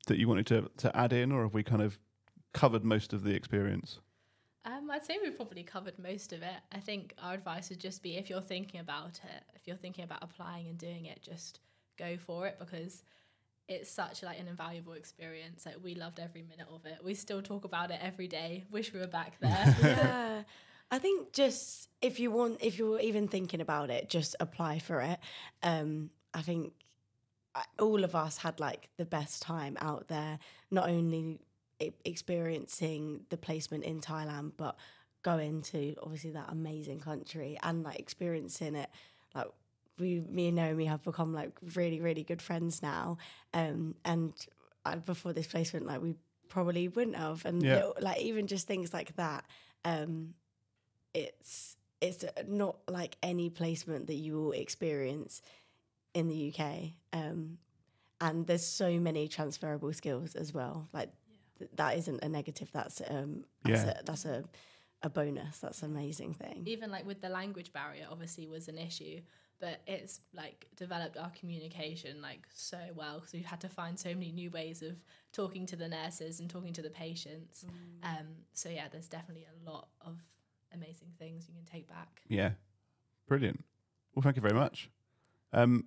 that 0.07 0.19
you 0.19 0.29
wanted 0.29 0.47
to 0.47 0.71
to 0.79 0.97
add 0.97 1.13
in, 1.13 1.33
or 1.33 1.43
have 1.43 1.55
we 1.55 1.63
kind 1.63 1.83
of 1.83 1.99
covered 2.53 2.85
most 2.85 3.13
of 3.13 3.25
the 3.25 3.35
experience? 3.35 4.01
Um, 4.65 4.91
I'd 4.91 5.05
say 5.05 5.19
we've 5.23 5.37
probably 5.37 5.63
covered 5.63 5.99
most 5.99 6.33
of 6.33 6.43
it. 6.43 6.57
I 6.71 6.79
think 6.79 7.15
our 7.23 7.33
advice 7.35 7.71
would 7.71 7.81
just 7.81 8.03
be 8.03 8.17
if 8.17 8.29
you're 8.29 8.43
thinking 8.43 8.81
about 8.81 9.21
it, 9.25 9.43
if 9.55 9.67
you're 9.67 9.77
thinking 9.77 10.05
about 10.05 10.23
applying 10.23 10.69
and 10.69 10.77
doing 10.77 11.07
it, 11.07 11.23
just 11.23 11.61
go 11.99 12.17
for 12.19 12.47
it 12.47 12.59
because 12.59 13.03
it's 13.69 13.91
such 13.91 14.23
like 14.23 14.39
an 14.39 14.49
invaluable 14.49 14.93
experience. 14.93 15.65
Like 15.65 15.77
we 15.83 15.95
loved 15.95 16.21
every 16.21 16.43
minute 16.43 16.67
of 16.71 16.85
it. 16.85 16.99
We 17.03 17.15
still 17.15 17.41
talk 17.41 17.65
about 17.65 17.91
it 17.91 18.01
every 18.03 18.29
day. 18.29 18.65
Wish 18.71 18.93
we 18.93 19.01
were 19.01 19.07
back 19.07 19.39
there. 19.41 19.77
yeah. 19.83 20.43
I 20.91 20.99
think 20.99 21.33
just 21.33 21.89
if 22.03 22.19
you 22.19 22.31
want, 22.33 22.59
if 22.61 22.79
you're 22.79 23.01
even 23.01 23.29
thinking 23.29 23.61
about 23.61 23.91
it, 23.91 24.11
just 24.11 24.35
apply 24.41 24.81
for 24.81 25.01
it. 25.01 25.21
Um, 25.63 26.11
I 26.35 26.43
think 26.43 26.73
all 27.79 28.05
of 28.05 28.15
us 28.15 28.39
had 28.39 28.59
like 28.61 28.89
the 28.97 29.05
best 29.05 29.41
time 29.41 29.77
out 29.81 30.09
there, 30.09 30.39
not 30.71 30.89
only 30.89 31.39
experiencing 32.05 33.25
the 33.31 33.37
placement 33.37 33.85
in 33.85 34.01
Thailand, 34.01 34.53
but 34.57 34.77
going 35.23 35.63
to 35.63 35.95
obviously 36.03 36.31
that 36.31 36.47
amazing 36.51 37.01
country 37.01 37.59
and 37.63 37.83
like 37.83 37.99
experiencing 37.99 38.75
it. 38.75 38.91
Like 39.35 39.49
we, 39.99 40.21
me 40.29 40.47
and 40.49 40.57
Naomi 40.57 40.87
have 40.87 41.03
become 41.03 41.35
like 41.35 41.53
really, 41.75 42.01
really 42.01 42.23
good 42.25 42.41
friends 42.43 42.83
now. 42.83 43.19
Um, 43.53 43.95
and 44.05 44.33
uh, 44.87 44.97
before 44.97 45.33
this 45.33 45.47
placement, 45.47 45.87
like 45.87 46.01
we 46.01 46.15
probably 46.49 46.89
wouldn't 46.89 47.17
have. 47.17 47.45
And 47.45 47.63
Yeah. 47.63 47.75
little- 47.77 47.97
like 48.01 48.21
even 48.21 48.47
just 48.47 48.67
things 48.67 48.93
like 48.95 49.15
that 49.17 49.45
um, 49.85 50.35
it's 51.15 51.77
it's 52.01 52.25
not 52.47 52.77
like 52.89 53.17
any 53.23 53.51
placement 53.51 54.07
that 54.07 54.15
you 54.15 54.35
will 54.35 54.53
experience 54.53 55.43
in 56.15 56.29
the 56.29 56.55
UK. 56.55 56.93
Um, 57.13 57.59
and 58.23 58.47
there's 58.47 58.65
so 58.65 58.99
many 58.99 59.29
transferable 59.29 59.93
skills 59.93 60.35
as 60.35 60.53
well. 60.55 60.89
Like 60.95 61.11
th- 61.61 61.71
that 61.77 61.97
isn't 61.99 62.25
a 62.25 62.29
negative. 62.29 62.69
That's 62.73 63.01
um 63.09 63.45
that's 63.65 63.85
Yeah. 63.85 64.01
a, 64.01 64.03
that's 64.03 64.25
a 64.25 64.43
a 65.03 65.09
bonus. 65.09 65.59
That's 65.59 65.83
an 65.83 65.93
amazing 65.93 66.35
thing. 66.35 66.65
Even 66.67 66.91
like 66.91 67.07
with 67.07 67.21
the 67.23 67.29
language 67.31 67.73
barrier, 67.73 68.07
obviously 68.11 68.47
was 68.47 68.69
an 68.69 68.77
issue, 68.77 69.21
but 69.59 69.81
it's 69.87 70.21
like 70.35 70.67
developed 70.77 71.17
our 71.17 71.31
communication 71.31 72.21
like 72.21 72.47
so 72.53 72.79
well 72.95 73.15
because 73.21 73.33
we've 73.33 73.47
had 73.47 73.61
to 73.63 73.69
find 73.69 73.99
so 73.99 74.11
many 74.11 74.31
new 74.33 74.51
ways 74.51 74.83
of 74.83 75.03
talking 75.33 75.65
to 75.67 75.77
the 75.77 75.89
nurses 75.89 76.41
and 76.41 76.51
talking 76.51 76.73
to 76.75 76.83
the 76.83 76.91
patients. 76.91 77.65
Um, 78.03 78.27
so 78.53 78.69
yeah, 78.69 78.89
there's 78.93 79.09
definitely 79.09 79.47
a 79.47 79.71
lot 79.71 79.89
of 80.03 80.19
amazing 80.75 81.13
things 81.19 81.49
you 81.49 81.55
can 81.55 81.65
take 81.65 81.89
back. 81.89 82.21
Yeah, 82.29 82.51
brilliant. 83.27 83.65
Well, 84.15 84.23
thank 84.23 84.37
you 84.37 84.43
very 84.43 84.55
much. 84.55 84.91
Um, 85.53 85.87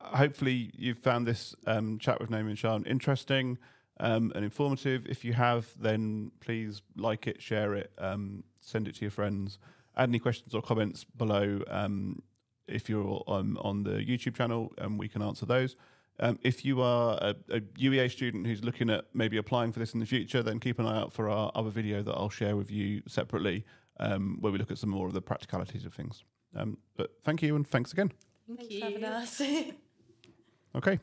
hopefully, 0.00 0.70
you've 0.74 0.98
found 1.00 1.26
this 1.26 1.54
um, 1.66 1.98
chat 1.98 2.18
with 2.20 2.30
Naomi 2.30 2.50
and 2.50 2.58
Sian 2.58 2.84
interesting 2.84 3.58
um, 4.00 4.32
and 4.34 4.44
informative. 4.44 5.06
If 5.06 5.24
you 5.24 5.32
have, 5.32 5.68
then 5.78 6.32
please 6.40 6.82
like 6.96 7.26
it, 7.26 7.40
share 7.40 7.74
it, 7.74 7.92
um, 7.98 8.44
send 8.60 8.88
it 8.88 8.96
to 8.96 9.02
your 9.02 9.10
friends. 9.10 9.58
Add 9.96 10.08
any 10.08 10.18
questions 10.18 10.54
or 10.54 10.62
comments 10.62 11.04
below. 11.04 11.62
Um, 11.68 12.22
if 12.66 12.88
you're 12.88 13.22
on, 13.26 13.56
on 13.60 13.84
the 13.84 13.90
YouTube 13.90 14.34
channel, 14.34 14.72
um, 14.78 14.98
we 14.98 15.08
can 15.08 15.22
answer 15.22 15.46
those. 15.46 15.76
Um, 16.20 16.38
if 16.42 16.64
you 16.64 16.80
are 16.80 17.18
a, 17.20 17.34
a 17.50 17.60
UEA 17.60 18.10
student 18.10 18.46
who's 18.46 18.62
looking 18.62 18.88
at 18.88 19.06
maybe 19.14 19.36
applying 19.36 19.72
for 19.72 19.80
this 19.80 19.94
in 19.94 20.00
the 20.00 20.06
future, 20.06 20.42
then 20.42 20.60
keep 20.60 20.78
an 20.78 20.86
eye 20.86 20.98
out 20.98 21.12
for 21.12 21.28
our 21.28 21.50
other 21.54 21.70
video 21.70 22.02
that 22.02 22.12
I'll 22.12 22.30
share 22.30 22.56
with 22.56 22.70
you 22.70 23.02
separately, 23.08 23.64
um, 23.98 24.38
where 24.40 24.52
we 24.52 24.58
look 24.58 24.70
at 24.70 24.78
some 24.78 24.90
more 24.90 25.08
of 25.08 25.12
the 25.12 25.20
practicalities 25.20 25.84
of 25.84 25.92
things. 25.92 26.24
Um, 26.54 26.78
but 26.96 27.10
thank 27.24 27.42
you 27.42 27.56
and 27.56 27.66
thanks 27.66 27.92
again. 27.92 28.12
Thank 28.46 28.60
Thanks 28.60 28.74
you. 28.74 28.80
for 28.80 28.86
having 28.86 29.04
us. 29.04 29.42
Okay, 30.76 30.98